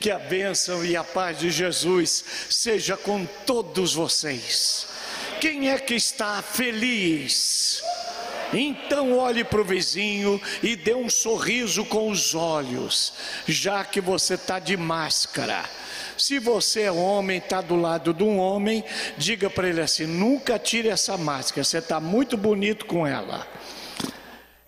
Que 0.00 0.10
a 0.10 0.18
bênção 0.18 0.84
e 0.84 0.96
a 0.96 1.04
paz 1.04 1.38
de 1.38 1.50
Jesus 1.50 2.24
seja 2.48 2.96
com 2.96 3.24
todos 3.46 3.94
vocês. 3.94 4.86
Quem 5.40 5.70
é 5.70 5.78
que 5.78 5.94
está 5.94 6.42
feliz? 6.42 7.82
Então 8.52 9.18
olhe 9.18 9.44
para 9.44 9.60
o 9.60 9.64
vizinho 9.64 10.40
e 10.62 10.74
dê 10.74 10.94
um 10.94 11.10
sorriso 11.10 11.84
com 11.84 12.10
os 12.10 12.34
olhos, 12.34 13.12
já 13.46 13.84
que 13.84 14.00
você 14.00 14.34
está 14.34 14.58
de 14.58 14.76
máscara. 14.76 15.64
Se 16.16 16.38
você 16.38 16.82
é 16.82 16.92
homem, 16.92 17.38
está 17.38 17.60
do 17.60 17.76
lado 17.76 18.12
de 18.12 18.22
um 18.24 18.38
homem, 18.38 18.82
diga 19.16 19.50
para 19.50 19.68
ele 19.68 19.80
assim: 19.80 20.06
nunca 20.06 20.58
tire 20.58 20.88
essa 20.88 21.16
máscara, 21.16 21.62
você 21.62 21.78
está 21.78 22.00
muito 22.00 22.36
bonito 22.36 22.86
com 22.86 23.06
ela. 23.06 23.46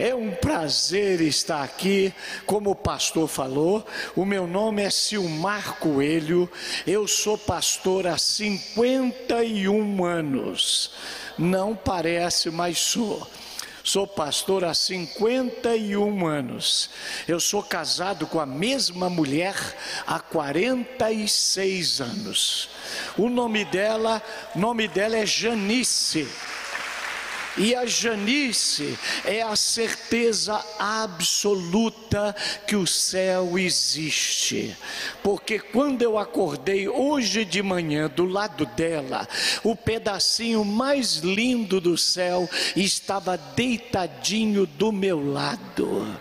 É 0.01 0.15
um 0.15 0.31
prazer 0.31 1.21
estar 1.21 1.63
aqui, 1.63 2.11
como 2.47 2.71
o 2.71 2.75
pastor 2.75 3.29
falou. 3.29 3.87
O 4.17 4.25
meu 4.25 4.47
nome 4.47 4.83
é 4.83 4.89
Silmar 4.89 5.75
Coelho, 5.75 6.51
eu 6.87 7.07
sou 7.07 7.37
pastor 7.37 8.07
há 8.07 8.17
51 8.17 10.03
anos. 10.03 10.91
Não 11.37 11.77
parece, 11.77 12.49
mas 12.49 12.79
sou. 12.79 13.29
Sou 13.85 14.07
pastor 14.07 14.65
há 14.65 14.73
51 14.73 16.27
anos. 16.27 16.89
Eu 17.29 17.39
sou 17.39 17.63
casado 17.63 18.27
com 18.27 18.41
a 18.41 18.47
mesma 18.47 19.11
mulher 19.11 19.55
há 20.07 20.19
46 20.19 22.01
anos. 22.01 22.71
O 23.19 23.29
nome 23.29 23.67
dela, 23.67 24.23
nome 24.55 24.89
dela 24.89 25.19
é 25.19 25.27
Janice. 25.27 26.27
E 27.61 27.75
a 27.75 27.85
Janice 27.85 28.99
é 29.23 29.43
a 29.43 29.55
certeza 29.55 30.65
absoluta 30.79 32.35
que 32.67 32.75
o 32.75 32.87
céu 32.87 33.59
existe. 33.59 34.75
Porque 35.23 35.59
quando 35.59 36.01
eu 36.01 36.17
acordei 36.17 36.89
hoje 36.89 37.45
de 37.45 37.63
manhã 37.63 38.09
do 38.09 38.25
lado 38.25 38.65
dela, 38.65 39.29
o 39.63 39.77
pedacinho 39.77 40.65
mais 40.65 41.17
lindo 41.17 41.83
do 41.83 41.99
céu 41.99 42.49
estava 42.75 43.37
deitadinho 43.37 44.65
do 44.65 44.91
meu 44.91 45.31
lado. 45.31 46.19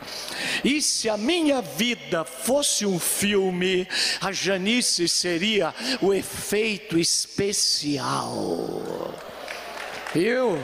E 0.61 0.81
se 0.81 1.08
a 1.08 1.16
minha 1.16 1.61
vida 1.61 2.25
fosse 2.25 2.85
um 2.85 3.00
filme, 3.00 3.88
a 4.19 4.33
Janice 4.33 5.08
seria 5.08 5.73
o 6.02 6.13
efeito 6.13 7.00
especial. 7.00 8.83
Eu 10.13 10.59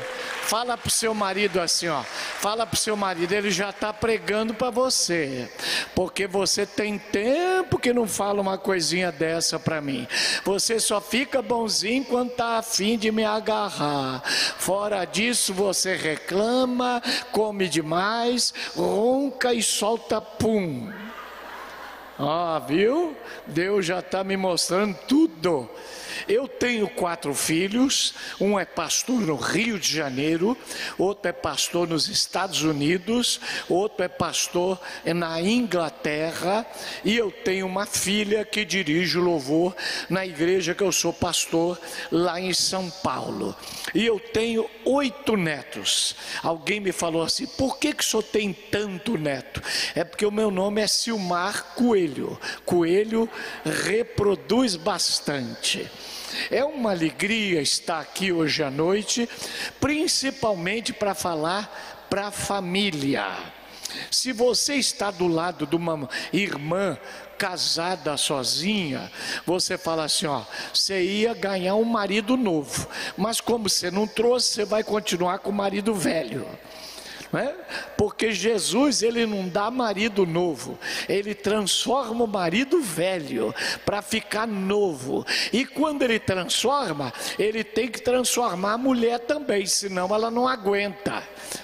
Fala 0.45 0.77
para 0.77 0.87
o 0.87 0.91
seu 0.91 1.11
marido 1.11 1.59
assim, 1.59 1.87
ó. 1.87 2.03
Fala 2.03 2.67
para 2.67 2.75
o 2.75 2.79
seu 2.79 2.95
marido, 2.95 3.31
ele 3.33 3.49
já 3.49 3.71
está 3.71 3.91
pregando 3.91 4.53
para 4.53 4.69
você, 4.69 5.49
porque 5.95 6.27
você 6.27 6.67
tem 6.67 6.99
tempo 6.99 7.79
que 7.79 7.91
não 7.91 8.07
fala 8.07 8.41
uma 8.41 8.55
coisinha 8.55 9.11
dessa 9.11 9.57
para 9.57 9.81
mim. 9.81 10.07
Você 10.43 10.79
só 10.79 11.01
fica 11.01 11.41
bonzinho 11.41 12.05
quando 12.05 12.29
está 12.29 12.59
afim 12.59 12.95
de 12.95 13.11
me 13.11 13.25
agarrar. 13.25 14.21
Fora 14.59 15.03
disso, 15.03 15.51
você 15.51 15.95
reclama, 15.95 17.01
come 17.31 17.67
demais, 17.67 18.53
ronca 18.75 19.51
e 19.51 19.63
solta 19.63 20.21
pum. 20.21 20.93
Ah, 22.19 22.61
viu? 22.67 23.17
Deus 23.47 23.83
já 23.83 23.97
está 23.97 24.23
me 24.23 24.37
mostrando 24.37 24.95
tudo. 25.07 25.67
Eu 26.27 26.47
tenho 26.47 26.89
quatro 26.89 27.33
filhos, 27.33 28.13
um 28.41 28.59
é 28.59 28.65
pastor 28.65 29.21
no 29.21 29.35
Rio 29.35 29.79
de 29.79 29.93
Janeiro, 29.93 30.57
outro 30.97 31.29
é 31.29 31.31
pastor 31.31 31.87
nos 31.87 32.07
Estados 32.07 32.63
Unidos, 32.63 33.39
outro 33.69 34.03
é 34.03 34.07
pastor 34.07 34.79
na 35.05 35.39
Inglaterra, 35.39 36.65
e 37.03 37.15
eu 37.15 37.31
tenho 37.31 37.67
uma 37.67 37.85
filha 37.85 38.43
que 38.43 38.65
dirige 38.65 39.19
o 39.19 39.23
louvor 39.23 39.75
na 40.09 40.25
igreja 40.25 40.73
que 40.73 40.83
eu 40.83 40.91
sou 40.91 41.13
pastor 41.13 41.79
lá 42.11 42.39
em 42.39 42.53
São 42.53 42.89
Paulo. 42.89 43.55
E 43.93 44.05
eu 44.05 44.19
tenho 44.19 44.69
oito 44.83 45.37
netos. 45.37 46.15
Alguém 46.41 46.79
me 46.79 46.91
falou 46.91 47.21
assim: 47.21 47.45
por 47.45 47.77
que, 47.77 47.93
que 47.93 48.03
o 48.03 48.05
senhor 48.05 48.23
tem 48.23 48.51
tanto 48.51 49.17
neto? 49.17 49.61
É 49.93 50.03
porque 50.03 50.25
o 50.25 50.31
meu 50.31 50.49
nome 50.49 50.81
é 50.81 50.87
Silmar 50.87 51.75
Coelho. 51.75 52.39
Coelho 52.65 53.29
reproduz 53.63 54.75
bastante. 54.75 55.89
É 56.49 56.63
uma 56.63 56.91
alegria 56.91 57.61
estar 57.61 57.99
aqui 57.99 58.31
hoje 58.31 58.63
à 58.63 58.69
noite, 58.69 59.29
principalmente 59.79 60.93
para 60.93 61.13
falar 61.13 62.05
para 62.09 62.27
a 62.27 62.31
família. 62.31 63.25
Se 64.11 64.31
você 64.31 64.75
está 64.75 65.11
do 65.11 65.27
lado 65.27 65.65
de 65.65 65.75
uma 65.75 66.09
irmã 66.33 66.97
casada 67.37 68.17
sozinha, 68.17 69.11
você 69.45 69.77
fala 69.77 70.05
assim: 70.05 70.25
ó, 70.25 70.43
você 70.73 71.01
ia 71.01 71.33
ganhar 71.33 71.75
um 71.75 71.83
marido 71.83 72.35
novo, 72.35 72.87
mas 73.17 73.39
como 73.39 73.69
você 73.69 73.91
não 73.91 74.07
trouxe, 74.07 74.53
você 74.53 74.65
vai 74.65 74.83
continuar 74.83 75.39
com 75.39 75.49
o 75.49 75.53
marido 75.53 75.93
velho. 75.93 76.47
É? 77.35 77.53
Porque 77.97 78.31
Jesus 78.31 79.01
ele 79.01 79.25
não 79.25 79.47
dá 79.47 79.69
marido 79.69 80.25
novo, 80.25 80.77
ele 81.09 81.35
transforma 81.35 82.23
o 82.23 82.27
marido 82.27 82.81
velho 82.81 83.53
para 83.85 84.01
ficar 84.01 84.47
novo. 84.47 85.25
E 85.51 85.65
quando 85.65 86.03
ele 86.03 86.19
transforma, 86.19 87.11
ele 87.37 87.63
tem 87.63 87.89
que 87.89 88.01
transformar 88.01 88.73
a 88.73 88.77
mulher 88.77 89.19
também, 89.19 89.65
senão 89.65 90.13
ela 90.13 90.31
não 90.31 90.47
aguenta. 90.47 91.23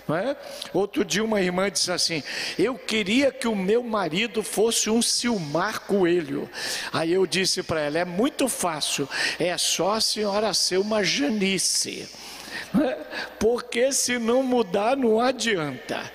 É? 0.10 0.36
Outro 0.74 1.06
dia 1.06 1.24
uma 1.24 1.42
irmã 1.42 1.70
disse 1.70 1.92
assim: 1.92 2.24
Eu 2.58 2.76
queria 2.76 3.32
que 3.32 3.48
o 3.48 3.56
meu 3.56 3.82
marido 3.84 4.44
fosse 4.44 4.90
um 4.90 5.02
Silmar 5.02 5.82
Coelho. 5.82 6.50
Aí 6.92 7.14
eu 7.14 7.26
disse 7.26 7.64
para 7.64 7.82
ela: 7.82 8.00
É 8.00 8.06
muito 8.06 8.48
fácil, 8.50 9.08
é 9.40 9.58
só 9.58 9.94
a 9.94 10.02
senhora 10.02 10.54
ser 10.54 10.78
uma 10.78 11.04
Janice 11.04 12.10
porque 13.40 13.92
se 13.92 14.18
não 14.18 14.44
mudar 14.44 14.96
não 14.96 15.20
adianta. 15.20 16.12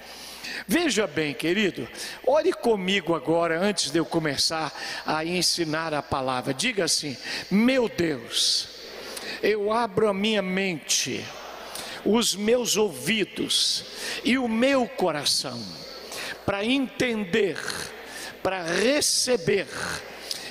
Veja 0.68 1.06
bem, 1.06 1.32
querido, 1.32 1.88
ore 2.26 2.52
comigo 2.52 3.14
agora, 3.14 3.60
antes 3.60 3.90
de 3.90 3.98
eu 3.98 4.04
começar 4.04 4.72
a 5.06 5.24
ensinar 5.24 5.94
a 5.94 6.02
palavra. 6.02 6.52
Diga 6.52 6.84
assim: 6.84 7.16
Meu 7.50 7.88
Deus, 7.88 8.68
eu 9.42 9.72
abro 9.72 10.08
a 10.08 10.14
minha 10.14 10.42
mente, 10.42 11.24
os 12.04 12.34
meus 12.34 12.76
ouvidos 12.76 13.84
e 14.24 14.38
o 14.38 14.48
meu 14.48 14.88
coração 14.88 15.62
para 16.46 16.64
entender, 16.64 17.58
para 18.42 18.62
receber 18.62 19.66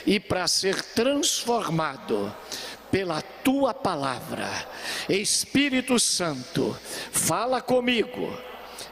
e 0.06 0.20
para 0.20 0.48
ser 0.48 0.82
transformado 0.82 2.36
pela 2.96 3.22
tua 3.22 3.74
palavra. 3.74 4.48
Espírito 5.10 6.00
Santo, 6.00 6.80
fala 7.12 7.60
comigo, 7.60 8.34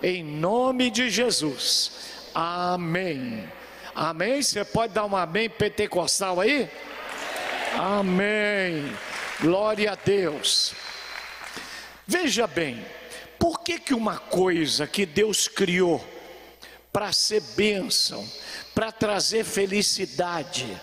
em 0.01 0.21
nome 0.21 0.91
de 0.91 1.09
Jesus. 1.09 1.89
Amém. 2.35 3.49
Amém? 3.95 4.41
Você 4.41 4.65
pode 4.65 4.91
dar 4.91 5.05
um 5.05 5.15
amém 5.15 5.49
pentecostal 5.49 6.41
aí? 6.41 6.69
Amém. 7.79 8.93
Glória 9.39 9.93
a 9.93 9.95
Deus. 9.95 10.73
Veja 12.05 12.45
bem, 12.45 12.85
por 13.39 13.61
que 13.61 13.79
que 13.79 13.93
uma 13.93 14.17
coisa 14.17 14.85
que 14.85 15.05
Deus 15.05 15.47
criou 15.47 16.05
para 16.91 17.13
ser 17.13 17.41
bênção, 17.55 18.29
para 18.75 18.91
trazer 18.91 19.45
felicidade, 19.45 20.77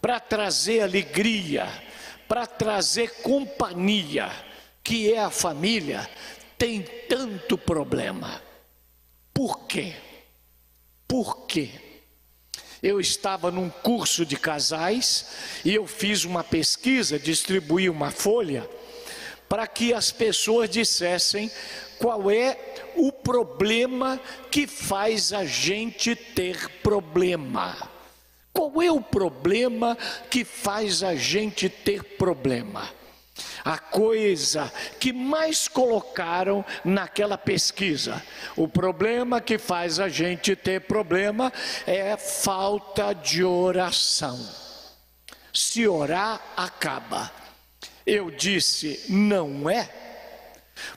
para 0.00 0.18
trazer 0.18 0.80
alegria, 0.80 1.68
para 2.30 2.46
trazer 2.46 3.22
companhia, 3.22 4.30
que 4.84 5.12
é 5.12 5.18
a 5.18 5.30
família, 5.30 6.08
tem 6.56 6.80
tanto 7.08 7.58
problema. 7.58 8.40
Por 9.34 9.66
quê? 9.66 9.96
Por 11.08 11.44
quê? 11.46 11.70
Eu 12.80 13.00
estava 13.00 13.50
num 13.50 13.68
curso 13.68 14.24
de 14.24 14.36
casais 14.36 15.26
e 15.64 15.74
eu 15.74 15.88
fiz 15.88 16.24
uma 16.24 16.44
pesquisa, 16.44 17.18
distribuí 17.18 17.90
uma 17.90 18.12
folha 18.12 18.70
para 19.48 19.66
que 19.66 19.92
as 19.92 20.12
pessoas 20.12 20.70
dissessem 20.70 21.50
qual 21.98 22.30
é 22.30 22.56
o 22.94 23.10
problema 23.10 24.20
que 24.52 24.68
faz 24.68 25.32
a 25.32 25.44
gente 25.44 26.14
ter 26.14 26.68
problema. 26.80 27.89
Qual 28.52 28.82
é 28.82 28.90
o 28.90 29.00
problema 29.00 29.96
que 30.28 30.44
faz 30.44 31.02
a 31.02 31.14
gente 31.14 31.68
ter 31.68 32.02
problema? 32.16 32.88
A 33.64 33.78
coisa 33.78 34.72
que 34.98 35.12
mais 35.12 35.68
colocaram 35.68 36.64
naquela 36.84 37.38
pesquisa, 37.38 38.22
o 38.56 38.66
problema 38.66 39.40
que 39.40 39.58
faz 39.58 40.00
a 40.00 40.08
gente 40.08 40.56
ter 40.56 40.82
problema 40.82 41.52
é 41.86 42.16
falta 42.16 43.12
de 43.12 43.44
oração. 43.44 44.38
Se 45.52 45.86
orar, 45.86 46.40
acaba. 46.56 47.30
Eu 48.06 48.30
disse, 48.30 49.04
não 49.08 49.68
é. 49.68 49.88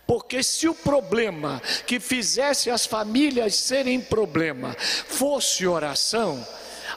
Porque 0.08 0.42
se 0.42 0.68
o 0.68 0.76
problema 0.76 1.62
que 1.86 2.00
fizesse 2.00 2.70
as 2.70 2.86
famílias 2.86 3.56
serem 3.56 4.00
problema 4.00 4.76
fosse 4.80 5.68
oração, 5.68 6.46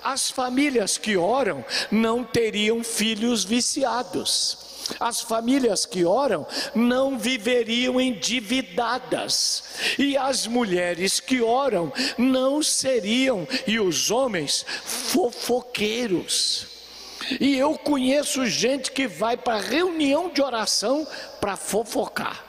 as 0.06 0.30
famílias 0.30 0.96
que 0.96 1.16
oram 1.16 1.64
não 1.90 2.22
teriam 2.22 2.84
filhos 2.84 3.44
viciados. 3.44 4.58
As 5.00 5.20
famílias 5.20 5.84
que 5.84 6.04
oram 6.04 6.46
não 6.76 7.18
viveriam 7.18 8.00
endividadas, 8.00 9.64
e 9.98 10.16
as 10.16 10.46
mulheres 10.46 11.18
que 11.18 11.42
oram 11.42 11.92
não 12.16 12.62
seriam, 12.62 13.48
e 13.66 13.80
os 13.80 14.12
homens, 14.12 14.64
fofoqueiros. 14.84 16.68
E 17.40 17.58
eu 17.58 17.76
conheço 17.76 18.46
gente 18.46 18.92
que 18.92 19.08
vai 19.08 19.36
para 19.36 19.58
reunião 19.58 20.28
de 20.28 20.40
oração 20.40 21.04
para 21.40 21.56
fofocar. 21.56 22.44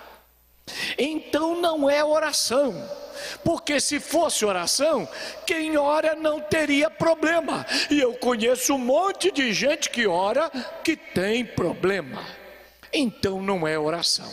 Então 0.95 1.59
não 1.59 1.89
é 1.89 2.05
oração. 2.05 2.71
Porque 3.43 3.79
se 3.79 3.99
fosse 3.99 4.45
oração, 4.45 5.07
quem 5.45 5.77
ora 5.77 6.15
não 6.15 6.39
teria 6.39 6.89
problema. 6.89 7.65
E 7.89 7.99
eu 7.99 8.13
conheço 8.13 8.73
um 8.73 8.77
monte 8.77 9.31
de 9.31 9.53
gente 9.53 9.89
que 9.89 10.07
ora 10.07 10.49
que 10.83 10.95
tem 10.95 11.45
problema. 11.45 12.23
Então 12.91 13.41
não 13.41 13.67
é 13.67 13.77
oração. 13.77 14.31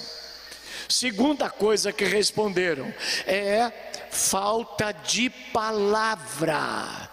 Segunda 0.88 1.48
coisa 1.50 1.92
que 1.92 2.04
responderam 2.04 2.92
é 3.26 3.72
falta 4.10 4.92
de 4.92 5.30
palavra. 5.52 7.08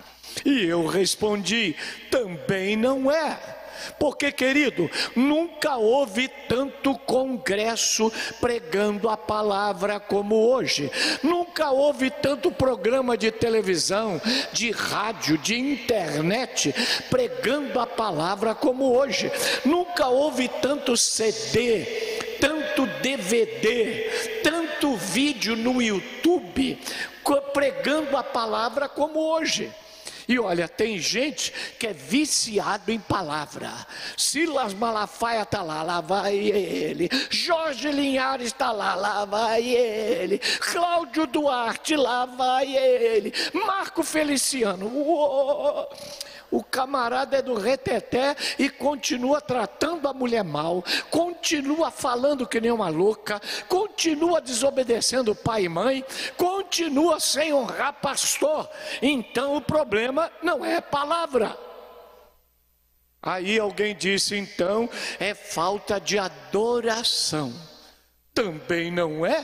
E 0.46 0.66
eu 0.66 0.86
respondi: 0.86 1.76
também 2.10 2.76
não 2.76 3.12
é. 3.12 3.61
Porque, 4.00 4.32
querido, 4.32 4.90
nunca 5.16 5.78
houve 5.78 6.28
tanto 6.48 6.96
congresso 7.00 8.12
pregando 8.40 9.10
a 9.10 9.18
palavra 9.18 10.00
como 10.00 10.36
hoje. 10.36 10.92
Nunca 11.24 11.72
houve 11.72 12.10
tanto 12.10 12.52
programa 12.52 13.18
de 13.18 13.32
televisão, 13.32 14.22
de 14.52 14.72
rádio, 14.72 15.38
de 15.38 15.58
internet 15.58 16.74
pregando 17.10 17.80
a 17.80 17.88
palavra 17.88 18.56
como 18.56 18.96
hoje. 18.98 19.32
Nunca 19.66 20.08
houve 20.08 20.48
tanto 20.48 20.98
CD, 20.98 22.38
tanto 22.40 22.86
DVD, 23.02 24.42
tanto 24.44 24.96
vídeo 24.96 25.56
no 25.56 25.82
YouTube 25.82 26.80
pregando 27.54 28.18
a 28.18 28.24
palavra 28.24 28.90
como 28.90 29.20
hoje. 29.20 29.72
E 30.28 30.40
olha, 30.40 30.68
tem 30.68 30.98
gente 30.98 31.54
que 31.80 31.88
é 31.88 31.94
viciado 31.94 32.92
em 32.92 33.00
palavra. 33.00 33.72
Silas 34.18 34.74
Malafaia 34.74 35.44
está 35.44 35.62
lá, 35.62 35.84
lá 35.84 36.02
vai 36.02 36.36
ele. 36.36 37.10
Jorge 37.30 37.92
Linhares 37.92 38.48
está 38.48 38.72
lá, 38.72 38.96
lá 38.96 39.26
vai 39.26 39.64
ele. 39.64 40.40
Cláudio 40.40 41.28
Duarte, 41.28 41.96
lá 41.96 42.26
vai 42.26 42.76
ele. 42.76 43.34
Marco 43.54 44.04
Feliciano. 44.04 44.88
Uou. 44.88 45.90
O 46.52 46.62
camarada 46.62 47.38
é 47.38 47.42
do 47.42 47.54
reteté 47.54 48.36
e 48.60 48.70
continua 48.70 49.40
tratando 49.40 50.10
a 50.10 50.14
mulher 50.14 50.44
mal, 50.44 50.84
continua 51.10 51.90
falando 51.90 52.46
que 52.46 52.60
nem 52.60 52.72
uma 52.72 52.90
louca, 52.90 53.42
continua 53.70 54.42
desobedecendo 54.42 55.34
pai 55.34 55.64
e 55.64 55.70
mãe, 55.70 56.04
continua 56.36 56.61
sem 57.20 57.54
honrar 57.54 57.94
pastor. 57.94 58.70
Então 59.02 59.56
o 59.56 59.62
problema 59.62 60.32
não 60.42 60.64
é 60.66 60.80
palavra. 60.80 61.58
Aí 63.22 63.60
alguém 63.60 63.96
disse 63.96 64.36
então, 64.36 64.90
é 65.20 65.36
falta 65.36 66.00
de 66.00 66.18
adoração. 66.18 67.54
Também 68.34 68.90
não 68.90 69.26
é, 69.26 69.44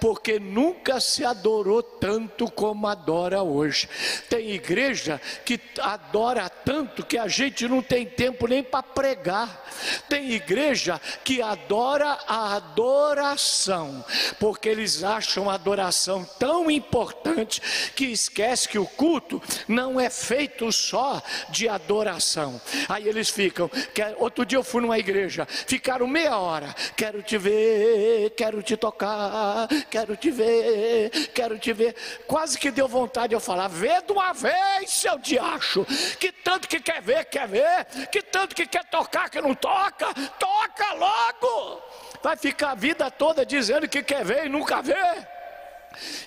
porque 0.00 0.40
nunca 0.40 0.98
se 0.98 1.24
adorou 1.24 1.80
tanto 1.84 2.50
como 2.50 2.88
adora 2.88 3.44
hoje. 3.44 3.88
Tem 4.28 4.50
igreja 4.50 5.20
que 5.44 5.60
adora 5.80 6.48
tanto 6.48 7.06
que 7.06 7.16
a 7.16 7.28
gente 7.28 7.68
não 7.68 7.80
tem 7.80 8.04
tempo 8.04 8.48
nem 8.48 8.60
para 8.60 8.82
pregar. 8.82 9.64
Tem 10.08 10.32
igreja 10.32 11.00
que 11.22 11.40
adora 11.40 12.18
a 12.26 12.56
adoração, 12.56 14.04
porque 14.40 14.68
eles 14.68 15.04
acham 15.04 15.48
a 15.48 15.54
adoração 15.54 16.24
tão 16.36 16.68
importante 16.68 17.62
que 17.94 18.06
esquece 18.06 18.68
que 18.68 18.80
o 18.80 18.86
culto 18.86 19.40
não 19.68 20.00
é 20.00 20.10
feito 20.10 20.72
só 20.72 21.22
de 21.50 21.68
adoração. 21.68 22.60
Aí 22.88 23.08
eles 23.08 23.30
ficam. 23.30 23.70
Outro 24.18 24.44
dia 24.44 24.58
eu 24.58 24.64
fui 24.64 24.82
numa 24.82 24.98
igreja, 24.98 25.46
ficaram 25.46 26.08
meia 26.08 26.36
hora. 26.36 26.74
Quero 26.96 27.22
te 27.22 27.38
ver 27.38 28.23
quero 28.30 28.62
te 28.62 28.76
tocar, 28.76 29.68
quero 29.90 30.16
te 30.16 30.30
ver, 30.30 31.10
quero 31.34 31.58
te 31.58 31.72
ver. 31.72 31.94
Quase 32.26 32.58
que 32.58 32.70
deu 32.70 32.88
vontade 32.88 33.28
de 33.28 33.34
eu 33.34 33.40
falar: 33.40 33.68
vê 33.68 34.00
de 34.02 34.12
uma 34.12 34.32
vez, 34.32 34.90
seu 34.90 35.18
diacho, 35.18 35.84
que 36.18 36.32
tanto 36.32 36.68
que 36.68 36.80
quer 36.80 37.02
ver, 37.02 37.24
quer 37.26 37.48
ver, 37.48 37.84
que 38.10 38.22
tanto 38.22 38.54
que 38.54 38.66
quer 38.66 38.84
tocar, 38.84 39.28
que 39.30 39.40
não 39.40 39.54
toca, 39.54 40.12
toca 40.38 40.92
logo. 40.94 41.82
Vai 42.22 42.36
ficar 42.36 42.70
a 42.70 42.74
vida 42.74 43.10
toda 43.10 43.44
dizendo 43.44 43.88
que 43.88 44.02
quer 44.02 44.24
ver 44.24 44.46
e 44.46 44.48
nunca 44.48 44.80
vê. 44.80 45.33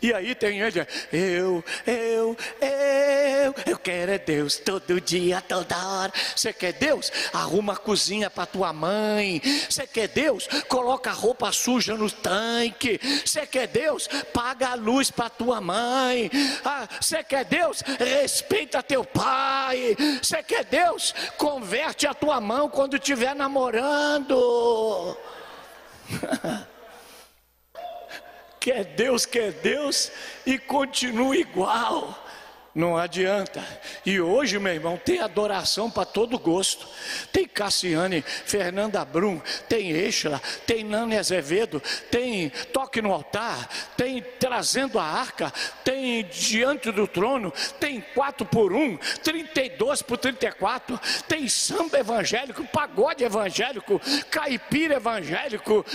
E 0.01 0.13
aí 0.13 0.35
tem 0.35 0.59
ele, 0.59 0.85
eu, 1.11 1.63
eu, 1.85 2.37
eu, 2.61 3.55
eu 3.65 3.77
quero 3.77 4.11
é 4.11 4.17
Deus 4.17 4.57
todo 4.57 4.99
dia, 4.99 5.41
toda 5.41 5.75
hora. 5.77 6.13
Você 6.35 6.53
quer 6.53 6.73
Deus? 6.73 7.11
Arruma 7.33 7.73
a 7.73 7.77
cozinha 7.77 8.29
para 8.29 8.45
tua 8.45 8.71
mãe. 8.73 9.41
Você 9.69 9.85
quer 9.87 10.07
Deus? 10.07 10.47
Coloca 10.67 11.11
roupa 11.11 11.51
suja 11.51 11.95
no 11.95 12.09
tanque. 12.09 12.99
Você 13.25 13.45
quer 13.45 13.67
Deus? 13.67 14.07
Paga 14.33 14.69
a 14.69 14.75
luz 14.75 15.11
para 15.11 15.29
tua 15.29 15.59
mãe. 15.61 16.29
Ah, 16.63 16.87
você 16.99 17.23
quer 17.23 17.45
Deus? 17.45 17.81
Respeita 17.81 18.83
teu 18.83 19.03
pai. 19.03 19.95
Você 20.21 20.41
quer 20.43 20.65
Deus? 20.65 21.13
Converte 21.37 22.07
a 22.07 22.13
tua 22.13 22.39
mão 22.39 22.69
quando 22.69 22.97
estiver 22.97 23.35
namorando. 23.35 25.17
quer 28.67 28.83
Deus, 28.83 29.25
quer 29.25 29.53
Deus 29.53 30.11
e 30.45 30.57
continua 30.57 31.37
igual. 31.37 32.21
Não 32.75 32.97
adianta. 32.97 33.65
E 34.05 34.19
hoje, 34.19 34.59
meu 34.59 34.73
irmão, 34.73 34.97
tem 34.97 35.21
adoração 35.21 35.89
para 35.89 36.03
todo 36.03 36.37
gosto. 36.37 36.85
Tem 37.31 37.47
Cassiane, 37.47 38.21
Fernanda 38.21 39.05
Brum, 39.05 39.41
tem 39.69 39.91
Eixla, 39.91 40.41
tem 40.65 40.83
Nani 40.83 41.17
Azevedo, 41.17 41.81
tem 42.11 42.49
Toque 42.73 43.01
no 43.01 43.13
Altar, 43.13 43.69
tem 43.95 44.21
Trazendo 44.37 44.99
a 44.99 45.03
Arca, 45.03 45.51
tem 45.85 46.25
Diante 46.25 46.91
do 46.91 47.07
Trono, 47.07 47.53
tem 47.79 48.01
4 48.13 48.45
por 48.45 48.73
1, 48.73 48.97
32 49.23 50.01
por 50.01 50.17
34, 50.17 50.99
tem 51.25 51.47
samba 51.47 51.99
evangélico, 51.99 52.67
pagode 52.67 53.23
evangélico, 53.23 53.99
caipira 54.29 54.95
evangélico, 54.95 55.85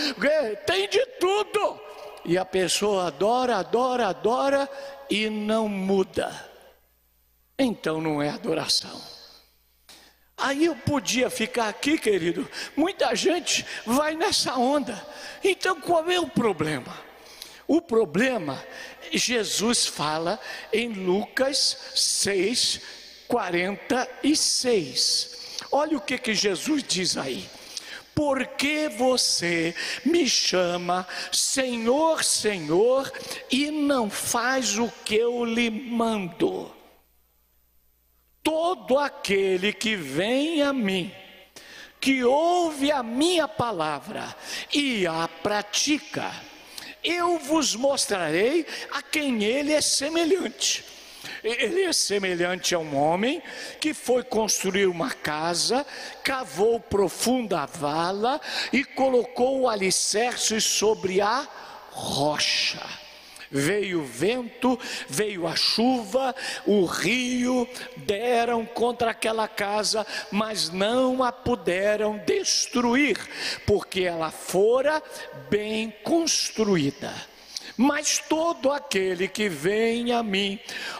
tem 0.65 0.89
de 0.89 1.05
tudo 1.19 1.92
e 2.25 2.37
a 2.37 2.45
pessoa 2.45 3.07
adora, 3.07 3.57
adora, 3.57 4.07
adora 4.07 4.69
e 5.09 5.29
não 5.29 5.67
muda. 5.67 6.31
Então 7.57 7.99
não 8.01 8.21
é 8.21 8.29
adoração. 8.29 9.01
Aí 10.37 10.65
eu 10.65 10.75
podia 10.75 11.29
ficar 11.29 11.69
aqui, 11.69 11.97
querido. 11.97 12.49
Muita 12.75 13.15
gente 13.15 13.65
vai 13.85 14.15
nessa 14.15 14.55
onda. 14.55 15.01
Então 15.43 15.79
qual 15.79 16.09
é 16.09 16.19
o 16.19 16.27
problema? 16.27 16.97
O 17.67 17.81
problema, 17.81 18.63
Jesus 19.11 19.85
fala 19.85 20.39
em 20.71 20.89
Lucas 20.89 21.77
6, 21.95 22.81
46. 23.27 25.59
Olha 25.71 25.97
o 25.97 26.01
que, 26.01 26.17
que 26.17 26.33
Jesus 26.33 26.83
diz 26.83 27.17
aí. 27.17 27.47
Por 28.15 28.45
que 28.45 28.89
você 28.89 29.73
me 30.05 30.29
chama 30.29 31.07
Senhor, 31.31 32.23
Senhor 32.23 33.11
e 33.51 33.71
não 33.71 34.09
faz 34.09 34.77
o 34.77 34.91
que 35.03 35.15
eu 35.15 35.43
lhe 35.43 35.69
mando? 35.69 36.71
Todo 38.43 38.99
aquele 38.99 39.73
que 39.73 39.95
vem 39.95 40.61
a 40.61 40.71
mim, 40.73 41.11
que 41.99 42.23
ouve 42.23 42.91
a 42.91 43.01
minha 43.01 43.47
palavra 43.47 44.35
e 44.71 45.07
a 45.07 45.27
pratica, 45.27 46.31
eu 47.03 47.39
vos 47.39 47.75
mostrarei 47.75 48.65
a 48.91 49.01
quem 49.01 49.43
ele 49.43 49.73
é 49.73 49.81
semelhante. 49.81 50.92
Ele 51.43 51.81
é 51.81 51.91
semelhante 51.91 52.73
a 52.73 52.79
um 52.79 52.95
homem 52.95 53.43
que 53.79 53.93
foi 53.93 54.23
construir 54.23 54.85
uma 54.85 55.11
casa, 55.11 55.85
cavou 56.23 56.79
profunda 56.79 57.65
vala 57.65 58.39
e 58.71 58.83
colocou 58.85 59.61
o 59.61 59.69
alicerce 59.69 60.61
sobre 60.61 61.19
a 61.19 61.45
rocha. 61.91 62.81
Veio 63.51 64.01
o 64.01 64.05
vento, 64.05 64.79
veio 65.07 65.45
a 65.45 65.55
chuva, 65.55 66.33
o 66.65 66.85
rio, 66.85 67.67
deram 67.97 68.65
contra 68.65 69.11
aquela 69.11 69.47
casa, 69.47 70.07
mas 70.31 70.69
não 70.69 71.23
a 71.23 71.31
puderam 71.31 72.17
destruir, 72.25 73.15
porque 73.67 74.01
ela 74.01 74.31
fora 74.31 75.03
bem 75.51 75.93
construída. 76.03 77.13
Mas 77.75 78.19
todo 78.19 78.71
aquele 78.71 79.27
que 79.27 79.49
vem 79.49 80.11
a 80.11 80.21
mim, 80.21 80.59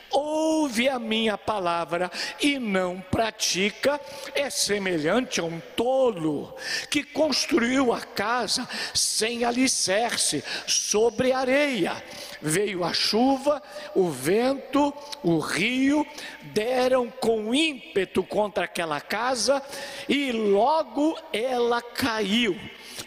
ouve 0.10 0.89
a 0.89 0.98
minha 0.98 1.38
palavra 1.38 2.12
e 2.42 2.58
não 2.58 3.00
pratica, 3.00 4.00
é 4.34 4.50
semelhante 4.50 5.39
a 5.39 5.44
um 5.44 5.60
tolo 5.75 6.56
que 6.89 7.03
construiu 7.03 7.94
a 7.94 8.01
casa 8.01 8.68
sem 8.94 9.44
alicerce, 9.44 10.44
sobre 10.65 11.32
areia. 11.32 12.03
Veio 12.42 12.84
a 12.84 12.92
chuva, 12.92 13.62
o 13.96 14.10
vento, 14.10 14.94
o 15.24 15.39
rio, 15.39 16.06
deram 16.42 17.10
com 17.10 17.53
ímpeto 17.53 18.24
contra 18.24 18.65
aquela 18.65 19.00
casa 19.00 19.62
e 20.10 20.32
logo 20.32 21.18
ela 21.32 21.82
caiu 21.82 22.60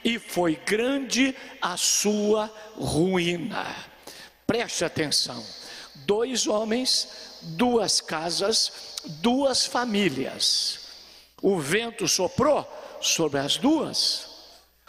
e 0.04 0.18
foi 0.18 0.56
grande 0.56 1.34
a 1.60 1.76
sua 1.76 2.52
ruína. 2.74 3.66
Preste 4.46 4.84
atenção: 4.84 5.44
dois 6.06 6.46
homens, 6.46 7.38
duas 7.42 8.00
casas, 8.00 8.96
duas 9.20 9.66
famílias. 9.66 10.80
O 11.42 11.58
vento 11.58 12.08
soprou 12.08 12.66
sobre 13.00 13.38
as 13.38 13.56
duas, 13.56 14.28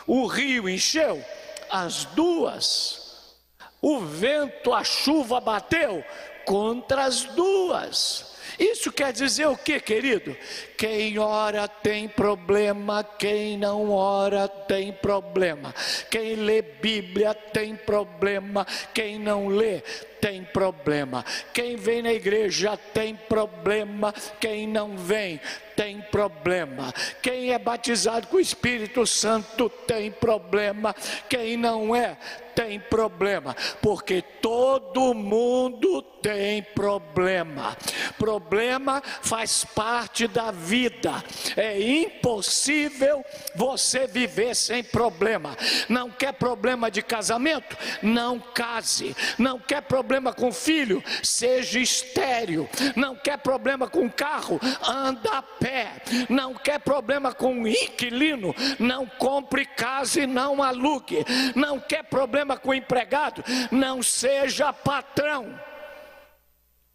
o 0.05 0.25
rio 0.27 0.69
encheu 0.69 1.23
as 1.69 2.05
duas, 2.05 3.35
o 3.81 3.99
vento, 3.99 4.73
a 4.73 4.83
chuva 4.83 5.41
bateu 5.41 6.03
contra 6.45 7.05
as 7.05 7.23
duas. 7.23 8.36
Isso 8.59 8.91
quer 8.91 9.13
dizer 9.13 9.47
o 9.47 9.55
que, 9.55 9.79
querido? 9.79 10.35
Quem 10.77 11.19
ora 11.19 11.67
tem 11.67 12.07
problema, 12.07 13.03
quem 13.03 13.57
não 13.57 13.91
ora 13.91 14.47
tem 14.47 14.91
problema. 14.91 15.73
Quem 16.09 16.35
lê 16.35 16.61
Bíblia 16.61 17.33
tem 17.33 17.75
problema, 17.75 18.65
quem 18.93 19.19
não 19.19 19.47
lê 19.47 19.81
tem 20.19 20.43
problema. 20.43 21.23
Quem 21.53 21.75
vem 21.75 22.01
na 22.01 22.13
igreja 22.13 22.77
tem 22.93 23.15
problema, 23.15 24.13
quem 24.39 24.67
não 24.67 24.97
vem 24.97 25.39
tem 25.77 26.01
problema. 26.01 26.91
Quem 27.21 27.53
é 27.53 27.59
batizado 27.59 28.25
com 28.27 28.37
o 28.37 28.41
Espírito 28.41 29.05
Santo 29.05 29.69
tem 29.69 30.09
problema, 30.09 30.95
quem 31.29 31.55
não 31.55 31.95
é 31.95 32.17
tem 32.55 32.79
problema, 32.79 33.55
porque 33.83 34.19
todo 34.41 35.13
mundo 35.13 36.01
tem 36.23 36.63
problema. 36.63 37.77
Problema 38.17 38.99
faz 39.21 39.63
parte 39.63 40.27
da 40.27 40.49
vida. 40.49 41.23
É 41.55 41.79
impossível 41.79 43.23
você 43.53 44.07
viver 44.07 44.55
sem 44.55 44.83
problema. 44.83 45.55
Não 45.87 46.09
quer 46.09 46.33
problema 46.33 46.89
de 46.89 47.03
casamento? 47.03 47.77
Não 48.01 48.39
case. 48.39 49.15
Não 49.37 49.59
quer 49.59 49.83
problema 49.83 50.06
com 50.33 50.51
filho? 50.51 51.03
Seja 51.21 51.79
estéreo. 51.79 52.69
Não 52.95 53.15
quer 53.15 53.37
problema 53.37 53.87
com 53.87 54.09
carro? 54.09 54.59
Anda 54.87 55.37
a 55.37 55.41
pé. 55.41 55.91
Não 56.29 56.53
quer 56.53 56.79
problema 56.79 57.33
com 57.33 57.67
inquilino? 57.67 58.55
Não 58.79 59.05
compre 59.05 59.65
casa 59.65 60.21
e 60.21 60.27
não 60.27 60.63
alugue. 60.63 61.25
Não 61.55 61.79
quer 61.79 62.03
problema 62.03 62.37
problema 62.37 62.57
com 62.57 62.73
empregado, 62.73 63.43
não 63.71 64.01
seja 64.03 64.71
patrão. 64.71 65.59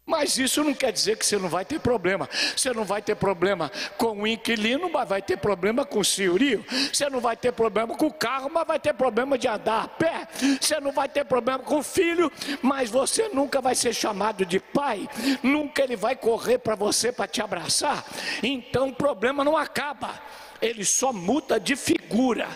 Mas 0.05 0.37
isso 0.37 0.63
não 0.63 0.73
quer 0.73 0.91
dizer 0.91 1.17
que 1.17 1.25
você 1.25 1.37
não 1.37 1.47
vai 1.47 1.63
ter 1.63 1.79
problema. 1.79 2.29
Você 2.55 2.73
não 2.73 2.83
vai 2.83 3.01
ter 3.01 3.15
problema 3.15 3.71
com 3.97 4.21
o 4.21 4.27
inquilino, 4.27 4.89
mas 4.91 5.07
vai 5.07 5.21
ter 5.21 5.37
problema 5.37 5.85
com 5.85 5.99
o 5.99 6.05
senhorio. 6.05 6.63
Você 6.91 7.09
não 7.09 7.21
vai 7.21 7.37
ter 7.37 7.53
problema 7.53 7.95
com 7.95 8.07
o 8.07 8.13
carro, 8.13 8.49
mas 8.53 8.67
vai 8.67 8.79
ter 8.79 8.93
problema 8.93 9.37
de 9.37 9.47
andar 9.47 9.83
a 9.83 9.87
pé. 9.87 10.27
Você 10.59 10.77
não 10.81 10.91
vai 10.91 11.07
ter 11.07 11.23
problema 11.23 11.59
com 11.59 11.79
o 11.79 11.83
filho, 11.83 12.29
mas 12.61 12.89
você 12.89 13.29
nunca 13.29 13.61
vai 13.61 13.75
ser 13.75 13.93
chamado 13.93 14.45
de 14.45 14.59
pai. 14.59 15.07
Nunca 15.41 15.81
ele 15.81 15.95
vai 15.95 16.17
correr 16.17 16.57
para 16.57 16.75
você 16.75 17.11
para 17.11 17.27
te 17.27 17.41
abraçar. 17.41 18.05
Então 18.43 18.89
o 18.89 18.95
problema 18.95 19.43
não 19.43 19.55
acaba. 19.55 20.21
Ele 20.61 20.83
só 20.83 21.13
muda 21.13 21.57
de 21.57 21.77
figura. 21.77 22.49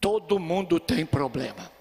Todo 0.00 0.38
mundo 0.38 0.80
tem 0.80 1.04
problema. 1.04 1.75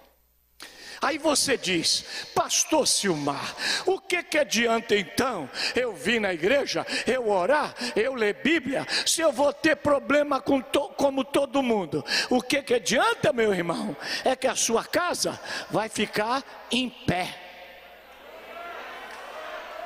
Aí 1.06 1.20
você 1.20 1.56
diz, 1.56 2.04
Pastor 2.34 2.88
Silmar, 2.88 3.56
o 3.86 4.00
que 4.00 4.24
que 4.24 4.40
adianta 4.40 4.96
então 4.96 5.48
eu 5.76 5.94
vir 5.94 6.20
na 6.20 6.34
igreja, 6.34 6.84
eu 7.06 7.30
orar, 7.30 7.76
eu 7.96 8.16
ler 8.16 8.34
Bíblia, 8.42 8.88
se 9.06 9.22
eu 9.22 9.32
vou 9.32 9.54
ter 9.54 9.76
problema 9.76 10.42
com 10.42 10.60
to, 10.60 10.90
como 10.98 11.24
todo 11.24 11.62
mundo? 11.62 12.04
O 12.28 12.42
que 12.42 12.60
que 12.64 12.74
adianta, 12.74 13.32
meu 13.32 13.54
irmão? 13.54 13.96
É 14.24 14.36
que 14.36 14.48
a 14.48 14.56
sua 14.56 14.84
casa 14.84 15.40
vai 15.70 15.90
ficar 15.90 16.44
em 16.72 16.90
pé. 16.90 17.36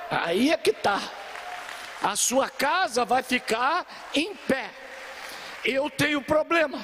Aí 0.10 0.52
é 0.52 0.58
que 0.58 0.70
está. 0.70 1.02
A 2.02 2.16
sua 2.16 2.50
casa 2.50 3.04
vai 3.04 3.24
ficar 3.24 3.86
em 4.16 4.34
pé. 4.34 4.70
Eu 5.66 5.90
tenho 5.90 6.22
problema. 6.22 6.80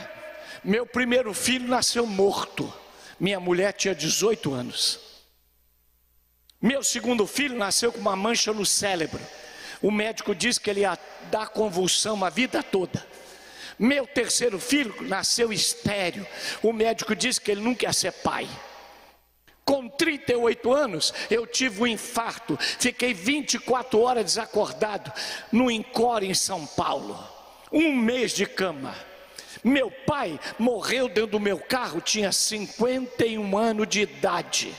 Meu 0.62 0.86
primeiro 0.86 1.34
filho 1.34 1.70
nasceu 1.70 2.06
morto. 2.06 2.85
Minha 3.20 3.40
mulher 3.40 3.74
tinha 3.74 3.96
18 3.96 4.54
anos. 4.54 5.00
Meu 6.62 6.84
segundo 6.84 7.28
filho 7.28 7.58
nasceu 7.58 7.92
com 7.92 8.00
uma 8.00 8.16
mancha 8.16 8.52
no 8.52 8.66
cérebro. 8.66 9.22
O 9.82 9.92
médico 9.92 10.34
disse 10.34 10.60
que 10.60 10.70
ele 10.70 10.82
ia 10.82 10.98
dar 11.30 11.50
convulsão 11.50 12.24
a 12.26 12.30
vida 12.30 12.64
toda. 12.64 13.06
Meu 13.78 14.08
terceiro 14.08 14.60
filho 14.60 14.96
nasceu 15.02 15.52
estéreo. 15.52 16.26
O 16.64 16.74
médico 16.74 17.16
disse 17.16 17.40
que 17.40 17.52
ele 17.52 17.62
nunca 17.62 17.86
ia 17.86 17.94
ser 17.94 18.12
pai. 18.12 18.48
Com 19.64 19.90
38 19.90 20.74
anos, 20.74 21.14
eu 21.30 21.46
tive 21.46 21.82
um 21.82 21.88
infarto. 21.88 22.58
Fiquei 22.60 23.14
24 23.14 24.00
horas 24.00 24.24
desacordado 24.26 25.12
no 25.52 25.72
Encore 25.72 26.26
em 26.26 26.34
São 26.34 26.66
Paulo. 26.66 27.18
Um 27.72 27.94
mês 27.96 28.32
de 28.32 28.46
cama. 28.46 28.96
Meu 29.66 29.90
pai 29.90 30.40
morreu 30.60 31.08
dentro 31.08 31.32
do 31.32 31.40
meu 31.40 31.58
carro, 31.58 32.00
tinha 32.00 32.32
51 32.32 33.58
anos 33.58 33.88
de 33.88 34.02
idade. 34.02 34.72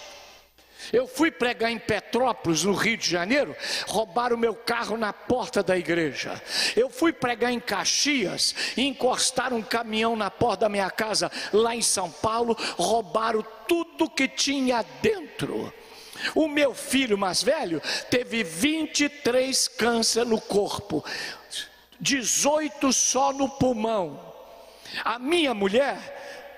Eu 0.93 1.09
fui 1.09 1.29
pregar 1.29 1.73
em 1.73 1.79
Petrópolis, 1.81 2.63
no 2.63 2.73
Rio 2.73 2.97
de 2.97 3.11
Janeiro, 3.11 3.57
roubaram 3.89 4.37
meu 4.37 4.55
carro 4.55 4.97
na 4.97 5.13
porta 5.13 5.61
da 5.61 5.77
igreja. 5.77 6.41
Eu 6.77 6.89
fui 6.89 7.13
pregar 7.13 7.51
em 7.51 7.59
Caxias, 7.59 8.55
encostaram 8.77 9.57
um 9.57 9.63
caminhão 9.63 10.15
na 10.15 10.31
porta 10.31 10.61
da 10.61 10.69
minha 10.69 10.89
casa, 10.89 11.33
lá 11.53 11.75
em 11.75 11.83
São 11.83 12.09
Paulo, 12.09 12.57
roubaram 12.79 13.45
tudo 13.67 14.09
que 14.09 14.29
tinha 14.29 14.85
dentro. 15.03 15.75
O 16.33 16.47
meu 16.47 16.73
filho 16.73 17.19
mais 17.19 17.43
velho 17.43 17.83
teve 18.09 18.45
23 18.45 19.67
câncer 19.67 20.25
no 20.25 20.41
corpo, 20.41 21.05
18 21.99 22.93
só 22.93 23.33
no 23.33 23.49
pulmão. 23.49 24.36
A 25.05 25.19
minha 25.19 25.55
mulher 25.55 25.99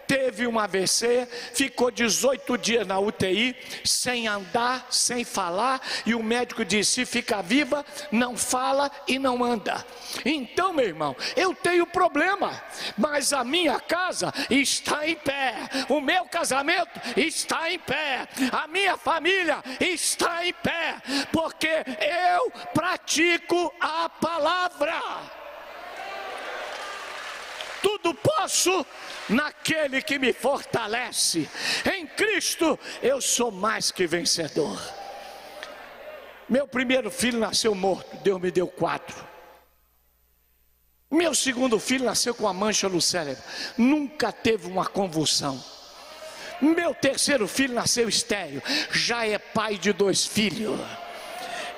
teve 0.08 0.46
um 0.46 0.58
AVC, 0.58 1.28
ficou 1.52 1.90
18 1.90 2.56
dias 2.56 2.86
na 2.86 2.98
UTI, 2.98 3.54
sem 3.84 4.26
andar, 4.26 4.86
sem 4.90 5.22
falar, 5.22 5.80
e 6.06 6.14
o 6.14 6.22
médico 6.22 6.64
disse: 6.64 6.92
se 6.92 7.06
fica 7.06 7.42
viva, 7.42 7.84
não 8.10 8.36
fala 8.36 8.90
e 9.06 9.18
não 9.18 9.44
anda. 9.44 9.84
Então, 10.24 10.72
meu 10.72 10.86
irmão, 10.86 11.14
eu 11.36 11.54
tenho 11.54 11.86
problema, 11.86 12.50
mas 12.96 13.34
a 13.34 13.44
minha 13.44 13.78
casa 13.78 14.32
está 14.48 15.06
em 15.06 15.14
pé, 15.14 15.54
o 15.90 16.00
meu 16.00 16.24
casamento 16.24 16.98
está 17.14 17.70
em 17.70 17.78
pé, 17.78 18.26
a 18.50 18.66
minha 18.66 18.96
família 18.96 19.62
está 19.78 20.46
em 20.46 20.54
pé, 20.54 20.96
porque 21.30 21.68
eu 21.68 22.50
pratico 22.72 23.72
a 23.78 24.08
palavra 24.08 25.37
tudo 27.82 28.14
posso 28.14 28.84
naquele 29.28 30.02
que 30.02 30.18
me 30.18 30.32
fortalece. 30.32 31.48
Em 31.92 32.06
Cristo 32.06 32.78
eu 33.02 33.20
sou 33.20 33.50
mais 33.50 33.90
que 33.90 34.06
vencedor. 34.06 34.78
Meu 36.48 36.66
primeiro 36.66 37.10
filho 37.10 37.38
nasceu 37.38 37.74
morto, 37.74 38.16
Deus 38.18 38.40
me 38.40 38.50
deu 38.50 38.66
quatro. 38.66 39.26
Meu 41.10 41.34
segundo 41.34 41.78
filho 41.78 42.04
nasceu 42.04 42.34
com 42.34 42.44
uma 42.44 42.52
mancha 42.52 42.88
no 42.88 43.00
cérebro, 43.00 43.42
nunca 43.76 44.30
teve 44.30 44.66
uma 44.66 44.86
convulsão. 44.86 45.62
Meu 46.60 46.94
terceiro 46.94 47.46
filho 47.46 47.74
nasceu 47.74 48.08
estéreo, 48.08 48.62
já 48.90 49.26
é 49.26 49.38
pai 49.38 49.78
de 49.78 49.92
dois 49.92 50.26
filhos. 50.26 50.78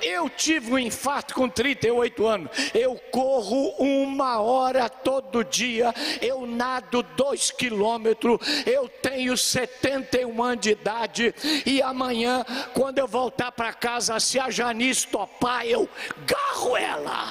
Eu 0.01 0.29
tive 0.29 0.73
um 0.73 0.79
infarto 0.79 1.33
com 1.33 1.47
38 1.47 2.25
anos. 2.25 2.49
Eu 2.73 2.95
corro 3.11 3.75
uma 3.77 4.39
hora 4.39 4.89
todo 4.89 5.43
dia. 5.43 5.93
Eu 6.21 6.45
nado 6.45 7.03
dois 7.03 7.51
quilômetros. 7.51 8.39
Eu 8.65 8.87
tenho 8.87 9.37
71 9.37 10.43
anos 10.43 10.61
de 10.61 10.71
idade. 10.71 11.35
E 11.65 11.81
amanhã, 11.81 12.45
quando 12.73 12.99
eu 12.99 13.07
voltar 13.07 13.51
para 13.51 13.73
casa, 13.73 14.19
se 14.19 14.39
a 14.39 14.49
Janice 14.49 15.07
topar, 15.07 15.65
eu 15.65 15.87
garro 16.25 16.77
ela. 16.77 17.27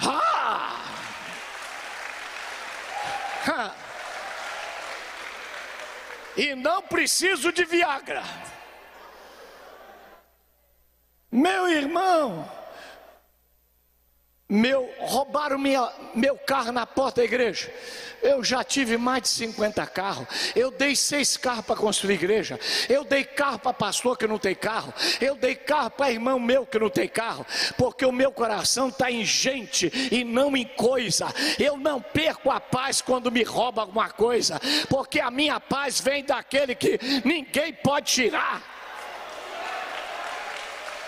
Ah! 0.00 0.84
e 6.36 6.54
não 6.54 6.82
preciso 6.82 7.52
de 7.52 7.64
Viagra. 7.64 8.22
Meu 11.30 11.68
irmão, 11.68 12.48
meu, 14.50 14.88
roubaram 15.00 15.58
minha, 15.58 15.92
meu 16.14 16.38
carro 16.38 16.72
na 16.72 16.86
porta 16.86 17.20
da 17.20 17.24
igreja. 17.26 17.70
Eu 18.22 18.42
já 18.42 18.64
tive 18.64 18.96
mais 18.96 19.22
de 19.24 19.28
50 19.28 19.86
carros. 19.88 20.26
Eu 20.56 20.70
dei 20.70 20.96
seis 20.96 21.36
carros 21.36 21.66
para 21.66 21.76
construir 21.76 22.14
igreja. 22.14 22.58
Eu 22.88 23.04
dei 23.04 23.24
carro 23.24 23.58
para 23.58 23.74
pastor 23.74 24.16
que 24.16 24.26
não 24.26 24.38
tem 24.38 24.54
carro. 24.54 24.92
Eu 25.20 25.36
dei 25.36 25.54
carro 25.54 25.90
para 25.90 26.10
irmão 26.10 26.40
meu 26.40 26.64
que 26.64 26.78
não 26.78 26.88
tem 26.88 27.06
carro. 27.06 27.46
Porque 27.76 28.06
o 28.06 28.10
meu 28.10 28.32
coração 28.32 28.88
está 28.88 29.10
em 29.10 29.22
gente 29.22 29.92
e 30.10 30.24
não 30.24 30.56
em 30.56 30.64
coisa. 30.64 31.26
Eu 31.58 31.76
não 31.76 32.00
perco 32.00 32.50
a 32.50 32.58
paz 32.58 33.02
quando 33.02 33.30
me 33.30 33.42
rouba 33.42 33.82
alguma 33.82 34.08
coisa. 34.08 34.58
Porque 34.88 35.20
a 35.20 35.30
minha 35.30 35.60
paz 35.60 36.00
vem 36.00 36.24
daquele 36.24 36.74
que 36.74 36.98
ninguém 37.22 37.74
pode 37.74 38.10
tirar. 38.10 38.77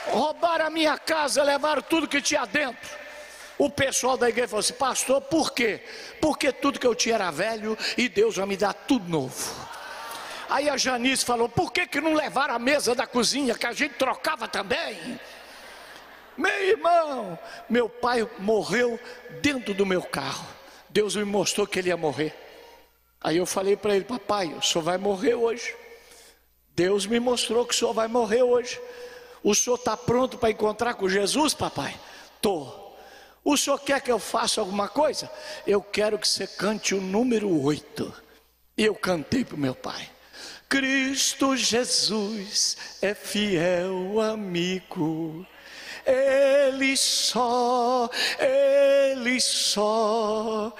Roubaram 0.06 0.66
a 0.66 0.70
minha 0.70 0.98
casa, 0.98 1.42
levaram 1.42 1.82
tudo 1.82 2.08
que 2.08 2.20
tinha 2.20 2.44
dentro. 2.46 2.98
O 3.58 3.68
pessoal 3.68 4.16
da 4.16 4.28
igreja 4.28 4.48
falou 4.48 4.60
assim: 4.60 4.72
Pastor, 4.72 5.20
por 5.20 5.52
quê? 5.52 5.84
Porque 6.20 6.50
tudo 6.50 6.80
que 6.80 6.86
eu 6.86 6.94
tinha 6.94 7.16
era 7.16 7.30
velho 7.30 7.76
e 7.96 8.08
Deus 8.08 8.36
vai 8.36 8.46
me 8.46 8.56
dar 8.56 8.72
tudo 8.72 9.08
novo. 9.08 9.54
Aí 10.48 10.68
a 10.68 10.76
Janice 10.76 11.24
falou: 11.24 11.48
Por 11.48 11.70
que, 11.70 11.86
que 11.86 12.00
não 12.00 12.14
levaram 12.14 12.54
a 12.54 12.58
mesa 12.58 12.94
da 12.94 13.06
cozinha 13.06 13.54
que 13.54 13.66
a 13.66 13.72
gente 13.72 13.96
trocava 13.96 14.48
também? 14.48 15.20
Meu 16.36 16.64
irmão, 16.64 17.38
meu 17.68 17.86
pai 17.86 18.26
morreu 18.38 18.98
dentro 19.42 19.74
do 19.74 19.84
meu 19.84 20.02
carro. 20.02 20.46
Deus 20.88 21.14
me 21.14 21.24
mostrou 21.24 21.66
que 21.66 21.78
ele 21.78 21.90
ia 21.90 21.96
morrer. 21.98 22.34
Aí 23.20 23.36
eu 23.36 23.44
falei 23.44 23.76
para 23.76 23.94
ele: 23.94 24.06
Papai, 24.06 24.46
o 24.54 24.62
senhor 24.62 24.82
vai 24.82 24.96
morrer 24.96 25.34
hoje. 25.34 25.76
Deus 26.74 27.04
me 27.04 27.20
mostrou 27.20 27.66
que 27.66 27.74
o 27.74 27.76
senhor 27.76 27.92
vai 27.92 28.08
morrer 28.08 28.42
hoje. 28.42 28.80
O 29.42 29.54
senhor 29.54 29.76
está 29.76 29.96
pronto 29.96 30.38
para 30.38 30.50
encontrar 30.50 30.94
com 30.94 31.08
Jesus, 31.08 31.54
papai? 31.54 31.98
Estou. 32.36 32.98
O 33.42 33.56
senhor 33.56 33.78
quer 33.78 34.00
que 34.00 34.12
eu 34.12 34.18
faça 34.18 34.60
alguma 34.60 34.88
coisa? 34.88 35.30
Eu 35.66 35.80
quero 35.80 36.18
que 36.18 36.28
você 36.28 36.46
cante 36.46 36.94
o 36.94 37.00
número 37.00 37.62
8. 37.62 38.12
E 38.76 38.84
eu 38.84 38.94
cantei 38.94 39.44
para 39.44 39.56
o 39.56 39.58
meu 39.58 39.74
pai. 39.74 40.08
Cristo 40.68 41.56
Jesus 41.56 42.76
é 43.02 43.14
fiel 43.14 44.20
amigo. 44.20 45.46
Ele 46.06 46.96
só, 46.96 48.08
Ele 48.38 49.40
só 49.40 50.72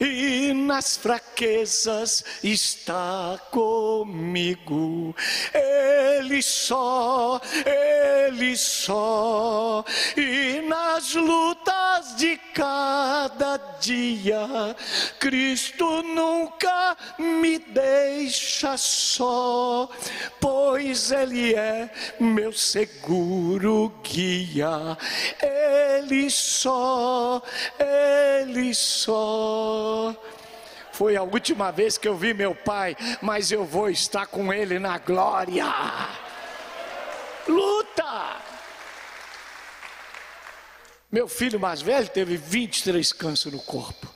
e 0.00 0.52
nas 0.52 0.96
fraquezas 0.96 2.24
está 2.42 3.38
comigo. 3.50 5.14
Ele 5.52 6.42
só, 6.42 7.40
Ele 7.64 8.56
só, 8.56 9.84
e 10.16 10.60
nas 10.68 11.14
lutas 11.14 11.83
de 12.16 12.36
cada 12.52 13.56
dia, 13.80 14.76
Cristo 15.18 16.02
nunca 16.02 16.96
me 17.18 17.58
deixa 17.58 18.76
só, 18.76 19.88
pois 20.40 21.10
Ele 21.10 21.54
é 21.54 21.90
meu 22.20 22.52
seguro 22.52 23.92
guia. 24.02 24.96
Ele 25.40 26.30
só, 26.30 27.42
Ele 27.78 28.74
só. 28.74 30.14
Foi 30.92 31.16
a 31.16 31.22
última 31.22 31.72
vez 31.72 31.98
que 31.98 32.06
eu 32.06 32.16
vi 32.16 32.32
meu 32.32 32.54
pai, 32.54 32.96
mas 33.20 33.50
eu 33.50 33.64
vou 33.64 33.90
estar 33.90 34.26
com 34.26 34.52
ele 34.52 34.78
na 34.78 34.96
glória. 34.98 35.66
Luta! 37.48 38.43
Meu 41.14 41.28
filho 41.28 41.60
mais 41.60 41.80
velho 41.80 42.08
teve 42.08 42.36
23 42.36 43.12
câncer 43.12 43.52
no 43.52 43.60
corpo. 43.60 44.12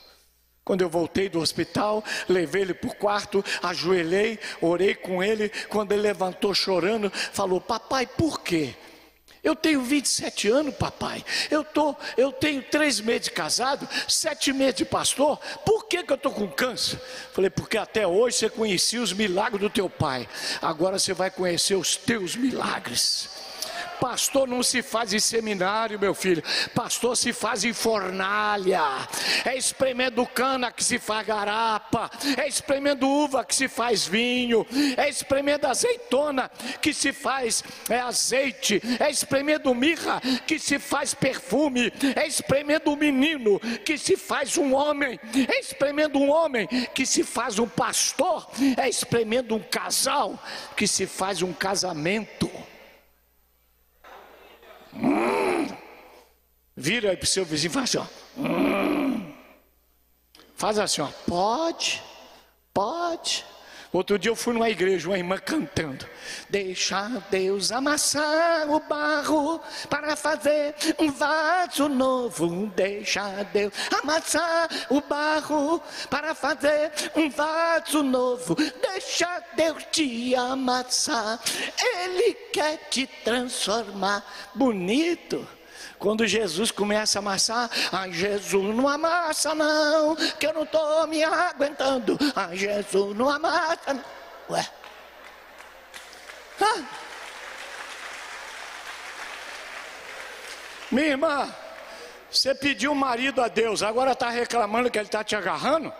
Quando 0.65 0.81
eu 0.81 0.89
voltei 0.89 1.29
do 1.29 1.39
hospital, 1.39 2.03
levei 2.27 2.63
ele 2.63 2.73
para 2.73 2.89
o 2.89 2.93
quarto, 2.93 3.41
ajoelhei, 3.63 4.37
orei 4.59 4.93
com 4.93 5.23
ele. 5.23 5.47
Quando 5.69 5.93
ele 5.93 6.01
levantou 6.01 6.53
chorando, 6.53 7.09
falou: 7.09 7.61
Papai, 7.61 8.05
por 8.05 8.41
quê? 8.41 8.75
Eu 9.41 9.55
tenho 9.55 9.81
27 9.81 10.49
anos, 10.49 10.75
papai. 10.75 11.23
Eu, 11.49 11.63
tô, 11.63 11.95
eu 12.17 12.33
tenho 12.33 12.61
três 12.61 12.99
meses 12.99 13.27
de 13.27 13.31
casado, 13.31 13.87
sete 14.05 14.51
meses 14.51 14.75
de 14.75 14.83
pastor. 14.83 15.37
Por 15.65 15.87
que, 15.87 16.03
que 16.03 16.11
eu 16.11 16.17
estou 16.17 16.33
com 16.33 16.49
câncer? 16.49 16.99
Falei, 17.31 17.49
porque 17.49 17.77
até 17.77 18.05
hoje 18.05 18.35
você 18.35 18.49
conhecia 18.49 19.01
os 19.01 19.13
milagres 19.13 19.61
do 19.61 19.69
teu 19.69 19.89
pai. 19.89 20.27
Agora 20.61 20.99
você 20.99 21.13
vai 21.13 21.31
conhecer 21.31 21.75
os 21.75 21.95
teus 21.95 22.35
milagres. 22.35 23.29
Pastor 23.99 24.47
não 24.47 24.63
se 24.63 24.81
faz 24.81 25.13
em 25.13 25.19
seminário, 25.19 25.99
meu 25.99 26.13
filho. 26.13 26.43
Pastor 26.73 27.15
se 27.17 27.33
faz 27.33 27.63
em 27.63 27.73
fornalha. 27.73 28.81
É 29.45 29.57
espremendo 29.57 30.25
cana 30.25 30.71
que 30.71 30.83
se 30.83 30.97
faz 30.97 31.27
garapa. 31.27 32.09
É 32.37 32.47
espremendo 32.47 33.07
uva 33.07 33.43
que 33.43 33.55
se 33.55 33.67
faz 33.67 34.05
vinho. 34.05 34.65
É 34.97 35.09
espremendo 35.09 35.67
azeitona 35.67 36.49
que 36.81 36.93
se 36.93 37.11
faz 37.11 37.63
é, 37.89 37.99
azeite. 37.99 38.81
É 38.99 39.09
espremendo 39.09 39.73
mirra 39.75 40.21
que 40.47 40.57
se 40.57 40.79
faz 40.79 41.13
perfume. 41.13 41.91
É 42.15 42.25
espremendo 42.25 42.91
um 42.91 42.95
menino 42.95 43.59
que 43.85 43.97
se 43.97 44.15
faz 44.15 44.57
um 44.57 44.73
homem. 44.73 45.19
É 45.47 45.59
espremendo 45.59 46.19
um 46.19 46.31
homem 46.31 46.67
que 46.93 47.05
se 47.05 47.23
faz 47.23 47.59
um 47.59 47.67
pastor. 47.67 48.49
É 48.77 48.87
espremendo 48.87 49.55
um 49.55 49.59
casal 49.59 50.41
que 50.75 50.87
se 50.87 51.05
faz 51.05 51.41
um 51.41 51.53
casamento. 51.53 52.49
Hum. 54.93 55.67
Vira 56.81 57.09
aí 57.09 57.17
para 57.17 57.25
o 57.25 57.27
seu 57.27 57.43
vizinho 57.43 57.71
e 57.71 57.73
faz 57.73 57.93
assim, 57.93 57.97
ó. 57.97 58.05
Faz 60.55 60.79
assim, 60.79 61.01
ó. 61.01 61.07
Pode, 61.27 62.01
pode. 62.73 63.45
Outro 63.91 64.17
dia 64.17 64.31
eu 64.31 64.35
fui 64.35 64.53
numa 64.53 64.69
igreja, 64.69 65.09
uma 65.09 65.17
irmã 65.17 65.37
cantando. 65.37 66.07
Deixa 66.49 67.21
Deus 67.29 67.69
amassar 67.73 68.69
o 68.69 68.79
barro 68.79 69.59
para 69.89 70.15
fazer 70.15 70.73
um 70.97 71.11
vaso 71.11 71.89
novo. 71.89 72.67
Deixa 72.67 73.43
Deus 73.51 73.73
amassar 74.01 74.69
o 74.89 75.01
barro 75.01 75.81
para 76.09 76.33
fazer 76.33 76.93
um 77.13 77.29
vaso 77.29 78.01
novo. 78.03 78.55
Deixa 78.55 79.43
Deus 79.53 79.83
te 79.91 80.33
amassar. 80.33 81.41
Ele 81.77 82.33
quer 82.53 82.77
te 82.89 83.05
transformar. 83.05 84.23
Bonito. 84.55 85.58
Quando 85.99 86.25
Jesus 86.25 86.71
começa 86.71 87.19
a 87.19 87.21
amassar, 87.21 87.69
ai 87.91 88.13
Jesus 88.13 88.73
não 88.73 88.87
amassa 88.87 89.53
não, 89.53 90.15
que 90.15 90.47
eu 90.47 90.53
não 90.53 90.63
estou 90.63 91.05
me 91.07 91.21
aguentando. 91.23 92.17
Ai 92.33 92.55
Jesus 92.55 93.15
não 93.17 93.29
amassa 93.29 93.93
não. 93.93 94.03
Ué. 94.49 94.65
Ah. 96.61 96.83
Minha 100.89 101.07
irmã, 101.07 101.53
você 102.31 102.55
pediu 102.55 102.95
marido 102.95 103.41
a 103.41 103.49
Deus, 103.49 103.83
agora 103.83 104.13
está 104.13 104.29
reclamando 104.29 104.89
que 104.89 104.97
ele 104.97 105.05
está 105.07 105.23
te 105.23 105.35
agarrando? 105.35 105.93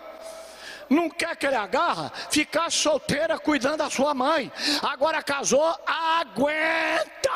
Não 0.88 1.08
quer 1.08 1.36
que 1.36 1.46
ele 1.46 1.56
agarra? 1.56 2.10
Ficar 2.30 2.72
solteira 2.72 3.38
cuidando 3.38 3.76
da 3.76 3.90
sua 3.90 4.12
mãe. 4.12 4.50
Agora 4.82 5.22
casou, 5.22 5.78
aguenta! 5.86 7.30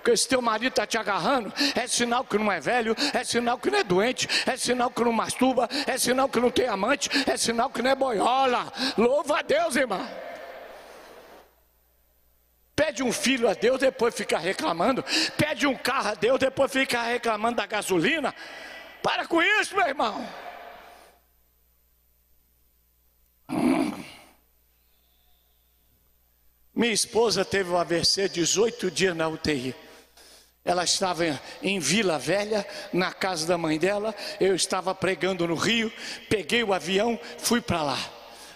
Porque 0.00 0.16
se 0.16 0.26
teu 0.26 0.40
marido 0.40 0.70
está 0.70 0.86
te 0.86 0.96
agarrando, 0.96 1.52
é 1.74 1.86
sinal 1.86 2.24
que 2.24 2.38
não 2.38 2.50
é 2.50 2.58
velho, 2.58 2.96
é 3.12 3.22
sinal 3.22 3.58
que 3.58 3.70
não 3.70 3.78
é 3.78 3.84
doente, 3.84 4.26
é 4.46 4.56
sinal 4.56 4.90
que 4.90 5.04
não 5.04 5.12
masturba, 5.12 5.68
é 5.86 5.98
sinal 5.98 6.26
que 6.26 6.40
não 6.40 6.50
tem 6.50 6.66
amante, 6.66 7.10
é 7.30 7.36
sinal 7.36 7.68
que 7.68 7.82
não 7.82 7.90
é 7.90 7.94
boiola. 7.94 8.72
Louva 8.96 9.40
a 9.40 9.42
Deus, 9.42 9.76
irmão. 9.76 10.08
Pede 12.74 13.02
um 13.02 13.12
filho 13.12 13.46
a 13.46 13.52
Deus, 13.52 13.78
depois 13.78 14.14
fica 14.14 14.38
reclamando. 14.38 15.04
Pede 15.36 15.66
um 15.66 15.76
carro 15.76 16.08
a 16.08 16.14
Deus, 16.14 16.38
depois 16.38 16.72
fica 16.72 17.02
reclamando 17.02 17.56
da 17.56 17.66
gasolina. 17.66 18.34
Para 19.02 19.26
com 19.26 19.42
isso, 19.42 19.76
meu 19.76 19.86
irmão. 19.86 20.26
Hum. 23.50 24.02
Minha 26.74 26.94
esposa 26.94 27.44
teve 27.44 27.68
um 27.68 27.76
AVC 27.76 28.30
18 28.30 28.90
dias 28.90 29.14
na 29.14 29.28
UTI. 29.28 29.74
Ela 30.64 30.84
estava 30.84 31.40
em 31.62 31.78
Vila 31.78 32.18
Velha, 32.18 32.66
na 32.92 33.12
casa 33.12 33.46
da 33.46 33.56
mãe 33.56 33.78
dela. 33.78 34.14
Eu 34.38 34.54
estava 34.54 34.94
pregando 34.94 35.48
no 35.48 35.54
Rio. 35.54 35.90
Peguei 36.28 36.62
o 36.62 36.74
avião, 36.74 37.18
fui 37.38 37.60
para 37.60 37.82
lá. 37.82 37.98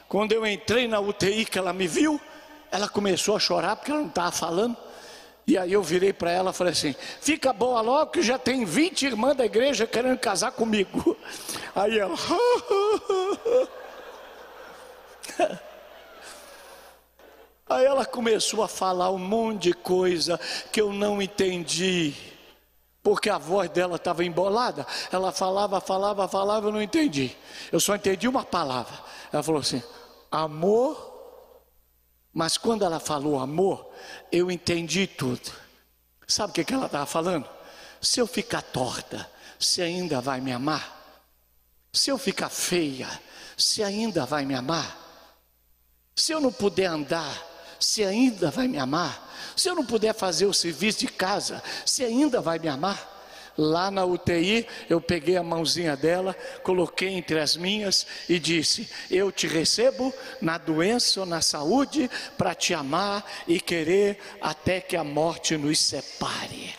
Quando 0.09 0.33
eu 0.33 0.47
entrei 0.47 0.87
na 0.87 1.01
UTI, 1.01 1.47
que 1.47 1.59
ela 1.59 1.73
me 1.73 1.87
viu, 1.87 2.21
ela 2.71 2.89
começou 2.89 3.37
a 3.37 3.41
chorar 3.41 3.77
porque 3.77 3.91
ela 3.91 4.01
não 4.01 4.09
estava 4.09 4.33
falando. 4.33 4.77
E 5.47 5.59
aí 5.59 5.73
eu 5.73 5.83
virei 5.83 6.13
para 6.13 6.31
ela 6.31 6.51
e 6.51 6.55
falei 6.55 6.73
assim: 6.73 6.95
fica 7.21 7.53
boa 7.53 7.81
logo 7.81 8.13
que 8.13 8.23
já 8.23 8.39
tem 8.39 8.65
20 8.65 9.07
irmãs 9.07 9.37
da 9.37 9.45
igreja 9.45 9.87
querendo 9.87 10.19
casar 10.19 10.53
comigo. 10.53 11.17
Aí 11.75 11.99
ela. 11.99 12.15
Aí 17.67 17.85
ela 17.85 18.05
começou 18.05 18.63
a 18.63 18.69
falar 18.69 19.11
um 19.11 19.19
monte 19.19 19.63
de 19.63 19.73
coisa 19.73 20.39
que 20.71 20.81
eu 20.81 20.93
não 20.93 21.23
entendi, 21.23 22.15
porque 23.03 23.31
a 23.31 23.39
voz 23.39 23.71
dela 23.71 23.97
estava 23.97 24.25
embolada. 24.25 24.87
Ela 25.11 25.33
falava, 25.33 25.81
falava, 25.81 26.29
falava, 26.29 26.69
eu 26.69 26.73
não 26.73 26.83
entendi. 26.83 27.35
Eu 27.73 27.81
só 27.81 27.95
entendi 27.97 28.29
uma 28.29 28.45
palavra. 28.45 28.99
Ela 29.33 29.43
falou 29.43 29.61
assim: 29.61 29.83
amor. 30.31 31.13
Mas 32.33 32.59
quando 32.59 32.85
ela 32.85 32.99
falou 32.99 33.39
amor, 33.39 33.89
eu 34.33 34.51
entendi 34.51 35.07
tudo. 35.07 35.53
Sabe 36.27 36.51
o 36.51 36.55
que, 36.55 36.65
que 36.65 36.75
ela 36.75 36.87
estava 36.87 37.07
falando? 37.07 37.49
Se 38.01 38.21
eu 38.21 38.27
ficar 38.27 38.61
torta, 38.61 39.31
você 39.59 39.83
ainda 39.83 40.21
vai 40.21 40.41
me 40.41 40.51
amar? 40.51 41.01
Se 41.93 42.11
eu 42.11 42.19
ficar 42.19 42.49
feia, 42.49 43.09
você 43.57 43.85
ainda 43.85 44.27
vai 44.27 44.45
me 44.45 44.55
amar? 44.55 44.99
Se 46.17 46.33
eu 46.33 46.41
não 46.41 46.53
puder 46.53 46.87
andar, 46.87 47.54
se 47.85 48.03
ainda 48.05 48.51
vai 48.51 48.67
me 48.67 48.79
amar? 48.79 49.33
Se 49.55 49.69
eu 49.69 49.75
não 49.75 49.85
puder 49.85 50.15
fazer 50.15 50.47
o 50.47 50.55
serviço 50.55 51.01
de 51.01 51.09
casa, 51.09 51.63
se 51.85 52.03
ainda 52.05 52.41
vai 52.41 52.59
me 52.59 52.69
amar? 52.69 53.13
Lá 53.57 53.89
na 53.89 54.05
UTI, 54.05 54.67
eu 54.91 55.01
peguei 55.01 55.37
a 55.37 55.43
mãozinha 55.43 55.97
dela, 55.97 56.35
coloquei 56.65 57.11
entre 57.11 57.39
as 57.39 57.57
minhas 57.57 58.05
e 58.29 58.37
disse: 58.41 58.91
Eu 59.09 59.31
te 59.31 59.47
recebo 59.47 60.13
na 60.41 60.59
doença 60.59 61.21
ou 61.21 61.27
na 61.27 61.41
saúde 61.41 62.11
para 62.37 62.53
te 62.53 62.75
amar 62.75 63.25
e 63.47 63.61
querer 63.61 64.19
até 64.41 64.81
que 64.81 64.97
a 64.97 65.05
morte 65.05 65.57
nos 65.57 65.79
separe. 65.79 66.75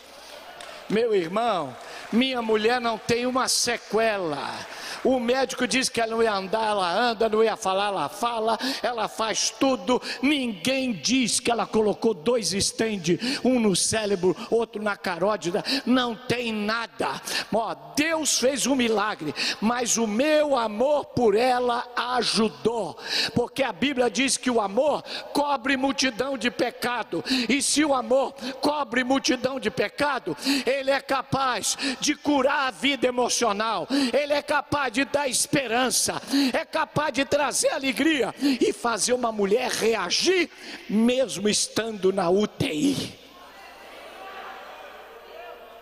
Meu 0.90 1.14
irmão, 1.14 1.74
minha 2.12 2.42
mulher 2.42 2.80
não 2.80 2.98
tem 2.98 3.26
uma 3.26 3.48
sequela 3.48 4.66
o 5.06 5.20
médico 5.20 5.68
diz 5.68 5.88
que 5.88 6.00
ela 6.00 6.16
não 6.16 6.22
ia 6.22 6.34
andar, 6.34 6.66
ela 6.66 6.92
anda, 6.92 7.28
não 7.28 7.42
ia 7.42 7.56
falar, 7.56 7.86
ela 7.86 8.08
fala, 8.08 8.58
ela 8.82 9.06
faz 9.06 9.50
tudo. 9.50 10.02
Ninguém 10.20 10.92
diz 10.92 11.38
que 11.38 11.48
ela 11.48 11.64
colocou 11.64 12.12
dois 12.12 12.52
estende, 12.52 13.18
um 13.44 13.60
no 13.60 13.76
cérebro, 13.76 14.36
outro 14.50 14.82
na 14.82 14.96
carótida. 14.96 15.64
Não 15.86 16.16
tem 16.16 16.52
nada. 16.52 17.20
Ó, 17.52 17.74
Deus 17.94 18.40
fez 18.40 18.66
um 18.66 18.74
milagre, 18.74 19.32
mas 19.60 19.96
o 19.96 20.08
meu 20.08 20.56
amor 20.56 21.06
por 21.06 21.36
ela 21.36 21.86
ajudou, 22.16 22.98
porque 23.32 23.62
a 23.62 23.72
Bíblia 23.72 24.10
diz 24.10 24.36
que 24.36 24.50
o 24.50 24.60
amor 24.60 25.02
cobre 25.32 25.76
multidão 25.76 26.36
de 26.36 26.50
pecado, 26.50 27.24
e 27.48 27.62
se 27.62 27.84
o 27.84 27.94
amor 27.94 28.32
cobre 28.60 29.04
multidão 29.04 29.60
de 29.60 29.70
pecado, 29.70 30.36
ele 30.66 30.90
é 30.90 31.00
capaz 31.00 31.76
de 32.00 32.14
curar 32.14 32.68
a 32.68 32.70
vida 32.70 33.06
emocional, 33.06 33.86
ele 33.90 34.32
é 34.32 34.42
capaz 34.42 34.92
de 34.92 35.04
dar 35.04 35.28
esperança, 35.28 36.20
é 36.52 36.64
capaz 36.64 37.12
de 37.12 37.24
trazer 37.24 37.70
alegria 37.70 38.34
e 38.40 38.72
fazer 38.72 39.12
uma 39.12 39.32
mulher 39.32 39.70
reagir, 39.70 40.50
mesmo 40.88 41.48
estando 41.48 42.12
na 42.12 42.28
UTI. 42.30 43.26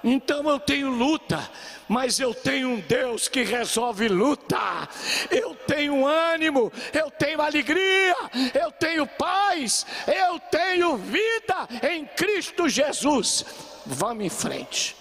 Então 0.04 0.46
eu 0.50 0.60
tenho 0.60 0.90
luta, 0.90 1.50
mas 1.88 2.20
eu 2.20 2.34
tenho 2.34 2.68
um 2.68 2.80
Deus 2.80 3.26
que 3.26 3.42
resolve 3.42 4.06
luta. 4.06 4.86
Eu 5.30 5.54
tenho 5.54 6.06
ânimo, 6.06 6.70
eu 6.92 7.10
tenho 7.10 7.40
alegria, 7.40 8.14
eu 8.52 8.70
tenho 8.70 9.06
paz, 9.06 9.86
eu 10.06 10.38
tenho 10.38 10.98
vida 10.98 11.66
em 11.90 12.04
Cristo 12.04 12.68
Jesus. 12.68 13.46
Vamos 13.86 14.26
em 14.26 14.28
frente. 14.28 14.94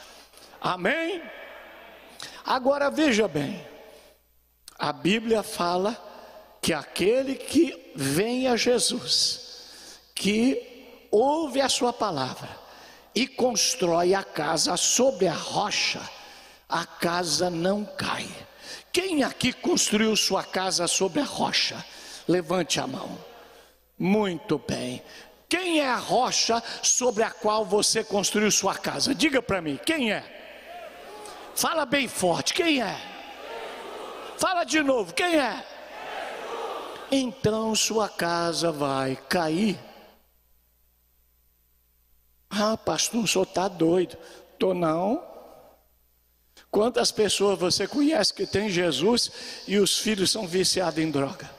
Amém? 0.63 1.21
Agora 2.45 2.89
veja 2.89 3.27
bem. 3.27 3.67
A 4.79 4.93
Bíblia 4.93 5.43
fala 5.43 6.01
que 6.61 6.71
aquele 6.71 7.35
que 7.35 7.91
vem 7.93 8.47
a 8.47 8.55
Jesus, 8.55 9.99
que 10.15 11.07
ouve 11.11 11.59
a 11.59 11.67
sua 11.67 11.91
palavra 11.91 12.47
e 13.13 13.27
constrói 13.27 14.13
a 14.13 14.23
casa 14.23 14.77
sobre 14.77 15.27
a 15.27 15.33
rocha, 15.33 16.01
a 16.69 16.85
casa 16.85 17.49
não 17.49 17.83
cai. 17.83 18.25
Quem 18.93 19.21
aqui 19.21 19.51
construiu 19.51 20.15
sua 20.15 20.45
casa 20.45 20.87
sobre 20.87 21.19
a 21.19 21.25
rocha? 21.25 21.83
Levante 22.25 22.79
a 22.79 22.87
mão. 22.87 23.17
Muito 23.99 24.57
bem. 24.57 25.03
Quem 25.49 25.81
é 25.81 25.89
a 25.89 25.97
rocha 25.97 26.63
sobre 26.81 27.21
a 27.21 27.29
qual 27.29 27.65
você 27.65 28.01
construiu 28.01 28.49
sua 28.49 28.75
casa? 28.75 29.13
Diga 29.13 29.41
para 29.41 29.61
mim, 29.61 29.77
quem 29.85 30.13
é? 30.13 30.42
Fala 31.55 31.85
bem 31.85 32.07
forte, 32.07 32.53
quem 32.53 32.81
é? 32.81 32.97
Fala 34.37 34.63
de 34.63 34.81
novo, 34.81 35.13
quem 35.13 35.35
é? 35.39 35.65
Então 37.11 37.75
sua 37.75 38.09
casa 38.09 38.71
vai 38.71 39.15
cair. 39.29 39.79
Ah, 42.49 42.77
pastor, 42.77 43.23
o 43.23 43.27
senhor 43.27 43.43
está 43.43 43.67
doido. 43.67 44.17
Tô 44.59 44.73
não. 44.73 45.23
Quantas 46.69 47.11
pessoas 47.11 47.59
você 47.59 47.87
conhece 47.87 48.33
que 48.33 48.47
tem 48.47 48.69
Jesus 48.69 49.31
e 49.67 49.77
os 49.77 49.99
filhos 49.99 50.31
são 50.31 50.47
viciados 50.47 50.99
em 50.99 51.11
droga? 51.11 51.49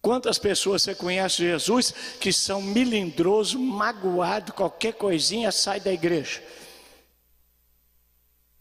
Quantas 0.00 0.38
pessoas 0.38 0.82
você 0.82 0.94
conhece 0.94 1.36
Jesus 1.38 1.94
que 2.20 2.32
são 2.32 2.60
milindrosos, 2.60 3.54
magoados, 3.54 4.54
qualquer 4.54 4.92
coisinha 4.94 5.50
sai 5.50 5.80
da 5.80 5.92
igreja? 5.92 6.42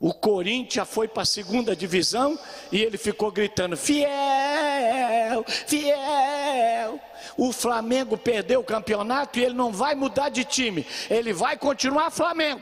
O 0.03 0.13
Corinthians 0.13 0.89
foi 0.89 1.07
para 1.07 1.23
a 1.23 1.25
segunda 1.25 1.73
divisão 1.73 2.37
e 2.69 2.81
ele 2.81 2.97
ficou 2.97 3.31
gritando: 3.31 3.77
fiel, 3.77 5.45
fiel. 5.65 6.99
O 7.37 7.53
Flamengo 7.53 8.17
perdeu 8.17 8.59
o 8.59 8.65
campeonato 8.65 9.39
e 9.39 9.45
ele 9.45 9.53
não 9.53 9.71
vai 9.71 9.95
mudar 9.95 10.27
de 10.27 10.43
time, 10.43 10.85
ele 11.09 11.31
vai 11.31 11.55
continuar 11.55 12.11
Flamengo. 12.11 12.61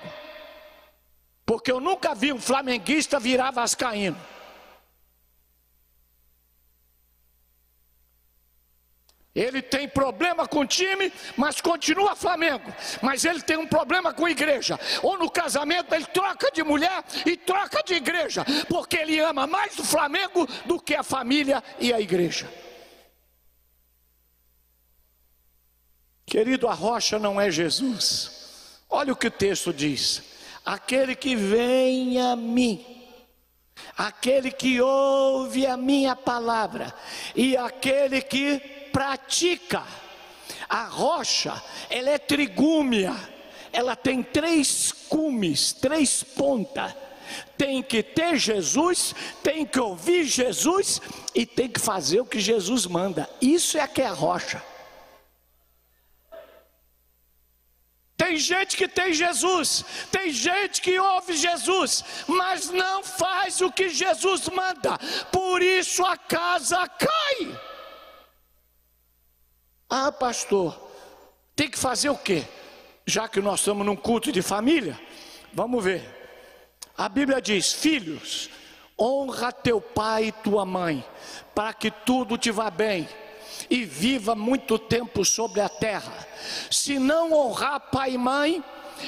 Porque 1.43 1.71
eu 1.71 1.80
nunca 1.80 2.13
vi 2.13 2.32
um 2.32 2.39
flamenguista 2.39 3.19
virar 3.19 3.49
vascaíno. 3.49 4.17
Ele 9.33 9.61
tem 9.61 9.87
problema 9.87 10.45
com 10.45 10.59
o 10.59 10.67
time, 10.67 11.11
mas 11.37 11.61
continua 11.61 12.17
Flamengo. 12.17 12.73
Mas 13.01 13.23
ele 13.23 13.41
tem 13.41 13.55
um 13.55 13.65
problema 13.65 14.13
com 14.13 14.25
a 14.25 14.31
igreja. 14.31 14.77
Ou 15.01 15.17
no 15.17 15.31
casamento 15.31 15.95
ele 15.95 16.05
troca 16.05 16.51
de 16.51 16.61
mulher 16.63 17.03
e 17.25 17.37
troca 17.37 17.81
de 17.81 17.93
igreja, 17.93 18.45
porque 18.67 18.97
ele 18.97 19.19
ama 19.19 19.47
mais 19.47 19.79
o 19.79 19.85
Flamengo 19.85 20.45
do 20.65 20.81
que 20.81 20.93
a 20.93 21.03
família 21.03 21.63
e 21.79 21.93
a 21.93 22.01
igreja. 22.01 22.51
Querido, 26.25 26.67
a 26.67 26.73
rocha 26.73 27.17
não 27.17 27.39
é 27.39 27.49
Jesus. 27.49 28.81
Olha 28.89 29.13
o 29.13 29.15
que 29.15 29.27
o 29.27 29.31
texto 29.31 29.73
diz: 29.73 30.23
aquele 30.65 31.15
que 31.15 31.37
vem 31.37 32.19
a 32.19 32.35
mim, 32.35 32.85
aquele 33.97 34.51
que 34.51 34.81
ouve 34.81 35.65
a 35.65 35.77
minha 35.77 36.17
palavra, 36.17 36.93
e 37.33 37.55
aquele 37.55 38.21
que 38.21 38.80
pratica. 38.91 39.84
A 40.67 40.86
rocha, 40.86 41.62
ela 41.89 42.12
é 42.12 42.17
trigúmea, 42.17 43.15
ela 43.73 43.95
tem 43.95 44.23
três 44.23 44.91
cumes, 45.10 45.73
três 45.73 46.23
pontas. 46.23 46.93
Tem 47.58 47.82
que 47.82 48.04
ter 48.04 48.38
Jesus, 48.38 49.15
tem 49.41 49.65
que 49.65 49.80
ouvir 49.80 50.25
Jesus 50.25 51.01
e 51.34 51.45
tem 51.45 51.69
que 51.69 51.80
fazer 51.80 52.19
o 52.19 52.25
que 52.25 52.39
Jesus 52.39 52.86
manda. 52.86 53.30
Isso 53.41 53.77
é 53.77 53.88
que 53.88 54.01
é 54.01 54.08
a 54.08 54.13
rocha. 54.13 54.62
Tem 58.17 58.38
gente 58.38 58.77
que 58.77 58.88
tem 58.88 59.13
Jesus, 59.13 59.84
tem 60.12 60.32
gente 60.32 60.80
que 60.80 60.99
ouve 60.99 61.34
Jesus, 61.36 62.06
mas 62.27 62.69
não 62.69 63.04
faz 63.04 63.62
o 63.62 63.71
que 63.71 63.89
Jesus 63.89 64.47
manda, 64.47 64.95
por 65.32 65.62
isso 65.62 66.06
a 66.06 66.15
casa 66.15 66.88
cai. 66.88 67.70
Ah, 69.93 70.10
pastor, 70.10 70.80
tem 71.54 71.69
que 71.69 71.77
fazer 71.77 72.10
o 72.10 72.17
quê? 72.17 72.45
Já 73.06 73.27
que 73.27 73.41
nós 73.41 73.60
estamos 73.60 73.86
num 73.86 73.95
culto 73.97 74.32
de 74.32 74.41
família, 74.41 74.97
vamos 75.54 75.84
ver. 75.84 76.01
A 76.97 77.10
Bíblia 77.10 77.41
diz: 77.41 77.73
Filhos, 77.73 78.49
honra 78.97 79.51
teu 79.51 79.82
pai 79.82 80.27
e 80.27 80.32
tua 80.32 80.65
mãe, 80.65 81.04
para 81.54 81.73
que 81.73 81.91
tudo 81.91 82.38
te 82.38 82.51
vá 82.51 82.69
bem 82.69 83.06
e 83.69 83.84
viva 83.84 84.34
muito 84.34 84.80
tempo 84.80 85.25
sobre 85.25 85.60
a 85.60 85.67
terra. 85.67 86.25
Se 86.71 86.97
não 86.97 87.34
honrar 87.34 87.91
pai 87.91 88.13
e 88.13 88.17
mãe, 88.17 88.63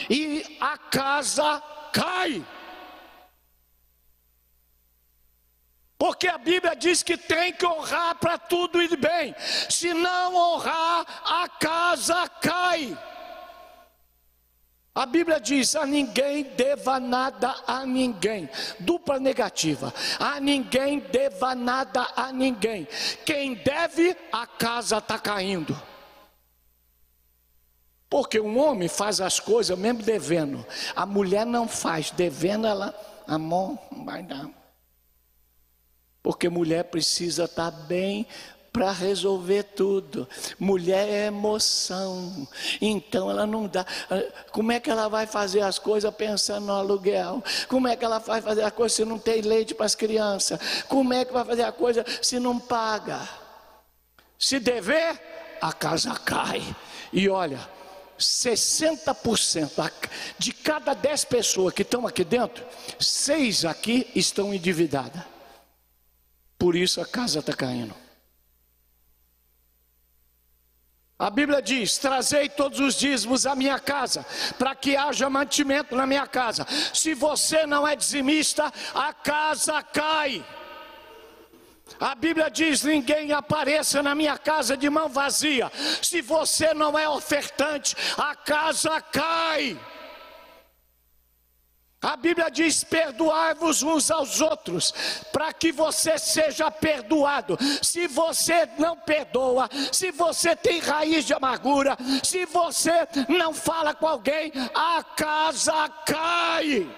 e 0.09 0.57
a 0.59 0.77
casa 0.77 1.63
cai. 1.93 2.43
Porque 6.03 6.27
a 6.27 6.37
Bíblia 6.37 6.75
diz 6.75 7.01
que 7.01 7.15
tem 7.15 7.53
que 7.53 7.65
honrar 7.65 8.15
para 8.15 8.37
tudo 8.37 8.81
ir 8.81 8.97
bem. 8.97 9.33
Se 9.69 9.93
não 9.93 10.35
honrar, 10.35 11.05
a 11.23 11.47
casa 11.47 12.27
cai. 12.41 12.97
A 14.93 15.05
Bíblia 15.05 15.39
diz: 15.39 15.77
a 15.77 15.85
ninguém 15.85 16.43
deva 16.43 16.99
nada 16.99 17.55
a 17.65 17.85
ninguém. 17.85 18.49
Dupla 18.81 19.17
negativa. 19.17 19.93
A 20.19 20.41
ninguém 20.41 20.99
deva 20.99 21.55
nada 21.55 22.05
a 22.17 22.33
ninguém. 22.33 22.85
Quem 23.25 23.53
deve, 23.53 24.13
a 24.29 24.45
casa 24.45 24.97
está 24.97 25.17
caindo. 25.17 25.81
Porque 28.09 28.41
um 28.41 28.59
homem 28.59 28.89
faz 28.89 29.21
as 29.21 29.39
coisas 29.39 29.79
mesmo 29.79 30.03
devendo. 30.03 30.67
A 30.97 31.05
mulher 31.05 31.45
não 31.45 31.65
faz. 31.65 32.11
Devendo, 32.11 32.67
ela, 32.67 32.93
amor, 33.25 33.79
não 33.89 34.03
vai 34.03 34.21
dar. 34.21 34.62
Porque 36.23 36.47
mulher 36.47 36.85
precisa 36.85 37.43
estar 37.43 37.69
tá 37.69 37.77
bem 37.77 38.25
para 38.73 38.91
resolver 38.91 39.61
tudo. 39.63 40.27
Mulher 40.57 41.07
é 41.07 41.25
emoção, 41.27 42.47
então 42.81 43.29
ela 43.29 43.45
não 43.45 43.67
dá. 43.67 43.85
Como 44.51 44.71
é 44.71 44.79
que 44.79 44.89
ela 44.89 45.07
vai 45.07 45.27
fazer 45.27 45.61
as 45.61 45.77
coisas 45.77 46.11
pensando 46.15 46.65
no 46.65 46.73
aluguel? 46.73 47.43
Como 47.67 47.87
é 47.87 47.95
que 47.95 48.03
ela 48.03 48.17
vai 48.17 48.41
fazer 48.41 48.63
a 48.63 48.71
coisa 48.71 48.95
se 48.95 49.05
não 49.05 49.19
tem 49.19 49.41
leite 49.41 49.75
para 49.75 49.85
as 49.85 49.93
crianças? 49.93 50.59
Como 50.87 51.13
é 51.13 51.23
que 51.23 51.31
vai 51.31 51.45
fazer 51.45 51.63
a 51.63 51.71
coisa 51.71 52.03
se 52.19 52.39
não 52.39 52.57
paga? 52.57 53.19
Se 54.39 54.59
dever, 54.59 55.21
a 55.61 55.71
casa 55.71 56.15
cai. 56.15 56.63
E 57.13 57.29
olha, 57.29 57.59
60% 58.19 59.91
de 60.39 60.51
cada 60.51 60.95
10 60.95 61.25
pessoas 61.25 61.73
que 61.73 61.83
estão 61.83 62.07
aqui 62.07 62.23
dentro, 62.23 62.65
seis 62.99 63.65
aqui 63.65 64.09
estão 64.15 64.51
endividadas. 64.51 65.32
Por 66.57 66.75
isso 66.75 67.01
a 67.01 67.05
casa 67.05 67.39
está 67.39 67.53
caindo. 67.53 67.95
A 71.17 71.29
Bíblia 71.29 71.61
diz: 71.61 71.97
Trazei 71.97 72.49
todos 72.49 72.79
os 72.79 72.95
dízimos 72.95 73.45
à 73.45 73.55
minha 73.55 73.79
casa, 73.79 74.25
para 74.57 74.75
que 74.75 74.97
haja 74.97 75.29
mantimento 75.29 75.95
na 75.95 76.05
minha 76.05 76.27
casa. 76.27 76.65
Se 76.93 77.13
você 77.13 77.65
não 77.65 77.87
é 77.87 77.95
dizimista, 77.95 78.71
a 78.93 79.13
casa 79.13 79.81
cai. 79.83 80.43
A 81.99 82.15
Bíblia 82.15 82.49
diz: 82.49 82.83
ninguém 82.83 83.31
apareça 83.31 84.01
na 84.01 84.15
minha 84.15 84.37
casa 84.37 84.75
de 84.75 84.89
mão 84.89 85.07
vazia. 85.07 85.71
Se 86.01 86.21
você 86.21 86.73
não 86.73 86.97
é 86.97 87.07
ofertante, 87.07 87.95
a 88.17 88.35
casa 88.35 88.99
cai. 88.99 89.79
A 92.03 92.17
Bíblia 92.17 92.51
diz: 92.51 92.83
perdoai-vos 92.83 93.81
uns 93.81 94.11
aos 94.11 94.41
outros, 94.41 94.93
para 95.31 95.53
que 95.53 95.71
você 95.71 96.17
seja 96.17 96.69
perdoado. 96.69 97.57
Se 97.81 98.07
você 98.07 98.67
não 98.77 98.97
perdoa, 98.97 99.69
se 99.89 100.11
você 100.11 100.53
tem 100.53 100.79
raiz 100.79 101.23
de 101.23 101.33
amargura, 101.33 101.97
se 102.21 102.45
você 102.45 103.07
não 103.29 103.53
fala 103.53 103.93
com 103.93 104.05
alguém, 104.05 104.51
a 104.75 105.01
casa 105.01 105.87
cai. 106.05 106.93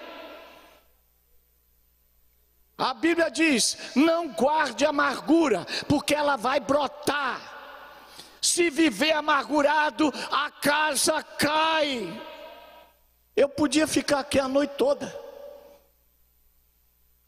A 2.76 2.92
Bíblia 2.92 3.30
diz: 3.30 3.78
não 3.94 4.28
guarde 4.28 4.84
amargura, 4.84 5.64
porque 5.86 6.16
ela 6.16 6.36
vai 6.36 6.58
brotar. 6.58 7.54
Se 8.42 8.70
viver 8.70 9.12
amargurado, 9.12 10.12
a 10.32 10.50
casa 10.50 11.22
cai. 11.22 12.20
Eu 13.36 13.48
podia 13.50 13.86
ficar 13.86 14.20
aqui 14.20 14.40
a 14.40 14.48
noite 14.48 14.74
toda. 14.78 15.14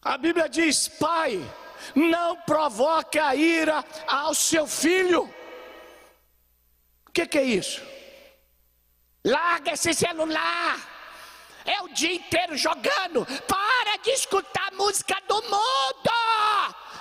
A 0.00 0.16
Bíblia 0.16 0.48
diz: 0.48 0.88
Pai, 0.88 1.38
não 1.94 2.36
provoque 2.36 3.18
a 3.18 3.34
ira 3.34 3.84
ao 4.06 4.34
seu 4.34 4.66
filho. 4.66 5.24
O 7.06 7.12
que, 7.12 7.26
que 7.26 7.38
é 7.38 7.44
isso? 7.44 7.82
Larga 9.24 9.72
esse 9.72 9.92
celular. 9.92 10.96
É 11.66 11.82
o 11.82 11.88
dia 11.88 12.14
inteiro 12.14 12.56
jogando. 12.56 13.26
Para 13.46 13.96
de 14.02 14.10
escutar 14.10 14.72
música 14.72 15.14
do 15.28 15.42
mundo. 15.42 16.08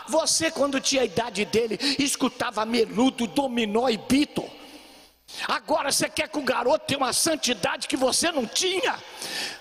Você, 0.10 0.50
quando 0.52 0.80
tinha 0.82 1.02
a 1.02 1.06
idade 1.06 1.46
dele, 1.46 1.78
escutava 2.00 2.66
menudo, 2.66 3.28
dominó 3.28 3.88
e 3.90 3.98
bito. 3.98 4.57
Agora 5.48 5.92
você 5.92 6.10
quer 6.10 6.30
que 6.30 6.40
o 6.40 6.44
garoto 6.44 6.86
tenha 6.86 6.98
uma 6.98 7.14
santidade 7.14 7.88
que 7.88 7.98
você 7.98 8.32
não 8.32 8.46
tinha? 8.46 8.98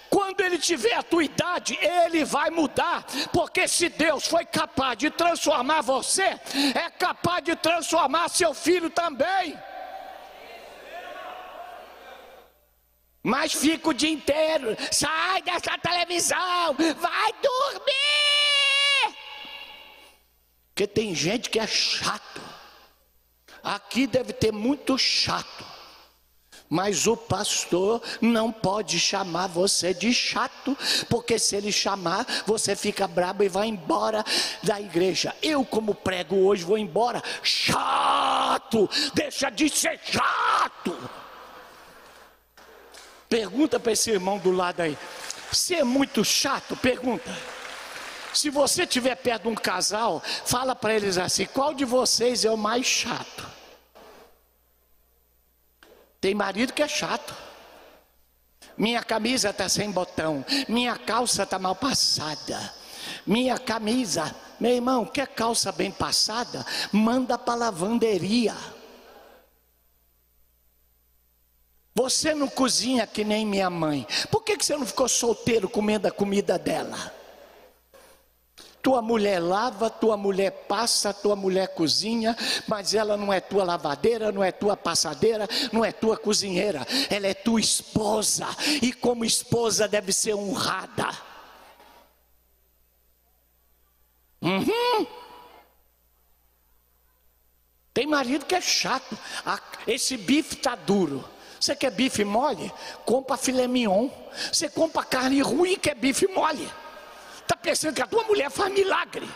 Quando 0.08 0.40
ele 0.40 0.58
tiver 0.58 0.94
a 0.94 1.02
tua 1.02 1.24
idade, 1.24 1.76
ele 1.80 2.24
vai 2.24 2.48
mudar, 2.50 3.04
porque 3.32 3.66
se 3.66 3.88
Deus 3.88 4.26
foi 4.26 4.44
capaz 4.44 4.96
de 4.96 5.10
transformar 5.10 5.80
você, 5.82 6.38
é 6.74 6.90
capaz 6.90 7.44
de 7.44 7.56
transformar 7.56 8.28
seu 8.28 8.54
filho 8.54 8.88
também. 8.88 9.58
Mas 13.22 13.52
fica 13.52 13.88
o 13.88 13.94
dia 13.94 14.10
inteiro, 14.10 14.76
sai 14.92 15.42
dessa 15.42 15.76
televisão, 15.78 16.74
vai 16.74 17.32
dormir. 17.42 19.16
Porque 20.68 20.86
tem 20.86 21.14
gente 21.14 21.50
que 21.50 21.58
é 21.58 21.66
chato. 21.66 22.55
Aqui 23.66 24.06
deve 24.06 24.32
ter 24.32 24.52
muito 24.52 24.96
chato. 24.96 25.64
Mas 26.68 27.08
o 27.08 27.16
pastor 27.16 28.00
não 28.20 28.52
pode 28.52 28.98
chamar 29.00 29.48
você 29.48 29.92
de 29.92 30.14
chato, 30.14 30.78
porque 31.08 31.36
se 31.36 31.56
ele 31.56 31.72
chamar, 31.72 32.24
você 32.46 32.76
fica 32.76 33.08
brabo 33.08 33.42
e 33.42 33.48
vai 33.48 33.66
embora 33.66 34.24
da 34.62 34.80
igreja. 34.80 35.34
Eu, 35.42 35.64
como 35.64 35.96
prego 35.96 36.36
hoje, 36.36 36.62
vou 36.62 36.78
embora. 36.78 37.20
Chato! 37.42 38.88
Deixa 39.12 39.50
de 39.50 39.68
ser 39.68 39.98
chato! 40.00 40.96
Pergunta 43.28 43.80
para 43.80 43.92
esse 43.92 44.12
irmão 44.12 44.38
do 44.38 44.52
lado 44.52 44.80
aí. 44.80 44.96
Se 45.50 45.74
é 45.74 45.82
muito 45.82 46.24
chato, 46.24 46.76
pergunta. 46.76 47.36
Se 48.32 48.48
você 48.48 48.84
estiver 48.84 49.16
perto 49.16 49.42
de 49.42 49.48
um 49.48 49.54
casal, 49.56 50.22
fala 50.44 50.76
para 50.76 50.94
eles 50.94 51.18
assim: 51.18 51.46
qual 51.46 51.74
de 51.74 51.84
vocês 51.84 52.44
é 52.44 52.50
o 52.50 52.56
mais 52.56 52.86
chato? 52.86 53.55
Tem 56.26 56.34
marido 56.34 56.72
que 56.72 56.82
é 56.82 56.88
chato. 56.88 57.32
Minha 58.76 59.00
camisa 59.00 59.50
está 59.50 59.68
sem 59.68 59.92
botão, 59.92 60.44
minha 60.68 60.98
calça 60.98 61.44
está 61.44 61.56
mal 61.56 61.76
passada. 61.76 62.74
Minha 63.24 63.56
camisa, 63.60 64.34
meu 64.58 64.72
irmão, 64.72 65.06
quer 65.06 65.28
calça 65.28 65.70
bem 65.70 65.92
passada? 65.92 66.66
Manda 66.90 67.38
para 67.38 67.54
lavanderia. 67.54 68.56
Você 71.94 72.34
não 72.34 72.48
cozinha 72.48 73.06
que 73.06 73.22
nem 73.22 73.46
minha 73.46 73.70
mãe. 73.70 74.04
Por 74.28 74.42
que, 74.42 74.56
que 74.56 74.66
você 74.66 74.76
não 74.76 74.84
ficou 74.84 75.08
solteiro 75.08 75.68
comendo 75.68 76.08
a 76.08 76.10
comida 76.10 76.58
dela? 76.58 77.14
Tua 78.86 79.02
mulher 79.02 79.40
lava, 79.40 79.90
tua 79.90 80.16
mulher 80.16 80.52
passa, 80.68 81.12
tua 81.12 81.34
mulher 81.34 81.74
cozinha, 81.74 82.36
mas 82.68 82.94
ela 82.94 83.16
não 83.16 83.32
é 83.32 83.40
tua 83.40 83.64
lavadeira, 83.64 84.30
não 84.30 84.44
é 84.44 84.52
tua 84.52 84.76
passadeira, 84.76 85.48
não 85.72 85.84
é 85.84 85.90
tua 85.90 86.16
cozinheira, 86.16 86.86
ela 87.10 87.26
é 87.26 87.34
tua 87.34 87.58
esposa, 87.58 88.46
e 88.80 88.92
como 88.92 89.24
esposa 89.24 89.88
deve 89.88 90.12
ser 90.12 90.36
honrada. 90.36 91.10
Uhum. 94.40 95.06
Tem 97.92 98.06
marido 98.06 98.44
que 98.44 98.54
é 98.54 98.60
chato, 98.60 99.18
esse 99.84 100.16
bife 100.16 100.54
está 100.54 100.76
duro. 100.76 101.28
Você 101.58 101.74
quer 101.74 101.90
bife 101.90 102.24
mole? 102.24 102.72
Compra 103.04 103.36
filé 103.36 103.66
mignon. 103.66 104.08
Você 104.52 104.68
compra 104.68 105.02
carne 105.02 105.42
ruim 105.42 105.72
e 105.72 105.76
quer 105.76 105.96
bife 105.96 106.28
mole. 106.28 106.70
Está 107.46 107.56
pensando 107.56 107.94
que 107.94 108.02
a 108.02 108.06
tua 108.08 108.24
mulher 108.24 108.50
faz 108.50 108.72
milagre. 108.72 109.28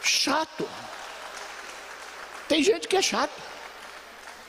Chato. 0.00 0.68
Tem 2.48 2.62
gente 2.62 2.86
que 2.86 2.96
é 2.96 3.02
chato. 3.02 3.32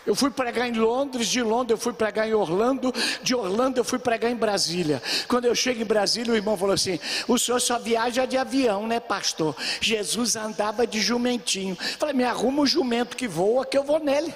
Eu 0.06 0.14
fui 0.14 0.30
pregar 0.30 0.68
em 0.68 0.74
Londres, 0.74 1.28
de 1.28 1.42
Londres 1.42 1.72
eu 1.72 1.78
fui 1.78 1.94
pregar 1.94 2.28
em 2.28 2.34
Orlando, 2.34 2.94
de 3.24 3.34
Orlando 3.34 3.80
eu 3.80 3.84
fui 3.84 3.98
pregar 3.98 4.30
em 4.30 4.36
Brasília. 4.36 5.02
Quando 5.28 5.46
eu 5.46 5.56
chego 5.56 5.82
em 5.82 5.86
Brasília, 5.86 6.34
o 6.34 6.36
irmão 6.36 6.56
falou 6.56 6.76
assim: 6.76 7.00
O 7.28 7.40
senhor 7.40 7.60
só 7.60 7.80
viaja 7.80 8.26
de 8.26 8.38
avião, 8.38 8.86
né, 8.86 9.00
pastor? 9.00 9.56
Jesus 9.82 10.36
andava 10.36 10.86
de 10.86 11.00
jumentinho. 11.00 11.76
falei: 11.98 12.14
Me 12.14 12.26
arruma 12.26 12.62
um 12.62 12.68
jumento 12.68 13.18
que 13.18 13.28
voa, 13.28 13.66
que 13.66 13.78
eu 13.78 13.84
vou 13.84 14.00
nele. 14.00 14.36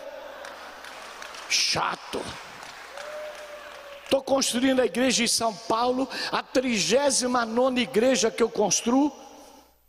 Chato. 1.47 2.21
Estou 4.07 4.23
construindo 4.23 4.79
a 4.79 4.85
igreja 4.85 5.21
em 5.21 5.27
São 5.27 5.53
Paulo, 5.53 6.07
a 6.31 6.41
39 6.41 7.81
igreja 7.81 8.31
que 8.31 8.41
eu 8.41 8.49
construo. 8.49 9.11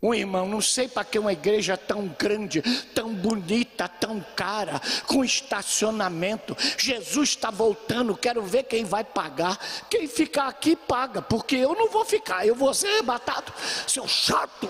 Um 0.03 0.13
irmão, 0.13 0.49
não 0.49 0.61
sei 0.61 0.89
para 0.89 1.05
que 1.05 1.21
uma 1.21 1.33
igreja 1.33 1.77
tão 1.77 2.09
grande, 2.19 2.61
tão 2.93 3.15
bonita, 3.15 3.87
tão 3.87 4.21
cara, 4.35 4.83
com 5.07 5.25
estacionamento. 5.25 6.57
Jesus 6.77 7.29
está 7.29 7.49
voltando, 7.53 8.17
quero 8.17 8.43
ver 8.43 8.65
quem 8.65 8.85
vai 8.85 9.05
pagar. 9.05 9.57
Quem 9.89 10.09
ficar 10.09 10.49
aqui 10.49 10.75
paga, 10.75 11.23
porque 11.23 11.55
eu 11.55 11.77
não 11.77 11.89
vou 11.89 12.05
ficar, 12.05 12.45
eu 12.45 12.57
vou 12.57 12.75
ser 12.75 12.89
arrebatado. 12.89 13.53
Seu 13.87 14.09
chato. 14.09 14.69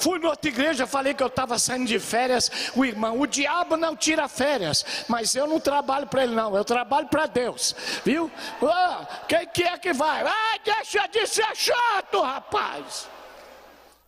Fui 0.00 0.18
na 0.18 0.30
outra 0.30 0.48
igreja, 0.48 0.86
falei 0.86 1.12
que 1.12 1.22
eu 1.22 1.26
estava 1.26 1.58
saindo 1.58 1.86
de 1.86 1.98
férias. 1.98 2.50
O 2.74 2.86
irmão, 2.86 3.20
o 3.20 3.26
diabo 3.26 3.76
não 3.76 3.94
tira 3.94 4.26
férias, 4.28 5.04
mas 5.08 5.36
eu 5.36 5.46
não 5.46 5.60
trabalho 5.60 6.06
para 6.06 6.24
ele, 6.24 6.34
não. 6.34 6.56
Eu 6.56 6.64
trabalho 6.64 7.06
para 7.08 7.26
Deus, 7.26 7.76
viu? 8.02 8.30
Ah, 8.62 9.06
quem 9.28 9.46
que 9.48 9.62
é 9.62 9.76
que 9.76 9.92
vai? 9.92 10.22
Ah, 10.26 10.58
deixa 10.64 11.06
de 11.06 11.26
ser 11.26 11.54
chato, 11.54 12.22
rapaz. 12.22 13.08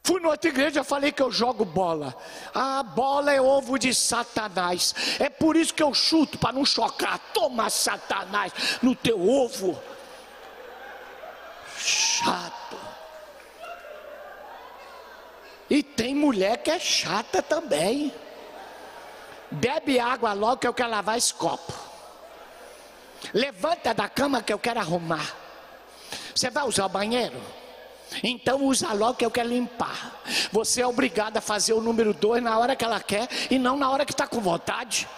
Fui 0.02 0.18
na 0.18 0.31
outra 0.31 0.48
igreja, 0.48 0.83
falei 0.83 1.12
que 1.12 1.22
eu 1.22 1.31
jogo 1.31 1.62
bola. 1.62 2.16
A 2.55 2.83
bola 2.83 3.31
é 3.31 3.40
ovo 3.40 3.78
de 3.78 3.92
Satanás. 3.92 4.94
É 5.20 5.28
por 5.28 5.57
isso 5.57 5.74
que 5.74 5.83
eu 5.83 5.92
chuto, 5.92 6.38
para 6.38 6.55
não 6.55 6.64
chocar. 6.64 7.18
Toma 7.35 7.68
Satanás 7.68 8.50
no 8.81 8.96
teu 8.96 9.20
ovo. 9.20 9.78
Chato. 11.76 12.82
E 15.72 15.82
tem 15.82 16.14
mulher 16.14 16.58
que 16.58 16.70
é 16.70 16.78
chata 16.78 17.40
também. 17.40 18.12
Bebe 19.50 19.98
água 19.98 20.35
logo 20.35 20.58
que 20.58 20.68
eu 20.68 20.74
quero 20.74 20.90
lavar 20.90 21.16
esse 21.16 21.32
copo. 21.32 21.72
Levanta 23.32 23.94
da 23.94 24.06
cama 24.06 24.42
que 24.42 24.52
eu 24.52 24.58
quero 24.58 24.80
arrumar. 24.80 25.35
Você 26.35 26.50
vai 26.50 26.68
usar 26.68 26.85
o 26.85 26.90
banheiro? 26.90 27.40
Então 28.22 28.62
usa 28.66 28.92
logo 28.92 29.14
que 29.14 29.24
eu 29.24 29.30
quero 29.30 29.48
limpar. 29.48 30.20
Você 30.52 30.82
é 30.82 30.87
obrigado 30.87 31.38
a 31.38 31.40
fazer 31.40 31.72
o 31.72 31.80
número 31.80 32.12
dois 32.12 32.42
na 32.42 32.58
hora 32.58 32.76
que 32.76 32.85
ela 32.85 33.00
quer 33.00 33.26
e 33.50 33.58
não 33.58 33.78
na 33.78 33.90
hora 33.90 34.04
que 34.04 34.12
está 34.12 34.26
com 34.26 34.42
vontade. 34.42 35.08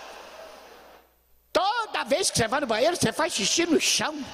Toda 1.52 2.04
vez 2.04 2.30
que 2.30 2.38
você 2.38 2.46
vai 2.46 2.60
no 2.60 2.66
banheiro, 2.68 2.94
você 2.94 3.12
faz 3.12 3.32
xixi 3.32 3.66
no 3.66 3.80
chão. 3.80 4.24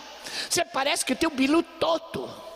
Você 0.51 0.67
parece 0.67 1.03
que 1.03 1.15
tem 1.15 1.27
o 1.27 1.33
bilu 1.33 1.63
todo. 1.63 2.50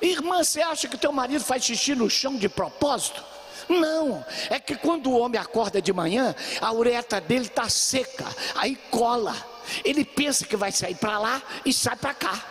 Irmã, 0.00 0.42
você 0.42 0.62
acha 0.62 0.88
que 0.88 0.96
teu 0.96 1.12
marido 1.12 1.44
faz 1.44 1.64
xixi 1.64 1.94
no 1.94 2.08
chão 2.08 2.36
de 2.36 2.48
propósito? 2.48 3.22
Não, 3.68 4.24
é 4.48 4.58
que 4.58 4.74
quando 4.74 5.10
o 5.10 5.18
homem 5.18 5.40
acorda 5.40 5.80
de 5.80 5.92
manhã, 5.92 6.34
a 6.60 6.72
uretra 6.72 7.20
dele 7.20 7.46
está 7.46 7.68
seca, 7.68 8.26
aí 8.56 8.74
cola. 8.90 9.36
Ele 9.84 10.04
pensa 10.04 10.44
que 10.44 10.56
vai 10.56 10.72
sair 10.72 10.96
para 10.96 11.18
lá 11.18 11.42
e 11.64 11.72
sai 11.72 11.94
para 11.94 12.14
cá. 12.14 12.44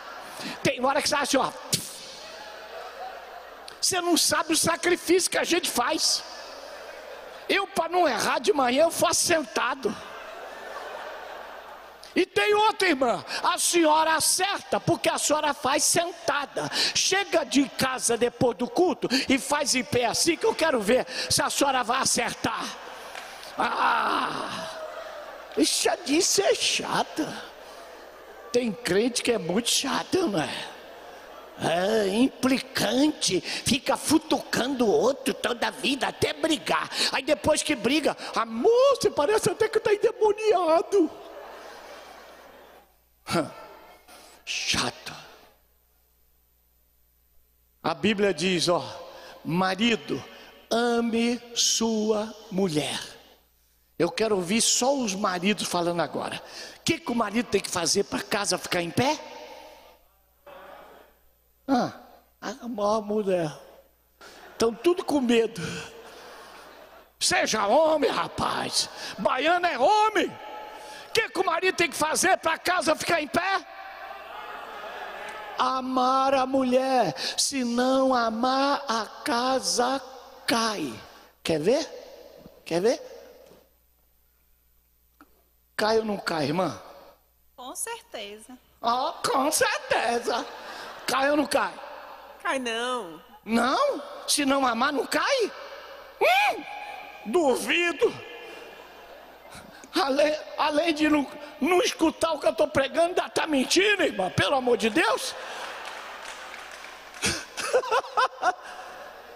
Tem 0.63 0.83
hora 0.83 1.01
que 1.01 1.09
você 1.09 1.15
acha, 1.15 1.39
ó. 1.39 1.51
Você 3.81 3.99
não 4.01 4.15
sabe 4.15 4.53
o 4.53 4.57
sacrifício 4.57 5.29
que 5.29 5.37
a 5.37 5.43
gente 5.43 5.69
faz. 5.69 6.23
Eu, 7.47 7.65
para 7.67 7.89
não 7.89 8.07
errar 8.07 8.39
de 8.39 8.53
manhã, 8.53 8.83
eu 8.83 8.91
faço 8.91 9.25
sentado. 9.25 9.95
E 12.15 12.25
tem 12.25 12.53
outra 12.53 12.87
irmã, 12.87 13.23
a 13.43 13.57
senhora 13.57 14.15
acerta, 14.15 14.79
porque 14.79 15.09
a 15.09 15.17
senhora 15.17 15.53
faz 15.53 15.83
sentada. 15.83 16.69
Chega 16.95 17.43
de 17.43 17.69
casa 17.69 18.17
depois 18.17 18.57
do 18.57 18.67
culto 18.67 19.07
e 19.27 19.37
faz 19.37 19.75
em 19.75 19.83
pé 19.83 20.05
assim, 20.05 20.35
que 20.35 20.45
eu 20.45 20.55
quero 20.55 20.81
ver 20.81 21.05
se 21.29 21.41
a 21.41 21.49
senhora 21.49 21.83
vai 21.83 22.01
acertar. 22.01 22.65
Ah, 23.57 24.69
isso 25.57 25.89
disse 26.05 26.41
é 26.41 26.55
chata. 26.55 27.49
Tem 28.51 28.71
crente 28.71 29.21
que 29.21 29.31
é 29.31 29.37
muito 29.37 29.69
chato, 29.69 30.27
não 30.27 30.41
é? 30.41 30.49
É, 31.61 32.07
implicante, 32.07 33.41
fica 33.41 33.97
futucando 33.97 34.85
o 34.85 34.91
outro 34.91 35.33
toda 35.33 35.67
a 35.67 35.71
vida 35.71 36.07
até 36.07 36.31
brigar. 36.31 36.89
Aí 37.11 37.21
depois 37.21 37.61
que 37.61 37.75
briga, 37.75 38.15
a 38.33 38.45
moça 38.45 39.11
parece 39.13 39.51
até 39.51 39.67
que 39.67 39.77
está 39.77 39.93
endemoniado. 39.93 41.11
Chato. 44.45 45.13
A 47.83 47.93
Bíblia 47.93 48.33
diz: 48.33 48.67
ó, 48.67 48.83
marido, 49.43 50.23
ame 50.69 51.41
sua 51.55 52.33
mulher. 52.51 52.99
Eu 53.97 54.09
quero 54.09 54.35
ouvir 54.37 54.61
só 54.61 54.95
os 54.95 55.13
maridos 55.13 55.67
falando 55.67 56.01
agora. 56.01 56.41
O 56.77 56.81
que, 56.83 56.99
que 56.99 57.11
o 57.11 57.15
marido 57.15 57.47
tem 57.47 57.59
que 57.59 57.69
fazer 57.69 58.05
para 58.05 58.19
a 58.19 58.23
casa 58.23 58.57
ficar 58.57 58.81
em 58.81 58.89
pé? 58.89 59.19
Ah, 61.67 61.93
amar 62.61 62.97
a 62.97 63.01
mulher. 63.01 63.51
Estão 64.53 64.73
tudo 64.73 65.03
com 65.03 65.21
medo. 65.21 65.61
Seja 67.19 67.67
homem, 67.67 68.09
rapaz. 68.09 68.89
Baiano 69.17 69.67
é 69.67 69.77
homem. 69.77 70.31
O 71.09 71.11
que, 71.11 71.27
que 71.27 71.39
o 71.39 71.43
marido 71.45 71.75
tem 71.75 71.89
que 71.89 71.95
fazer 71.95 72.37
para 72.37 72.53
a 72.53 72.57
casa 72.59 72.95
ficar 72.95 73.19
em 73.19 73.27
pé? 73.27 73.65
Amar 75.57 76.35
a 76.35 76.45
mulher. 76.45 77.15
Se 77.35 77.63
não 77.63 78.13
amar, 78.13 78.85
a 78.87 79.07
casa 79.23 79.99
cai. 80.45 80.93
Quer 81.43 81.59
ver? 81.59 81.83
Quer 82.63 82.79
ver? 82.79 83.01
Cai 85.75 85.97
ou 85.97 86.05
não 86.05 86.17
cai, 86.17 86.45
irmã? 86.45 86.79
Com 87.55 87.75
certeza. 87.75 88.55
Ah, 88.79 89.15
com 89.25 89.51
certeza. 89.51 90.45
Cai 91.07 91.31
ou 91.31 91.37
não 91.37 91.47
cai? 91.47 91.73
Cai 92.43 92.59
não. 92.59 93.19
Não? 93.43 94.03
Se 94.27 94.45
não 94.45 94.63
amar, 94.63 94.93
não 94.93 95.07
cai? 95.07 95.51
Hum, 96.21 96.63
duvido. 97.25 98.28
Além, 99.93 100.37
além 100.57 100.93
de 100.93 101.09
não, 101.09 101.25
não 101.59 101.81
escutar 101.81 102.33
o 102.33 102.39
que 102.39 102.45
eu 102.45 102.51
estou 102.51 102.67
pregando, 102.67 103.07
ainda 103.07 103.25
está 103.25 103.47
mentindo, 103.47 104.03
irmã, 104.03 104.29
pelo 104.29 104.55
amor 104.55 104.77
de 104.77 104.89
Deus. 104.89 105.33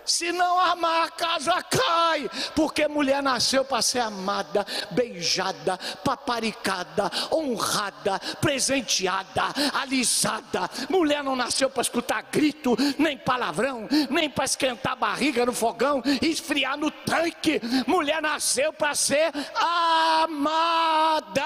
Se 0.06 0.32
não 0.32 0.60
amar, 0.60 1.08
a 1.08 1.10
casa 1.10 1.62
cai, 1.64 2.30
porque 2.56 2.88
mulher 2.88 3.22
nasceu 3.22 3.66
para 3.66 3.82
ser 3.82 4.00
amada, 4.00 4.66
beijada, 4.92 5.78
paparicada, 6.04 7.12
honrada, 7.32 8.20
presenteada, 8.40 9.44
alisada. 9.74 10.70
Mulher 10.90 11.24
não 11.24 11.36
nasceu 11.36 11.70
para 11.70 11.82
escutar 11.82 12.24
grito, 12.32 12.76
nem 12.98 13.18
palavrão, 13.18 13.88
nem 14.10 14.30
para 14.30 14.46
esquentar 14.46 14.94
a 14.94 14.96
barriga 14.96 15.46
no 15.46 15.54
fogão 15.54 16.02
esfriar 16.22 16.78
no 16.78 16.92
tanque. 16.92 17.62
Mulher 17.88 18.22
nasceu 18.22 18.72
para 18.74 18.96
ser 18.96 19.32
amada. 19.56 21.42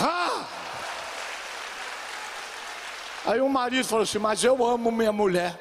Ah! 0.00 0.62
Aí 3.24 3.40
o 3.40 3.48
marido 3.48 3.84
falou 3.84 4.02
assim: 4.02 4.18
Mas 4.18 4.42
eu 4.42 4.64
amo 4.64 4.90
minha 4.90 5.12
mulher. 5.12 5.58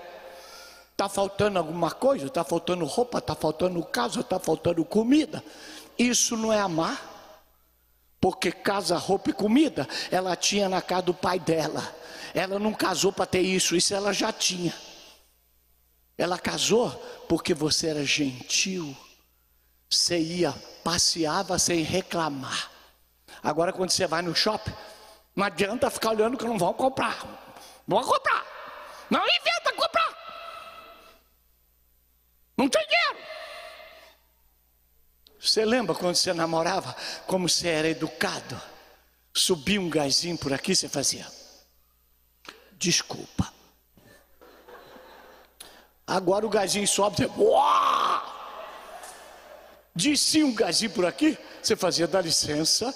Está 0.91 1.07
faltando 1.09 1.57
alguma 1.57 1.91
coisa? 1.91 2.27
Está 2.27 2.43
faltando 2.43 2.85
roupa? 2.85 3.17
Está 3.17 3.35
faltando 3.35 3.83
casa? 3.83 4.19
Está 4.19 4.39
faltando 4.39 4.83
comida? 4.85 5.43
Isso 5.97 6.37
não 6.37 6.51
é 6.51 6.59
amar. 6.59 7.09
Porque 8.19 8.51
casa, 8.51 8.97
roupa 8.97 9.31
e 9.31 9.33
comida, 9.33 9.87
ela 10.11 10.35
tinha 10.35 10.69
na 10.69 10.79
casa 10.79 11.01
do 11.03 11.13
pai 11.13 11.39
dela. 11.39 11.83
Ela 12.35 12.59
não 12.59 12.71
casou 12.71 13.11
para 13.11 13.25
ter 13.25 13.41
isso, 13.41 13.75
isso 13.75 13.95
ela 13.95 14.13
já 14.13 14.31
tinha. 14.31 14.73
Ela 16.15 16.37
casou 16.37 16.91
porque 17.27 17.51
você 17.51 17.87
era 17.87 18.05
gentil. 18.05 18.95
Você 19.89 20.19
ia, 20.19 20.53
passeava 20.83 21.57
sem 21.57 21.81
reclamar. 21.81 22.69
Agora, 23.41 23.73
quando 23.73 23.89
você 23.89 24.05
vai 24.05 24.21
no 24.21 24.35
shopping, 24.35 24.71
não 25.35 25.45
adianta 25.45 25.89
ficar 25.89 26.11
olhando 26.11 26.37
que 26.37 26.45
não 26.45 26.59
vão 26.59 26.73
comprar. 26.73 27.50
Vão 27.87 28.03
comprar. 28.03 28.45
Não 29.09 29.21
inventa 29.21 29.73
comprar. 29.73 30.17
Não 32.57 32.69
tem 32.69 32.85
dinheiro. 32.87 33.17
Você 35.39 35.65
lembra 35.65 35.95
quando 35.95 36.15
você 36.15 36.33
namorava, 36.33 36.95
como 37.25 37.49
você 37.49 37.67
era 37.67 37.89
educado? 37.89 38.61
Subia 39.33 39.81
um 39.81 39.89
gazinho 39.89 40.37
por 40.37 40.53
aqui, 40.53 40.75
você 40.75 40.87
fazia. 40.87 41.25
Desculpa. 42.73 43.51
Agora 46.05 46.45
o 46.45 46.49
gazinho 46.49 46.87
sobe, 46.87 47.25
você. 47.37 48.21
Descia 49.95 50.45
um 50.45 50.53
gazinho 50.53 50.91
por 50.91 51.05
aqui, 51.05 51.37
você 51.61 51.75
fazia, 51.75 52.07
dá 52.07 52.21
licença. 52.21 52.93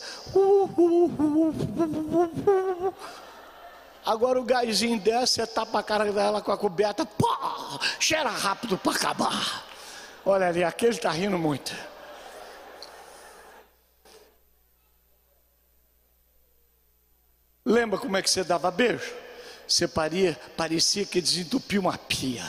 Agora 4.05 4.39
o 4.39 4.43
gazinho 4.43 4.99
desce, 4.99 5.35
você 5.35 5.47
tapa 5.47 5.79
a 5.79 5.83
cara 5.83 6.11
dela 6.11 6.39
com 6.39 6.51
a 6.51 6.57
coberta, 6.57 7.05
pô, 7.05 7.27
cheira 7.99 8.29
rápido 8.29 8.77
para 8.77 8.95
acabar. 8.95 9.65
Olha 10.23 10.47
ali, 10.47 10.63
aquele 10.63 10.91
está 10.91 11.09
rindo 11.09 11.39
muito. 11.39 11.73
Lembra 17.65 17.97
como 17.97 18.15
é 18.15 18.21
que 18.21 18.29
você 18.29 18.43
dava 18.43 18.69
beijo? 18.69 19.11
Você 19.67 19.87
paria, 19.87 20.39
parecia 20.55 21.03
que 21.03 21.19
desentupia 21.19 21.79
uma 21.79 21.97
pia. 21.97 22.43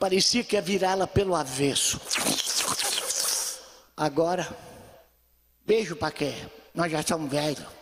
Parecia 0.00 0.42
que 0.42 0.56
ia 0.56 0.62
virar 0.62 0.92
ela 0.92 1.06
pelo 1.06 1.36
avesso. 1.36 2.00
Agora, 3.96 4.48
beijo 5.64 5.94
para 5.94 6.10
quê? 6.10 6.34
Nós 6.74 6.90
já 6.90 7.02
somos 7.04 7.30
velhos. 7.30 7.79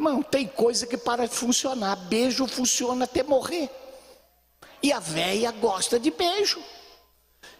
Irmão, 0.00 0.22
tem 0.22 0.46
coisa 0.46 0.86
que 0.86 0.96
para 0.96 1.28
de 1.28 1.34
funcionar. 1.34 1.94
Beijo 1.94 2.46
funciona 2.46 3.04
até 3.04 3.22
morrer. 3.22 3.68
E 4.82 4.90
a 4.90 4.98
véia 4.98 5.52
gosta 5.52 6.00
de 6.00 6.10
beijo. 6.10 6.58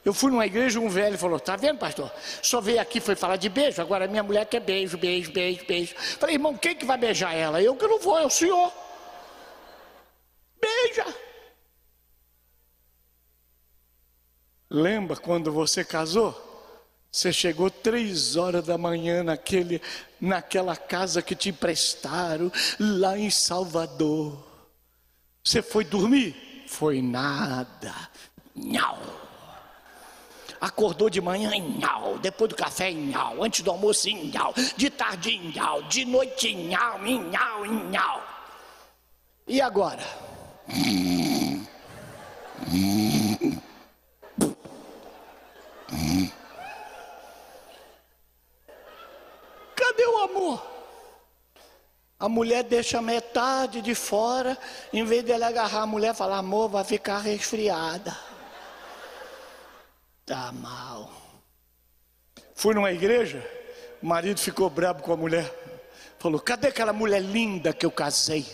Eu 0.02 0.14
fui 0.14 0.30
numa 0.30 0.46
igreja, 0.46 0.80
um 0.80 0.88
velho 0.88 1.18
falou: 1.18 1.38
Tá 1.38 1.54
vendo, 1.54 1.78
pastor? 1.78 2.10
Só 2.42 2.58
veio 2.58 2.80
aqui, 2.80 2.98
foi 2.98 3.14
falar 3.14 3.36
de 3.36 3.50
beijo. 3.50 3.82
Agora 3.82 4.08
minha 4.08 4.22
mulher 4.22 4.46
quer 4.46 4.60
beijo, 4.60 4.96
beijo, 4.96 5.30
beijo, 5.30 5.66
beijo. 5.66 5.94
Falei, 6.18 6.36
irmão, 6.36 6.56
quem 6.56 6.74
que 6.74 6.86
vai 6.86 6.96
beijar 6.96 7.34
ela? 7.34 7.60
Eu 7.60 7.76
que 7.76 7.86
não 7.86 7.98
vou, 7.98 8.18
é 8.18 8.24
o 8.24 8.30
senhor. 8.30 8.72
Beija. 10.58 11.14
Lembra 14.70 15.14
quando 15.18 15.52
você 15.52 15.84
casou? 15.84 16.49
Você 17.12 17.32
chegou 17.32 17.68
três 17.70 18.36
horas 18.36 18.66
da 18.66 18.78
manhã 18.78 19.22
naquele, 19.24 19.82
naquela 20.20 20.76
casa 20.76 21.20
que 21.20 21.34
te 21.34 21.48
emprestaram 21.48 22.52
lá 22.78 23.18
em 23.18 23.30
Salvador. 23.30 24.46
Você 25.42 25.60
foi 25.60 25.84
dormir? 25.84 26.64
Foi 26.68 27.02
nada. 27.02 27.92
Não. 28.54 28.98
Acordou 30.60 31.10
de 31.10 31.20
manhã 31.20 31.50
nhau, 31.56 32.18
depois 32.18 32.50
do 32.50 32.54
café 32.54 32.92
nhau, 32.92 33.42
antes 33.42 33.62
do 33.62 33.70
almoço 33.70 34.08
nhau, 34.08 34.54
de 34.76 34.90
tarde 34.90 35.36
nhau, 35.38 35.82
de 35.84 36.04
noite 36.04 36.54
nhau, 36.54 36.98
nhau, 37.02 37.66
nhau. 37.66 38.22
E 39.48 39.60
agora? 39.60 40.06
Cadê 49.74 50.06
o 50.06 50.22
amor? 50.22 50.62
A 52.18 52.19
mulher 52.30 52.62
deixa 52.64 53.02
metade 53.02 53.82
de 53.82 53.94
fora, 53.94 54.56
em 54.92 55.04
vez 55.04 55.22
dela 55.22 55.48
agarrar 55.48 55.82
a 55.82 55.86
mulher 55.86 56.14
falar, 56.14 56.38
amor, 56.38 56.68
vai 56.68 56.84
ficar 56.84 57.18
resfriada. 57.18 58.16
Tá 60.24 60.52
mal. 60.52 61.10
Fui 62.54 62.74
numa 62.74 62.92
igreja, 62.92 63.44
o 64.02 64.06
marido 64.06 64.38
ficou 64.38 64.70
bravo 64.70 65.02
com 65.02 65.12
a 65.12 65.16
mulher. 65.16 65.52
Falou: 66.18 66.40
cadê 66.40 66.68
aquela 66.68 66.92
mulher 66.92 67.20
linda 67.20 67.72
que 67.72 67.84
eu 67.84 67.90
casei? 67.90 68.46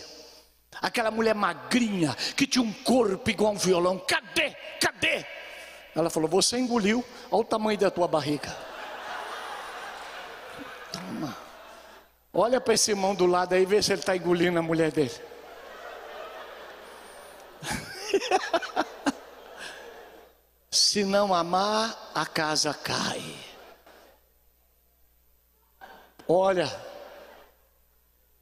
Aquela 0.81 1.11
mulher 1.11 1.33
magrinha 1.33 2.15
que 2.35 2.47
tinha 2.47 2.63
um 2.63 2.71
corpo 2.71 3.29
igual 3.29 3.53
um 3.53 3.57
violão. 3.57 3.99
Cadê? 3.99 4.55
Cadê? 4.79 5.25
Ela 5.95 6.09
falou: 6.09 6.29
Você 6.29 6.57
engoliu, 6.57 7.03
olha 7.31 7.41
o 7.41 7.43
tamanho 7.43 7.77
da 7.77 7.91
tua 7.91 8.07
barriga. 8.07 8.55
Toma. 10.91 11.46
Olha 12.39 12.61
para 12.61 12.75
esse 12.75 12.91
irmão 12.91 13.15
do 13.15 13.25
lado 13.25 13.53
aí, 13.53 13.65
vê 13.65 13.81
se 13.81 13.91
ele 13.91 13.99
está 13.99 14.15
engolindo 14.15 14.59
a 14.59 14.61
mulher 14.61 14.91
dele. 14.91 15.11
se 20.69 21.03
não 21.03 21.33
amar, 21.33 22.11
a 22.13 22.27
casa 22.27 22.75
cai. 22.75 23.23
Olha, 26.27 26.71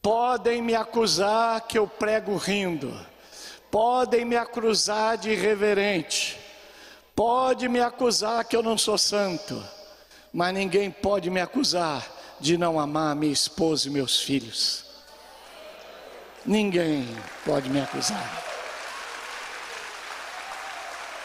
podem 0.01 0.61
me 0.61 0.75
acusar 0.75 1.61
que 1.61 1.79
eu 1.79 1.87
prego 1.87 2.35
rindo, 2.35 2.93
podem 3.71 4.25
me 4.25 4.35
acusar 4.35 5.17
de 5.17 5.29
irreverente, 5.29 6.37
pode 7.15 7.69
me 7.69 7.79
acusar 7.79 8.43
que 8.43 8.57
eu 8.57 8.61
não 8.61 8.77
sou 8.77 8.97
santo, 8.97 9.63
mas 10.33 10.53
ninguém 10.53 10.91
pode 10.91 11.29
me 11.29 11.39
acusar 11.39 12.14
de 12.39 12.57
não 12.57 12.79
amar 12.79 13.15
minha 13.15 13.31
esposa 13.33 13.87
e 13.87 13.91
meus 13.91 14.19
filhos. 14.19 14.83
Ninguém 16.45 17.07
pode 17.45 17.69
me 17.69 17.81
acusar. 17.81 18.43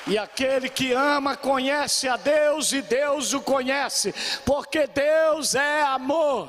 E 0.07 0.17
aquele 0.17 0.69
que 0.69 0.93
ama 0.93 1.37
conhece 1.37 2.09
a 2.09 2.17
Deus 2.17 2.73
e 2.73 2.81
Deus 2.81 3.33
o 3.33 3.41
conhece, 3.41 4.15
porque 4.45 4.87
Deus 4.87 5.55
é 5.55 5.83
amor. 5.83 6.49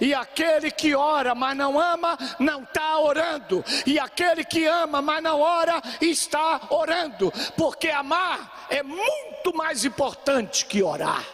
E 0.00 0.14
aquele 0.14 0.70
que 0.70 0.94
ora, 0.94 1.34
mas 1.34 1.56
não 1.56 1.78
ama, 1.78 2.18
não 2.38 2.62
está 2.62 2.98
orando. 2.98 3.64
E 3.86 3.98
aquele 3.98 4.44
que 4.44 4.66
ama, 4.66 5.00
mas 5.00 5.22
não 5.22 5.40
ora, 5.40 5.80
está 6.00 6.60
orando. 6.70 7.32
Porque 7.56 7.88
amar 7.88 8.66
é 8.68 8.82
muito 8.82 9.54
mais 9.54 9.84
importante 9.84 10.66
que 10.66 10.82
orar. 10.82 11.24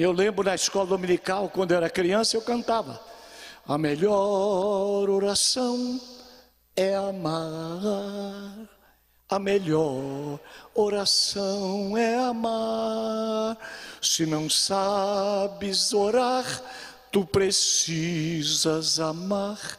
Eu 0.00 0.12
lembro 0.12 0.42
na 0.42 0.54
escola 0.54 0.86
dominical, 0.86 1.50
quando 1.50 1.72
eu 1.72 1.76
era 1.76 1.90
criança, 1.90 2.34
eu 2.34 2.40
cantava: 2.40 2.98
A 3.68 3.76
melhor 3.76 5.10
oração 5.10 6.00
é 6.74 6.94
amar. 6.94 8.66
A 9.28 9.38
melhor 9.38 10.40
oração 10.74 11.98
é 11.98 12.16
amar. 12.16 13.58
Se 14.00 14.24
não 14.24 14.48
sabes 14.48 15.92
orar, 15.92 16.46
tu 17.12 17.26
precisas 17.26 18.98
amar. 18.98 19.78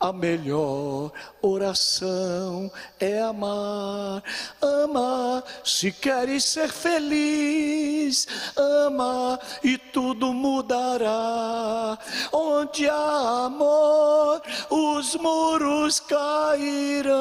A 0.00 0.14
melhor 0.14 1.12
oração 1.42 2.72
é 2.98 3.20
amar, 3.20 4.22
ama. 4.62 5.44
Se 5.62 5.92
queres 5.92 6.44
ser 6.44 6.70
feliz, 6.70 8.26
ama 8.56 9.38
e 9.62 9.76
tudo 9.76 10.32
mudará. 10.32 11.98
Onde 12.32 12.88
há 12.88 13.44
amor, 13.44 14.40
os 14.70 15.16
muros 15.16 16.00
cairão. 16.00 17.20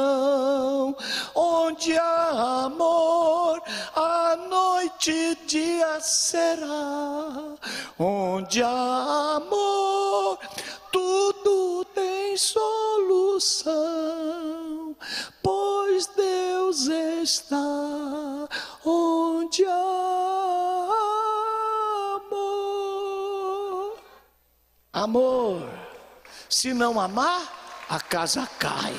Onde 1.35 1.97
há 1.97 2.63
amor, 2.63 3.61
a 3.93 4.37
noite 4.49 5.37
dia 5.45 5.99
será. 5.99 7.57
Onde 7.99 8.63
há 8.63 9.35
amor, 9.35 10.39
solução, 12.39 13.75
pois 15.43 16.07
Deus 16.07 16.87
está 16.87 18.47
onde 18.85 19.65
há 19.65 20.89
amor. 22.15 23.99
Amor, 24.93 25.69
se 26.49 26.73
não 26.73 26.99
amar, 26.99 27.85
a 27.89 27.99
casa 27.99 28.47
cai. 28.57 28.95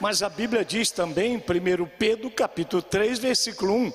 Mas 0.00 0.22
a 0.22 0.28
Bíblia 0.28 0.64
diz 0.64 0.90
também, 0.90 1.34
em 1.34 1.36
1 1.36 1.42
Pedro 1.98 2.30
capítulo 2.30 2.82
3, 2.82 3.18
versículo 3.18 3.74
1, 3.74 3.92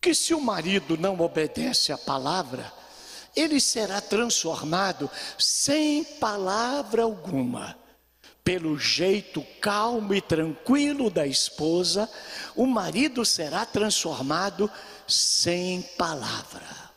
que 0.00 0.14
se 0.14 0.34
o 0.34 0.40
marido 0.40 0.96
não 0.96 1.18
obedece 1.20 1.92
à 1.92 1.98
palavra, 1.98 2.72
ele 3.38 3.60
será 3.60 4.00
transformado 4.00 5.10
sem 5.38 6.02
palavra 6.02 7.02
alguma. 7.02 7.76
Pelo 8.42 8.78
jeito 8.78 9.44
calmo 9.60 10.14
e 10.14 10.20
tranquilo 10.20 11.10
da 11.10 11.26
esposa, 11.26 12.10
o 12.56 12.66
marido 12.66 13.24
será 13.24 13.66
transformado 13.66 14.70
sem 15.06 15.82
palavra. 15.98 16.88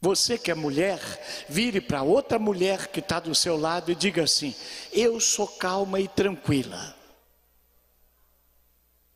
Você 0.00 0.36
que 0.36 0.50
é 0.50 0.54
mulher, 0.54 1.00
vire 1.48 1.80
para 1.80 2.02
outra 2.02 2.38
mulher 2.38 2.88
que 2.88 3.00
está 3.00 3.18
do 3.18 3.34
seu 3.34 3.56
lado 3.56 3.90
e 3.90 3.94
diga 3.94 4.24
assim: 4.24 4.54
Eu 4.92 5.18
sou 5.20 5.46
calma 5.46 6.00
e 6.00 6.06
tranquila. 6.06 6.94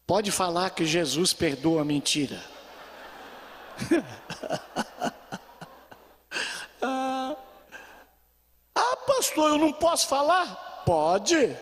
Pode 0.06 0.30
falar 0.30 0.70
que 0.70 0.84
Jesus 0.84 1.32
perdoa 1.32 1.82
a 1.82 1.84
mentira. 1.84 2.42
Ah, 6.84 7.36
ah, 8.74 8.96
pastor, 9.32 9.50
eu 9.50 9.58
não 9.58 9.72
posso 9.72 10.06
falar? 10.06 10.82
Pode. 10.84 11.56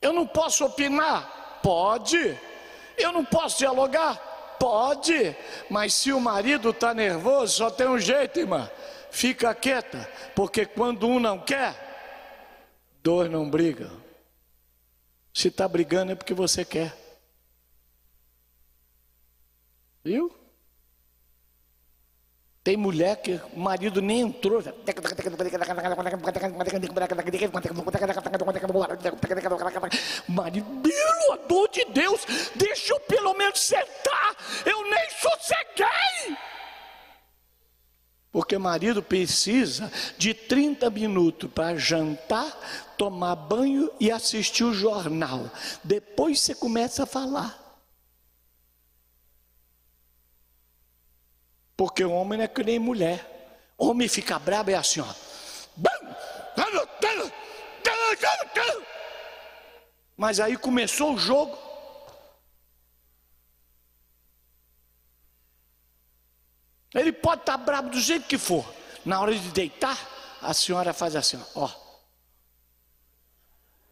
Eu 0.00 0.12
não 0.12 0.26
posso 0.26 0.64
opinar? 0.64 1.60
Pode. 1.62 2.38
Eu 2.96 3.12
não 3.12 3.24
posso 3.24 3.58
dialogar? 3.58 4.16
Pode. 4.58 5.36
Mas 5.68 5.94
se 5.94 6.12
o 6.12 6.20
marido 6.20 6.70
está 6.70 6.94
nervoso, 6.94 7.56
só 7.56 7.70
tem 7.70 7.86
um 7.86 7.98
jeito, 7.98 8.40
irmã. 8.40 8.70
Fica 9.10 9.54
quieta, 9.54 10.10
porque 10.34 10.66
quando 10.66 11.06
um 11.06 11.20
não 11.20 11.38
quer, 11.38 11.74
dois 13.00 13.30
não 13.30 13.48
brigam. 13.48 14.02
Se 15.32 15.48
está 15.48 15.68
brigando 15.68 16.12
é 16.12 16.14
porque 16.14 16.34
você 16.34 16.64
quer. 16.64 16.96
Viu? 20.02 20.34
Tem 22.64 22.78
mulher 22.78 23.16
que 23.16 23.38
o 23.52 23.60
marido 23.60 24.00
nem 24.00 24.22
entrou. 24.22 24.62
Marido, 30.26 30.66
pelo 30.80 31.32
amor 31.34 31.68
de 31.68 31.84
Deus, 31.92 32.22
deixa 32.54 32.94
eu 32.94 33.00
pelo 33.00 33.34
menos 33.34 33.60
sentar. 33.60 34.34
Eu 34.64 34.82
nem 34.88 35.10
sosseguei. 35.10 36.38
Porque 38.32 38.56
marido 38.56 39.02
precisa 39.02 39.92
de 40.16 40.32
30 40.32 40.88
minutos 40.88 41.50
para 41.50 41.76
jantar, 41.76 42.50
tomar 42.96 43.36
banho 43.36 43.90
e 44.00 44.10
assistir 44.10 44.64
o 44.64 44.72
jornal. 44.72 45.50
Depois 45.84 46.40
você 46.40 46.54
começa 46.54 47.02
a 47.02 47.06
falar. 47.06 47.63
Porque 51.76 52.04
o 52.04 52.12
homem 52.12 52.38
não 52.38 52.44
é 52.44 52.48
que 52.48 52.62
nem 52.62 52.78
mulher. 52.78 53.34
Homem 53.76 54.08
fica 54.08 54.38
brabo 54.38 54.70
é 54.70 54.74
assim, 54.74 55.00
ó. 55.00 55.14
Mas 60.16 60.38
aí 60.38 60.56
começou 60.56 61.14
o 61.14 61.18
jogo. 61.18 61.58
Ele 66.94 67.12
pode 67.12 67.42
estar 67.42 67.56
bravo 67.56 67.90
do 67.90 68.00
jeito 68.00 68.26
que 68.26 68.38
for. 68.38 68.64
Na 69.04 69.20
hora 69.20 69.34
de 69.34 69.48
deitar, 69.50 69.98
a 70.40 70.54
senhora 70.54 70.92
faz 70.92 71.16
assim, 71.16 71.42
ó. 71.54 71.68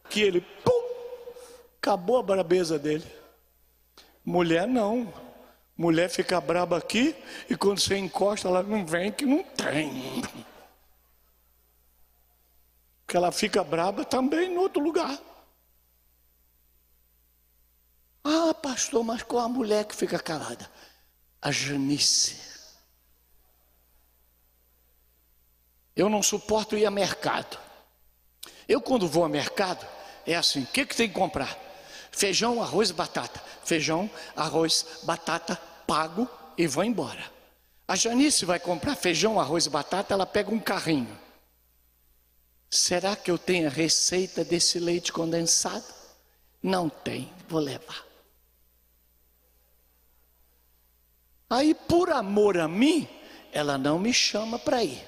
Que 0.09 0.21
ele, 0.23 0.41
pum, 0.41 1.35
acabou 1.79 2.19
a 2.19 2.23
brabeza 2.23 2.79
dele. 2.79 3.05
Mulher 4.25 4.69
não. 4.69 5.13
Mulher 5.77 6.11
fica 6.11 6.41
braba 6.41 6.77
aqui 6.77 7.17
e 7.49 7.57
quando 7.57 7.81
você 7.81 7.97
encosta, 7.97 8.49
ela 8.49 8.63
não 8.63 8.85
vem 8.85 9.11
que 9.11 9.25
não 9.25 9.43
tem. 9.43 10.23
Porque 13.05 13.17
ela 13.17 13.33
fica 13.33 13.65
braba 13.65 14.05
também 14.05 14.53
em 14.53 14.59
outro 14.59 14.83
lugar. 14.83 15.19
Ah, 18.25 18.55
pastor, 18.55 19.03
mas 19.03 19.23
qual 19.23 19.45
a 19.45 19.49
mulher 19.49 19.85
que 19.85 19.97
fica 19.97 20.19
calada? 20.19 20.71
A 21.41 21.51
Janice. 21.51 22.53
Eu 25.97 26.09
não 26.09 26.23
suporto 26.23 26.77
ir 26.77 26.87
a 26.87 26.91
mercado. 26.91 27.59
Eu, 28.69 28.81
quando 28.81 29.09
vou 29.09 29.25
ao 29.25 29.29
mercado, 29.29 29.87
é 30.27 30.35
assim: 30.35 30.63
o 30.63 30.67
que, 30.67 30.87
que 30.87 30.97
tem 30.97 31.09
que 31.09 31.15
comprar? 31.15 31.59
Feijão, 32.13 32.63
arroz 32.63 32.91
batata. 32.91 33.43
Feijão, 33.65 34.09
arroz, 34.37 35.01
batata, 35.03 35.57
pago 35.87 36.29
e 36.57 36.67
vou 36.67 36.85
embora. 36.85 37.33
A 37.89 37.97
Janice 37.97 38.45
vai 38.45 38.61
comprar 38.61 38.95
feijão, 38.95 39.41
arroz 39.41 39.67
e 39.67 39.71
batata, 39.71 40.15
ela 40.15 40.27
pega 40.27 40.51
um 40.51 40.61
carrinho. 40.61 41.19
Será 42.71 43.17
que 43.17 43.31
eu 43.31 43.37
tenho 43.37 43.67
a 43.67 43.71
receita 43.71 44.45
desse 44.45 44.79
leite 44.79 45.13
condensado? 45.13 45.85
Não 46.63 46.89
tem, 46.89 47.31
vou 47.49 47.61
levar. 47.61 48.07
Aí, 51.51 51.75
por 51.75 52.11
amor 52.11 52.57
a 52.57 52.67
mim, 52.67 53.07
ela 53.53 53.77
não 53.77 53.99
me 53.99 54.15
chama 54.15 54.59
para 54.59 54.83
ir. 54.83 55.07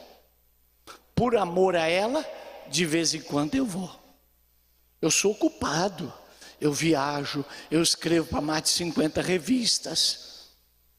Por 1.14 1.36
amor 1.36 1.74
a 1.74 1.88
ela, 1.88 2.22
de 2.68 2.84
vez 2.84 3.14
em 3.14 3.22
quando 3.22 3.54
eu 3.54 3.64
vou. 3.64 3.90
Eu 5.00 5.10
sou 5.10 5.32
ocupado, 5.32 6.12
eu 6.60 6.72
viajo, 6.72 7.44
eu 7.70 7.82
escrevo 7.82 8.28
para 8.28 8.40
mais 8.40 8.62
de 8.64 8.68
50 8.70 9.20
revistas. 9.20 10.50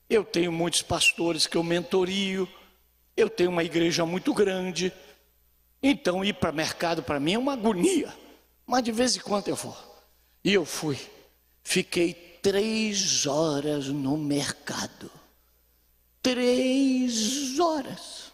Eu 0.10 0.24
tenho 0.24 0.52
muitos 0.52 0.82
pastores 0.82 1.48
que 1.48 1.58
eu 1.58 1.64
mentorio. 1.64 2.48
Eu 3.18 3.30
tenho 3.30 3.50
uma 3.50 3.64
igreja 3.64 4.06
muito 4.06 4.34
grande. 4.34 4.94
Então, 5.82 6.24
ir 6.24 6.34
para 6.34 6.52
mercado 6.52 7.02
para 7.04 7.20
mim 7.20 7.34
é 7.34 7.40
uma 7.40 7.54
agonia. 7.54 8.14
Mas 8.66 8.84
de 8.84 8.92
vez 8.92 9.16
em 9.16 9.20
quando 9.20 9.48
eu 9.48 9.56
vou. 9.56 9.76
E 10.44 10.54
eu 10.54 10.66
fui. 10.66 11.00
Fiquei 11.64 12.14
três 12.42 13.26
horas 13.26 13.88
no 13.88 14.18
mercado. 14.18 15.12
Três 16.22 17.60
horas. 17.60 18.32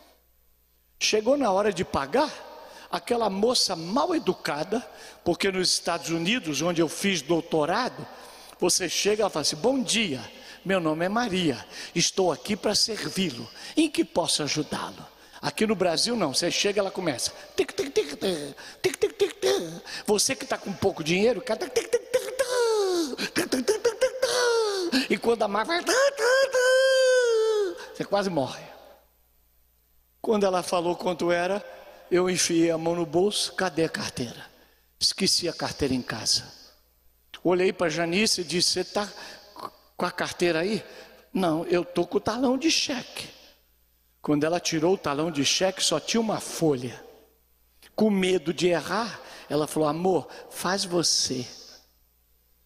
Chegou 0.99 1.38
na 1.38 1.51
hora 1.51 1.74
de 1.74 1.84
pagar, 1.84 2.32
aquela 2.91 3.29
moça 3.29 3.75
mal 3.75 4.13
educada, 4.15 4.85
porque 5.23 5.51
nos 5.51 5.71
Estados 5.71 6.09
Unidos, 6.09 6.61
onde 6.61 6.81
eu 6.81 6.89
fiz 6.89 7.21
doutorado, 7.21 8.05
você 8.59 8.89
chega 8.89 9.25
e 9.25 9.29
fala 9.29 9.41
assim: 9.41 9.55
Bom 9.55 9.81
dia, 9.81 10.21
meu 10.63 10.79
nome 10.79 11.05
é 11.05 11.09
Maria, 11.09 11.65
estou 11.95 12.31
aqui 12.31 12.55
para 12.55 12.75
servi-lo. 12.75 13.47
Em 13.75 13.89
que 13.89 14.03
posso 14.03 14.43
ajudá-lo? 14.43 15.05
Aqui 15.41 15.65
no 15.65 15.75
Brasil 15.75 16.15
não, 16.15 16.33
você 16.33 16.51
chega 16.51 16.79
ela 16.79 16.91
começa. 16.91 17.31
Tic, 17.55 17.71
tic, 17.71 17.91
tic, 17.91 18.09
tic, 18.81 18.97
tic, 18.97 19.17
tic. 19.17 19.35
Você 20.05 20.35
que 20.35 20.43
está 20.43 20.57
com 20.57 20.71
pouco 20.71 21.03
dinheiro, 21.03 21.41
cada 21.41 21.67
tic, 21.67 21.89
tic, 21.89 22.01
e 25.09 25.17
quando 25.17 25.43
a 25.43 25.47
máquina 25.47 25.81
vai 25.81 25.95
você 27.93 28.05
quase 28.05 28.29
morre. 28.29 28.63
Quando 30.21 30.45
ela 30.45 30.63
falou 30.63 30.95
quanto 30.95 31.31
era, 31.31 31.63
eu 32.12 32.30
enfiei 32.30 32.70
a 32.70 32.78
mão 32.78 32.93
no 32.93 33.05
bolso, 33.05 33.53
cadê 33.53 33.86
a 33.86 33.89
carteira? 33.89 34.45
Esqueci 34.99 35.47
a 35.47 35.53
carteira 35.53 35.93
em 35.93 36.01
casa. 36.01 36.43
Olhei 37.41 37.72
para 37.72 37.89
Janice 37.89 38.41
e 38.41 38.43
disse: 38.43 38.74
Você 38.74 38.82
está 38.82 39.09
com 39.95 40.05
a 40.05 40.12
carteira 40.12 40.59
aí? 40.59 40.84
Não, 41.34 41.66
eu 41.66 41.84
estou 41.84 42.05
com 42.05 42.18
o 42.18 42.22
talão 42.22 42.57
de 42.57 42.70
cheque. 42.70 43.30
Quando 44.22 44.43
ela 44.43 44.59
tirou 44.59 44.93
o 44.93 44.97
talão 44.97 45.32
de 45.32 45.43
cheque, 45.45 45.82
só 45.84 45.99
tinha 45.99 46.20
uma 46.20 46.39
folha. 46.39 47.03
Com 47.95 48.12
medo 48.12 48.53
de 48.53 48.68
errar, 48.68 49.20
ela 49.49 49.66
falou: 49.66 49.88
Amor, 49.88 50.28
faz 50.49 50.84
você. 50.84 51.47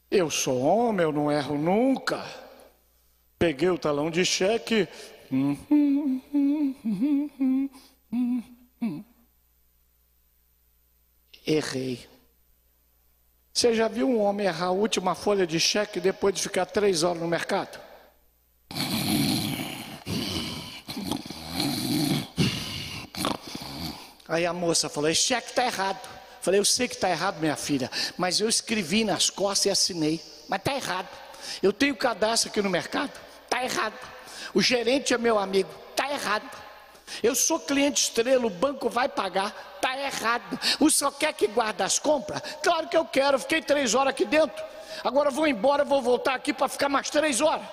Eu 0.09 0.29
sou 0.31 0.59
homem, 0.59 1.03
eu 1.03 1.11
não 1.11 1.31
erro 1.31 1.57
nunca. 1.57 2.25
Peguei 3.37 3.69
o 3.69 3.77
talão 3.77 4.09
de 4.09 4.25
cheque, 4.25 4.87
Errei. 11.45 12.07
Você 13.53 13.73
já 13.73 13.87
viu 13.87 14.09
um 14.09 14.19
homem 14.19 14.47
errar 14.47 14.67
a 14.67 14.71
última 14.71 15.15
folha 15.15 15.45
de 15.45 15.59
cheque 15.59 15.99
depois 15.99 16.33
de 16.33 16.41
ficar 16.41 16.65
três 16.65 17.03
horas 17.03 17.21
no 17.21 17.27
mercado? 17.27 17.79
Aí 24.27 24.45
a 24.45 24.53
moça 24.53 24.89
falou: 24.89 25.09
esse 25.09 25.21
cheque 25.21 25.49
está 25.49 25.65
errado. 25.65 26.15
Falei, 26.41 26.59
eu 26.59 26.65
sei 26.65 26.87
que 26.87 26.95
está 26.95 27.09
errado, 27.09 27.39
minha 27.39 27.55
filha, 27.55 27.89
mas 28.17 28.39
eu 28.39 28.47
escrevi 28.47 29.03
nas 29.03 29.29
costas 29.29 29.65
e 29.65 29.69
assinei. 29.69 30.21
Mas 30.47 30.59
está 30.59 30.75
errado. 30.75 31.09
Eu 31.61 31.73
tenho 31.73 31.95
cadastro 31.95 32.49
aqui 32.49 32.61
no 32.61 32.69
mercado. 32.69 33.11
Está 33.43 33.63
errado. 33.63 33.97
O 34.53 34.61
gerente 34.61 35.13
é 35.13 35.17
meu 35.17 35.39
amigo, 35.39 35.69
está 35.91 36.11
errado. 36.11 36.64
Eu 37.21 37.35
sou 37.35 37.59
cliente 37.59 38.03
estrela, 38.03 38.45
o 38.45 38.49
banco 38.49 38.89
vai 38.89 39.07
pagar, 39.07 39.75
está 39.75 39.97
errado. 39.97 40.59
O 40.79 40.89
senhor 40.89 41.11
quer 41.11 41.33
que 41.33 41.47
guarde 41.47 41.83
as 41.83 41.99
compras? 41.99 42.41
Claro 42.63 42.87
que 42.87 42.97
eu 42.97 43.05
quero, 43.05 43.39
fiquei 43.39 43.61
três 43.61 43.93
horas 43.93 44.11
aqui 44.11 44.25
dentro. 44.25 44.63
Agora 45.03 45.29
vou 45.29 45.47
embora, 45.47 45.83
vou 45.83 46.01
voltar 46.01 46.35
aqui 46.35 46.53
para 46.53 46.67
ficar 46.67 46.89
mais 46.89 47.09
três 47.09 47.41
horas. 47.41 47.65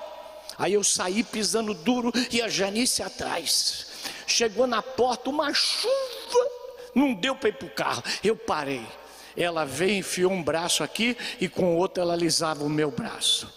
Aí 0.59 0.75
eu 0.75 0.85
saí 0.85 1.23
pisando 1.23 1.75
duro 1.75 2.13
e 2.31 2.43
a 2.43 2.49
Janice 2.49 3.03
atrás. 3.03 3.87
Chegou 4.27 4.67
na 4.67 4.83
porta 4.83 5.31
uma 5.31 5.53
chuva, 5.55 6.51
não 6.95 7.15
deu 7.15 7.35
para 7.35 7.49
ir 7.49 7.55
para 7.55 7.67
o 7.67 7.71
carro. 7.71 8.03
Eu 8.23 8.37
parei. 8.37 8.87
Ela 9.37 9.65
veio, 9.65 9.99
enfiou 9.99 10.31
um 10.31 10.43
braço 10.43 10.85
aqui 10.85 11.17
e 11.41 11.49
com 11.49 11.75
o 11.75 11.79
outro 11.79 12.03
ela 12.03 12.13
alisava 12.13 12.65
o 12.65 12.69
meu 12.69 12.91
braço. 12.91 13.51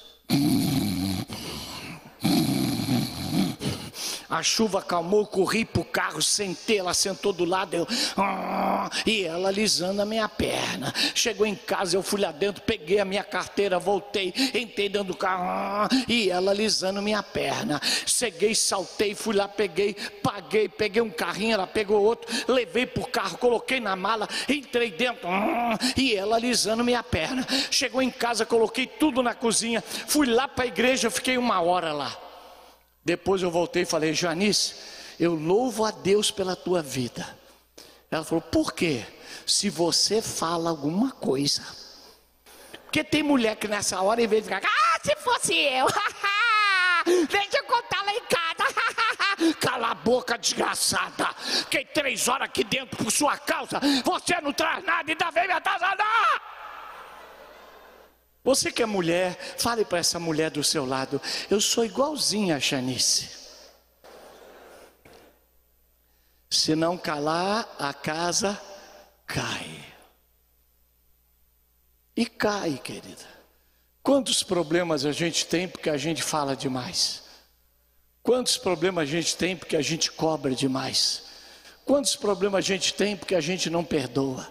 A 4.36 4.44
chuva 4.44 4.80
acalmou, 4.80 5.26
corri 5.26 5.64
para 5.64 5.82
o 5.82 5.86
carro, 5.86 6.22
sentei, 6.22 6.80
ela 6.80 6.94
sentou 6.94 7.32
do 7.32 7.46
lado, 7.46 7.74
eu, 7.74 7.88
ah, 8.18 8.90
e 9.06 9.24
ela 9.24 9.48
alisando 9.48 10.02
a 10.02 10.06
minha 10.06 10.28
perna. 10.28 10.94
Chegou 11.14 11.48
em 11.48 11.56
casa, 11.56 11.96
eu 11.96 12.04
fui 12.04 12.20
lá 12.20 12.34
dentro, 12.34 12.62
peguei 12.62 13.00
a 13.00 13.06
minha 13.06 13.24
carteira, 13.24 13.80
voltei, 13.80 14.34
entrei 14.54 14.90
dentro 14.90 15.08
do 15.08 15.16
carro, 15.16 15.46
ah, 15.48 15.88
e 16.06 16.30
ela 16.30 16.52
alisando 16.52 17.02
minha 17.02 17.24
perna. 17.24 17.80
Cheguei, 18.06 18.54
saltei, 18.54 19.16
fui 19.16 19.34
lá, 19.34 19.48
peguei, 19.48 19.94
paguei, 20.22 20.68
peguei 20.68 21.02
um 21.02 21.10
carrinho, 21.10 21.54
ela 21.54 21.66
pegou 21.66 22.04
outro, 22.04 22.30
levei 22.46 22.86
para 22.86 23.04
o 23.04 23.08
carro, 23.08 23.38
coloquei 23.38 23.80
na 23.80 23.96
mala, 23.96 24.28
entrei 24.50 24.92
dentro, 24.92 25.30
ah, 25.30 25.78
e 25.96 26.14
ela 26.14 26.36
alisando 26.36 26.84
minha 26.84 27.02
perna. 27.02 27.48
Chegou 27.72 28.02
em 28.02 28.12
casa, 28.12 28.46
coloquei 28.46 28.86
tudo 28.86 29.24
na 29.24 29.34
cozinha, 29.34 29.82
fui 29.82 30.28
lá 30.28 30.46
para 30.46 30.66
a 30.66 30.68
igreja, 30.68 31.10
fiquei 31.10 31.38
uma 31.38 31.62
hora 31.62 31.94
lá. 31.94 32.26
Depois 33.06 33.44
eu 33.44 33.52
voltei 33.52 33.84
e 33.84 33.86
falei, 33.86 34.14
Janice, 34.14 34.74
eu 35.20 35.36
louvo 35.36 35.86
a 35.86 35.92
Deus 35.92 36.32
pela 36.32 36.56
tua 36.56 36.82
vida. 36.82 37.38
Ela 38.10 38.24
falou, 38.24 38.42
por 38.42 38.74
quê? 38.74 39.06
Se 39.46 39.70
você 39.70 40.24
fala 40.24 40.72
alguma 40.72 41.12
coisa. 41.12 41.62
Porque 42.86 43.04
tem 43.04 43.22
mulher 43.22 43.58
que 43.58 43.68
nessa 43.68 44.02
hora, 44.02 44.24
em 44.24 44.28
vez 44.28 44.44
de 44.44 44.50
ficar, 44.50 44.68
ah, 44.68 45.00
se 45.04 45.16
fosse 45.18 45.54
eu, 45.54 45.86
deixa 47.30 47.58
eu 47.58 47.64
contar 47.66 48.04
lá 48.04 48.14
em 48.16 48.22
casa. 48.22 49.54
Cala 49.62 49.92
a 49.92 49.96
boca, 49.96 50.38
desgraçada. 50.38 51.28
Fiquei 51.36 51.86
três 51.86 52.28
horas 52.28 52.48
aqui 52.48 52.64
dentro 52.64 52.98
por 52.98 53.12
sua 53.12 53.38
causa. 53.38 53.80
Você 54.04 54.42
não 54.42 54.52
traz 54.52 54.84
nada 54.84 55.04
e 55.08 55.12
ainda 55.12 55.30
vem 55.30 55.48
me 55.48 55.54
atazanar. 55.54 56.55
Você 58.46 58.72
que 58.72 58.84
é 58.84 58.86
mulher, 58.86 59.36
fale 59.58 59.84
para 59.84 59.98
essa 59.98 60.20
mulher 60.20 60.52
do 60.52 60.64
seu 60.64 60.86
lado: 60.86 61.20
eu 61.50 61.60
sou 61.60 61.84
igualzinha 61.84 62.58
a 62.58 62.60
Janice. 62.60 63.28
Se 66.48 66.76
não 66.76 66.96
calar, 66.96 67.68
a 67.80 67.92
casa 67.92 68.62
cai. 69.26 69.84
E 72.16 72.28
cai, 72.28 72.80
querida. 72.82 73.26
Quantos 74.04 74.44
problemas 74.44 75.06
a 75.06 75.12
gente 75.12 75.48
tem 75.48 75.68
porque 75.68 75.90
a 75.90 75.98
gente 75.98 76.22
fala 76.22 76.56
demais? 76.56 77.24
Quantos 78.22 78.58
problemas 78.58 79.10
a 79.10 79.12
gente 79.12 79.36
tem 79.36 79.58
porque 79.58 79.76
a 79.76 79.82
gente 79.82 80.12
cobra 80.12 80.54
demais? 80.54 81.24
Quantos 81.84 82.16
problemas 82.16 82.60
a 82.60 82.68
gente 82.68 82.94
tem 82.94 83.18
porque 83.18 83.34
a 83.34 83.42
gente 83.42 83.72
não 83.72 83.84
perdoa? 83.84 84.48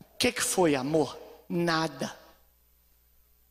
O 0.00 0.16
que, 0.18 0.32
que 0.32 0.42
foi, 0.42 0.74
amor? 0.74 1.18
Nada. 1.48 2.19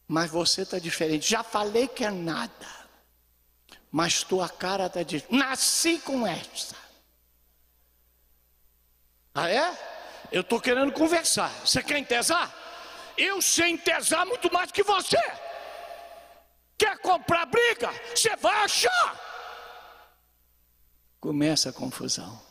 Mas 0.10 0.32
você 0.32 0.64
está 0.64 0.80
diferente. 0.80 1.30
Já 1.30 1.44
falei 1.44 1.88
que 1.88 2.04
é 2.04 2.10
nada. 2.10 2.68
Mas 3.92 4.24
tua 4.24 4.50
cara 4.50 4.88
está 4.88 5.04
diferente. 5.04 5.38
Nasci 5.38 6.00
com 6.00 6.26
essa. 6.26 6.76
Ah, 9.36 9.48
é? 9.48 9.72
Eu 10.32 10.42
estou 10.42 10.60
querendo 10.60 10.92
conversar. 10.92 11.52
Você 11.64 11.84
quer 11.84 12.00
entesar? 12.00 12.52
Eu 13.16 13.40
sei 13.40 13.70
entesar 13.70 14.26
muito 14.26 14.52
mais 14.52 14.72
que 14.72 14.82
você. 14.82 15.22
Quer 16.76 16.98
comprar 17.02 17.46
briga? 17.46 17.92
Você 18.16 18.36
vai 18.38 18.64
achar. 18.64 19.16
Começa 21.20 21.70
a 21.70 21.74
confusão. 21.74 22.42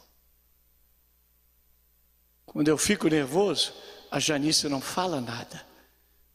Quando 2.46 2.68
eu 2.68 2.78
fico 2.78 3.09
nervoso, 3.09 3.74
a 4.12 4.20
Janice 4.20 4.68
não 4.68 4.80
fala 4.80 5.20
nada. 5.20 5.67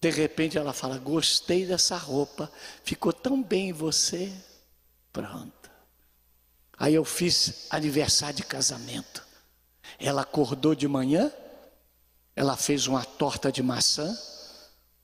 De 0.04 0.10
repente 0.10 0.58
ela 0.58 0.74
fala: 0.74 0.98
Gostei 0.98 1.66
dessa 1.66 1.96
roupa, 1.96 2.52
ficou 2.84 3.14
tão 3.14 3.42
bem 3.42 3.70
em 3.70 3.72
você. 3.74 4.30
Pronto. 5.14 5.72
Aí 6.78 6.94
eu 6.94 7.06
fiz 7.06 7.68
aniversário 7.70 8.36
de 8.36 8.44
casamento. 8.44 9.26
Ela 9.98 10.24
acordou 10.24 10.76
de 10.76 10.90
manhã, 10.90 11.32
ela 12.36 12.58
fez 12.58 12.86
uma 12.86 13.06
torta 13.06 13.50
de 13.50 13.64
maçã, 13.64 14.14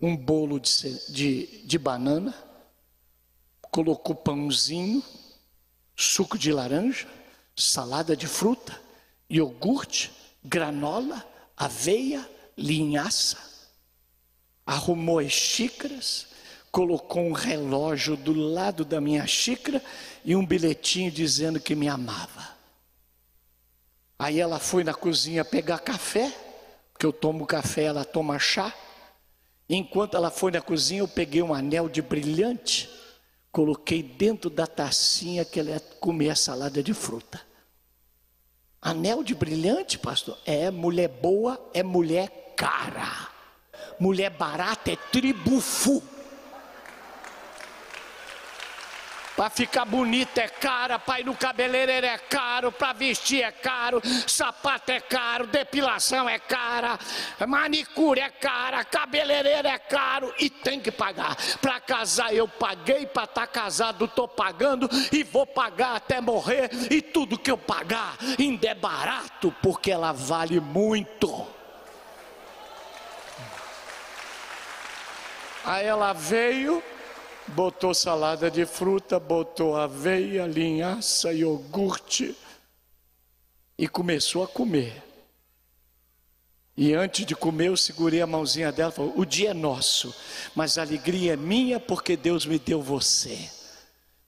um 0.02 0.18
bolo 0.18 0.60
de, 0.60 1.14
de, 1.14 1.66
de 1.66 1.78
banana, 1.80 2.36
colocou 3.72 4.14
pãozinho, 4.14 5.02
suco 5.95 6.38
de 6.38 6.52
laranja, 6.52 7.08
salada 7.56 8.18
de 8.18 8.28
fruta, 8.28 8.78
iogurte, 9.30 10.12
granola, 10.43 11.26
aveia, 11.56 12.30
linhaça 12.58 13.49
arrumou 14.70 15.17
as 15.17 15.32
xícaras, 15.32 16.28
colocou 16.72 17.24
um 17.24 17.32
relógio 17.32 18.15
do 18.15 18.32
lado 18.34 18.86
da 18.86 19.01
minha 19.01 19.26
xícara 19.26 19.82
e 20.24 20.36
um 20.36 20.45
bilhetinho 20.45 21.09
dizendo 21.09 21.59
que 21.59 21.74
me 21.74 21.88
amava. 21.88 22.49
Aí 24.20 24.39
ela 24.39 24.59
foi 24.59 24.84
na 24.84 24.93
cozinha 24.93 25.43
pegar 25.43 25.80
café, 25.80 26.32
porque 26.93 27.03
eu 27.03 27.11
tomo 27.11 27.47
café, 27.47 27.86
ela 27.86 28.05
toma 28.05 28.38
chá. 28.38 28.72
Enquanto 29.67 30.15
ela 30.15 30.30
foi 30.30 30.51
na 30.51 30.61
cozinha, 30.61 31.01
eu 31.01 31.07
peguei 31.07 31.41
um 31.41 31.51
anel 31.51 31.89
de 31.89 32.03
brilhante, 32.03 32.88
coloquei 33.51 34.03
dentro 34.03 34.51
da 34.51 34.67
tacinha 34.67 35.43
que 35.43 35.59
ela 35.59 35.72
ia 35.72 35.80
comer 35.99 36.30
a 36.30 36.36
salada 36.36 36.84
de 36.84 36.93
fruta. 36.93 37.41
Anel 38.80 39.24
de 39.24 39.34
brilhante, 39.34 39.97
pastor? 39.97 40.38
É 40.45 40.70
mulher 40.70 41.07
boa, 41.07 41.59
é 41.74 41.82
mulher 41.82 42.53
cara. 42.55 43.39
Mulher 44.00 44.30
barata 44.30 44.91
é 44.91 44.95
tribufu. 44.95 46.02
Para 49.39 49.50
ficar 49.50 49.86
bonita 49.86 50.41
é 50.41 50.50
cara, 50.50 51.00
para 51.00 51.22
ir 51.22 51.26
no 51.26 51.34
cabeleireiro 51.34 52.06
é 52.06 52.18
caro, 52.18 52.74
para 52.74 52.91
vestir 52.91 53.41
é 53.41 53.50
caro, 53.54 54.02
sapato 54.28 54.91
é 54.91 55.00
caro, 55.00 55.47
depilação 55.47 56.28
é 56.28 56.38
cara, 56.38 57.00
manicure 57.47 58.20
é 58.20 58.30
cara, 58.30 58.84
cabeleireiro 58.84 59.66
é 59.66 59.80
caro 59.80 60.34
e 60.38 60.50
tem 60.50 60.82
que 60.82 60.91
pagar. 60.91 61.38
Para 61.62 61.80
casar 61.80 62.34
eu 62.34 62.50
paguei, 62.50 63.06
para 63.06 63.24
estar 63.24 63.47
tá 63.47 63.47
casado 63.47 64.04
estou 64.04 64.28
pagando 64.28 64.89
e 65.10 65.24
vou 65.24 65.47
pagar 65.47 65.95
até 65.95 66.20
morrer 66.20 66.70
e 66.91 67.02
tudo 67.02 67.39
que 67.39 67.50
eu 67.50 67.58
pagar 67.58 68.18
ainda 68.38 68.68
é 68.68 68.76
barato 68.76 69.56
porque 69.62 69.89
ela 69.89 70.12
vale 70.12 70.60
muito. 70.60 71.59
Aí 75.70 75.86
ela 75.86 76.13
veio, 76.13 76.82
botou 77.49 77.93
salada 77.93 78.49
de 78.49 78.65
fruta, 78.65 79.20
botou 79.20 79.78
aveia, 79.78 80.47
linhaça, 80.47 81.32
iogurte 81.32 82.36
e 83.78 83.88
começou 83.88 84.43
a 84.43 84.47
comer. 84.47 85.03
E 86.76 86.91
antes 86.95 87.24
de 87.24 87.36
comer, 87.36 87.67
eu 87.67 87.78
segurei 87.78 88.20
a 88.20 88.26
mãozinha 88.26 88.72
dela 88.72 88.91
e 88.91 88.95
falei: 88.95 89.13
O 89.15 89.24
dia 89.24 89.51
é 89.51 89.53
nosso, 89.53 90.11
mas 90.55 90.80
a 90.80 90.82
alegria 90.82 91.34
é 91.34 91.38
minha 91.38 91.80
porque 91.80 92.17
Deus 92.17 92.47
me 92.47 92.57
deu 92.57 92.82
você. 92.82 93.38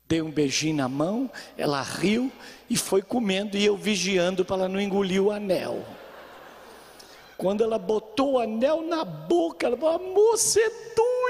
Dei 0.08 0.22
um 0.22 0.30
beijinho 0.30 0.76
na 0.76 0.88
mão, 0.88 1.28
ela 1.58 1.82
riu 1.82 2.32
e 2.70 2.78
foi 2.78 3.02
comendo, 3.02 3.58
e 3.58 3.66
eu 3.66 3.76
vigiando 3.76 4.46
para 4.46 4.58
ela 4.58 4.70
não 4.70 4.80
engolir 4.80 5.24
o 5.24 5.32
anel. 5.32 5.84
Quando 7.36 7.64
ela 7.64 7.80
botou 7.80 8.34
o 8.34 8.40
anel 8.40 8.84
na 8.84 9.04
boca, 9.04 9.66
ela 9.66 9.76
falou: 9.76 9.96
Amor, 9.96 10.38
você 10.38 10.60
é 10.60 10.70
doido, 10.70 11.21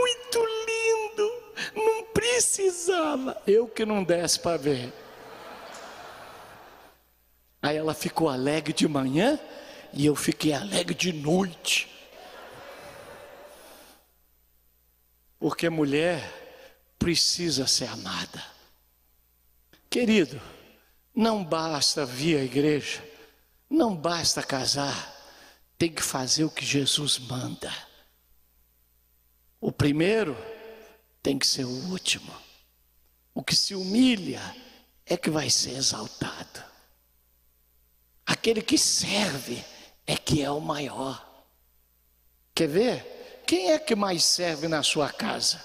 muito 0.00 0.38
lindo, 0.66 1.32
não 1.74 2.04
precisava. 2.12 3.40
Eu 3.46 3.66
que 3.66 3.84
não 3.84 4.02
desse 4.02 4.38
para 4.38 4.56
ver. 4.56 4.92
Aí 7.62 7.76
ela 7.76 7.94
ficou 7.94 8.28
alegre 8.28 8.72
de 8.72 8.86
manhã 8.86 9.38
e 9.92 10.06
eu 10.06 10.14
fiquei 10.14 10.52
alegre 10.52 10.94
de 10.94 11.12
noite. 11.12 11.88
Porque 15.38 15.68
mulher 15.68 16.22
precisa 16.98 17.66
ser 17.66 17.88
amada. 17.88 18.42
Querido, 19.90 20.40
não 21.14 21.44
basta 21.44 22.04
vir 22.04 22.38
à 22.38 22.44
igreja 22.44 23.02
não 23.68 23.94
basta 23.94 24.42
casar, 24.42 25.14
tem 25.76 25.92
que 25.92 26.02
fazer 26.02 26.44
o 26.44 26.50
que 26.50 26.64
Jesus 26.64 27.18
manda. 27.18 27.72
O 29.66 29.72
primeiro 29.72 30.36
tem 31.20 31.36
que 31.36 31.44
ser 31.44 31.64
o 31.64 31.90
último. 31.90 32.32
O 33.34 33.42
que 33.42 33.56
se 33.56 33.74
humilha 33.74 34.40
é 35.04 35.16
que 35.16 35.28
vai 35.28 35.50
ser 35.50 35.72
exaltado. 35.72 36.62
Aquele 38.24 38.62
que 38.62 38.78
serve 38.78 39.64
é 40.06 40.16
que 40.16 40.40
é 40.40 40.48
o 40.48 40.60
maior. 40.60 41.44
Quer 42.54 42.68
ver? 42.68 43.42
Quem 43.44 43.72
é 43.72 43.78
que 43.80 43.96
mais 43.96 44.22
serve 44.22 44.68
na 44.68 44.84
sua 44.84 45.12
casa? 45.12 45.60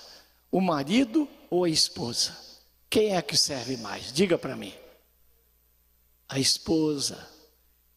O 0.51 0.59
marido 0.59 1.29
ou 1.47 1.65
a 1.65 1.69
esposa? 1.69 2.35
Quem 2.89 3.15
é 3.15 3.21
que 3.21 3.37
serve 3.37 3.77
mais? 3.77 4.11
Diga 4.11 4.35
para 4.35 4.55
mim. 4.55 4.73
A 6.27 6.39
esposa. 6.39 7.29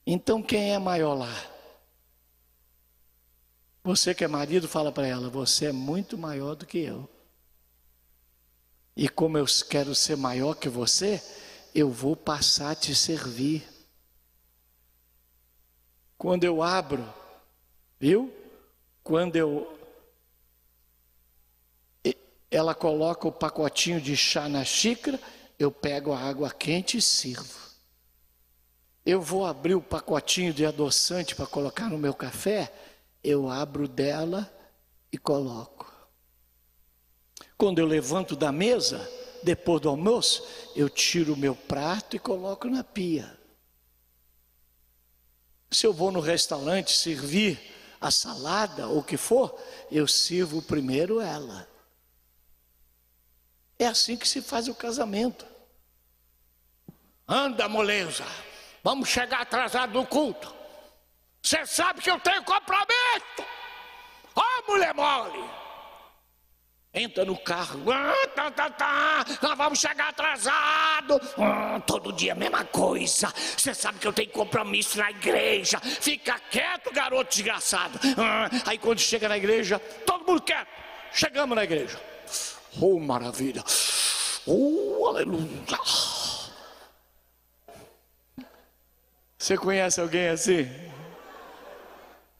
Então 0.06 0.42
quem 0.42 0.74
é 0.74 0.78
maior 0.78 1.14
lá? 1.14 1.53
Você 3.84 4.14
que 4.14 4.24
é 4.24 4.28
marido, 4.28 4.66
fala 4.66 4.90
para 4.90 5.06
ela: 5.06 5.28
você 5.28 5.66
é 5.66 5.72
muito 5.72 6.16
maior 6.16 6.54
do 6.54 6.64
que 6.64 6.78
eu. 6.78 7.08
E 8.96 9.08
como 9.08 9.36
eu 9.36 9.44
quero 9.68 9.94
ser 9.94 10.16
maior 10.16 10.54
que 10.54 10.70
você, 10.70 11.22
eu 11.74 11.90
vou 11.90 12.16
passar 12.16 12.70
a 12.70 12.74
te 12.74 12.94
servir. 12.94 13.62
Quando 16.16 16.44
eu 16.44 16.62
abro, 16.62 17.06
viu? 18.00 18.32
Quando 19.02 19.36
eu. 19.36 19.70
Ela 22.50 22.74
coloca 22.74 23.28
o 23.28 23.32
pacotinho 23.32 24.00
de 24.00 24.16
chá 24.16 24.48
na 24.48 24.64
xícara, 24.64 25.20
eu 25.58 25.70
pego 25.70 26.12
a 26.12 26.20
água 26.20 26.50
quente 26.50 26.96
e 26.96 27.02
sirvo. 27.02 27.64
Eu 29.04 29.20
vou 29.20 29.44
abrir 29.44 29.74
o 29.74 29.82
pacotinho 29.82 30.54
de 30.54 30.64
adoçante 30.64 31.34
para 31.34 31.46
colocar 31.46 31.90
no 31.90 31.98
meu 31.98 32.14
café, 32.14 32.72
eu 33.24 33.48
abro 33.48 33.88
dela 33.88 34.52
e 35.10 35.16
coloco. 35.16 35.90
Quando 37.56 37.78
eu 37.78 37.86
levanto 37.86 38.36
da 38.36 38.52
mesa, 38.52 39.10
depois 39.42 39.80
do 39.80 39.88
almoço, 39.88 40.46
eu 40.76 40.90
tiro 40.90 41.32
o 41.32 41.36
meu 41.36 41.56
prato 41.56 42.14
e 42.14 42.18
coloco 42.18 42.68
na 42.68 42.84
pia. 42.84 43.38
Se 45.70 45.86
eu 45.86 45.92
vou 45.92 46.12
no 46.12 46.20
restaurante 46.20 46.92
servir 46.92 47.58
a 48.00 48.10
salada 48.10 48.86
ou 48.86 48.98
o 48.98 49.02
que 49.02 49.16
for, 49.16 49.58
eu 49.90 50.06
sirvo 50.06 50.60
primeiro 50.60 51.20
ela. 51.20 51.66
É 53.78 53.86
assim 53.86 54.16
que 54.16 54.28
se 54.28 54.42
faz 54.42 54.68
o 54.68 54.74
casamento. 54.74 55.46
Anda, 57.26 57.68
moleza. 57.68 58.24
Vamos 58.82 59.08
chegar 59.08 59.40
atrasado 59.40 59.94
no 59.94 60.06
culto. 60.06 60.54
Você 61.44 61.66
sabe 61.66 62.00
que 62.00 62.10
eu 62.10 62.18
tenho 62.20 62.42
compromisso. 62.42 63.46
Ó, 64.34 64.42
oh, 64.42 64.72
mulher 64.72 64.94
mole. 64.94 65.44
Entra 66.94 67.24
no 67.24 67.36
carro, 67.36 67.90
ah, 67.90 68.28
tá, 68.34 68.50
tá, 68.52 68.70
tá, 68.70 69.24
nós 69.42 69.58
vamos 69.58 69.80
chegar 69.80 70.08
atrasado. 70.08 71.20
Ah, 71.36 71.80
todo 71.84 72.12
dia 72.12 72.32
a 72.32 72.36
mesma 72.36 72.64
coisa. 72.64 73.30
Você 73.56 73.74
sabe 73.74 73.98
que 73.98 74.06
eu 74.06 74.12
tenho 74.12 74.30
compromisso 74.30 74.96
na 74.96 75.10
igreja. 75.10 75.78
Fica 75.80 76.38
quieto, 76.50 76.90
garoto 76.92 77.30
desgraçado. 77.30 77.98
Ah, 78.16 78.48
aí 78.64 78.78
quando 78.78 79.00
chega 79.00 79.28
na 79.28 79.36
igreja, 79.36 79.78
todo 80.06 80.24
mundo 80.24 80.40
quieto. 80.40 80.68
Chegamos 81.12 81.54
na 81.54 81.64
igreja. 81.64 82.00
Oh, 82.80 82.98
maravilha. 82.98 83.62
Oh, 84.46 85.08
aleluia. 85.08 85.78
Você 89.36 89.58
conhece 89.58 90.00
alguém 90.00 90.28
assim? 90.28 90.93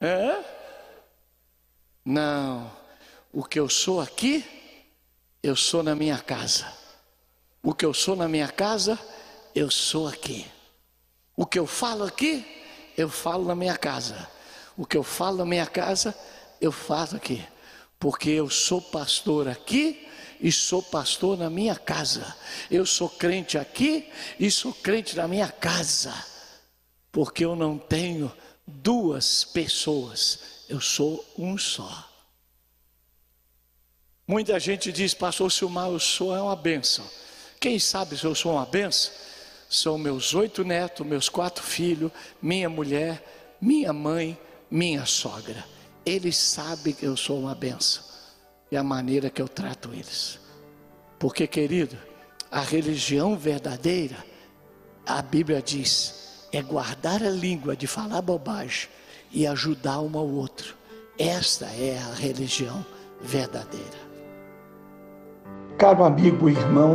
É? 0.04 0.44
Não. 2.04 2.70
O 3.32 3.42
que 3.42 3.58
eu 3.58 3.70
sou 3.70 4.02
aqui, 4.02 4.44
eu 5.42 5.56
sou 5.56 5.82
na 5.82 5.94
minha 5.94 6.18
casa. 6.18 6.70
O 7.62 7.72
que 7.72 7.86
eu 7.86 7.94
sou 7.94 8.14
na 8.14 8.28
minha 8.28 8.48
casa, 8.48 8.98
eu 9.54 9.70
sou 9.70 10.06
aqui. 10.06 10.46
O 11.34 11.46
que 11.46 11.58
eu 11.58 11.66
falo 11.66 12.04
aqui, 12.04 12.44
eu 12.98 13.08
falo 13.08 13.46
na 13.46 13.54
minha 13.54 13.78
casa. 13.78 14.28
O 14.76 14.84
que 14.84 14.94
eu 14.94 15.02
falo 15.02 15.38
na 15.38 15.46
minha 15.46 15.66
casa, 15.66 16.14
eu 16.60 16.70
faço 16.70 17.16
aqui. 17.16 17.42
Porque 17.98 18.28
eu 18.28 18.50
sou 18.50 18.82
pastor 18.82 19.48
aqui 19.48 20.06
e 20.38 20.52
sou 20.52 20.82
pastor 20.82 21.38
na 21.38 21.48
minha 21.48 21.76
casa. 21.76 22.36
Eu 22.70 22.84
sou 22.84 23.08
crente 23.08 23.56
aqui 23.56 24.12
e 24.38 24.50
sou 24.50 24.74
crente 24.74 25.16
na 25.16 25.26
minha 25.26 25.48
casa. 25.48 26.12
Porque 27.10 27.42
eu 27.42 27.56
não 27.56 27.78
tenho 27.78 28.30
duas 28.66 29.44
pessoas, 29.44 30.64
eu 30.68 30.80
sou 30.80 31.24
um 31.38 31.56
só. 31.58 32.10
Muita 34.26 34.58
gente 34.58 34.90
diz, 34.90 35.12
pastor 35.12 35.52
Silmar, 35.52 35.88
eu 35.88 36.00
sou 36.00 36.34
é 36.34 36.40
uma 36.40 36.56
benção. 36.56 37.04
Quem 37.60 37.78
sabe 37.78 38.16
se 38.16 38.24
eu 38.24 38.34
sou 38.34 38.52
uma 38.52 38.64
benção? 38.64 39.12
São 39.68 39.98
meus 39.98 40.34
oito 40.34 40.64
netos, 40.64 41.06
meus 41.06 41.28
quatro 41.28 41.62
filhos, 41.62 42.10
minha 42.40 42.68
mulher, 42.68 43.56
minha 43.60 43.92
mãe, 43.92 44.38
minha 44.70 45.04
sogra. 45.04 45.64
Eles 46.06 46.36
sabem 46.36 46.92
que 46.92 47.04
eu 47.04 47.16
sou 47.16 47.40
uma 47.40 47.54
benção. 47.54 48.02
E 48.70 48.76
a 48.76 48.82
maneira 48.82 49.28
que 49.28 49.42
eu 49.42 49.48
trato 49.48 49.92
eles. 49.92 50.38
Porque, 51.18 51.46
querido, 51.46 51.96
a 52.50 52.60
religião 52.60 53.36
verdadeira, 53.36 54.16
a 55.06 55.20
Bíblia 55.20 55.60
diz, 55.60 56.23
é 56.56 56.62
guardar 56.62 57.20
a 57.20 57.30
língua 57.30 57.74
de 57.74 57.86
falar 57.88 58.22
bobagem 58.22 58.88
e 59.32 59.44
ajudar 59.44 59.98
um 60.00 60.16
ao 60.16 60.28
outro. 60.28 60.76
Esta 61.18 61.66
é 61.66 61.98
a 61.98 62.14
religião 62.14 62.84
verdadeira. 63.20 64.04
Caro 65.76 66.04
amigo 66.04 66.48
e 66.48 66.52
irmão, 66.52 66.94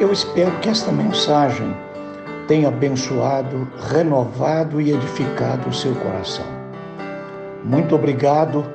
eu 0.00 0.12
espero 0.12 0.58
que 0.58 0.68
esta 0.68 0.90
mensagem 0.90 1.72
tenha 2.48 2.66
abençoado, 2.66 3.70
renovado 3.92 4.80
e 4.80 4.90
edificado 4.90 5.68
o 5.68 5.72
seu 5.72 5.94
coração. 5.94 6.46
Muito 7.62 7.94
obrigado 7.94 8.66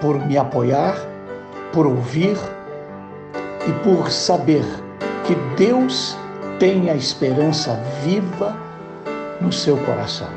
por 0.00 0.18
me 0.26 0.36
apoiar, 0.36 0.96
por 1.72 1.86
ouvir 1.86 2.36
e 3.68 3.72
por 3.84 4.10
saber 4.10 4.64
que 5.24 5.34
Deus 5.56 6.16
tem 6.58 6.90
a 6.90 6.96
esperança 6.96 7.74
viva 8.02 8.67
no 9.40 9.52
seu 9.52 9.76
coração. 9.78 10.30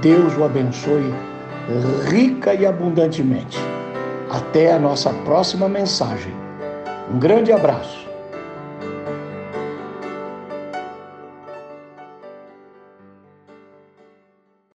Deus 0.00 0.36
o 0.36 0.44
abençoe 0.44 1.12
rica 2.08 2.54
e 2.54 2.66
abundantemente. 2.66 3.58
Até 4.30 4.72
a 4.72 4.78
nossa 4.78 5.10
próxima 5.24 5.68
mensagem 5.68 6.32
um 7.12 7.18
grande 7.18 7.52
abraço. 7.52 8.01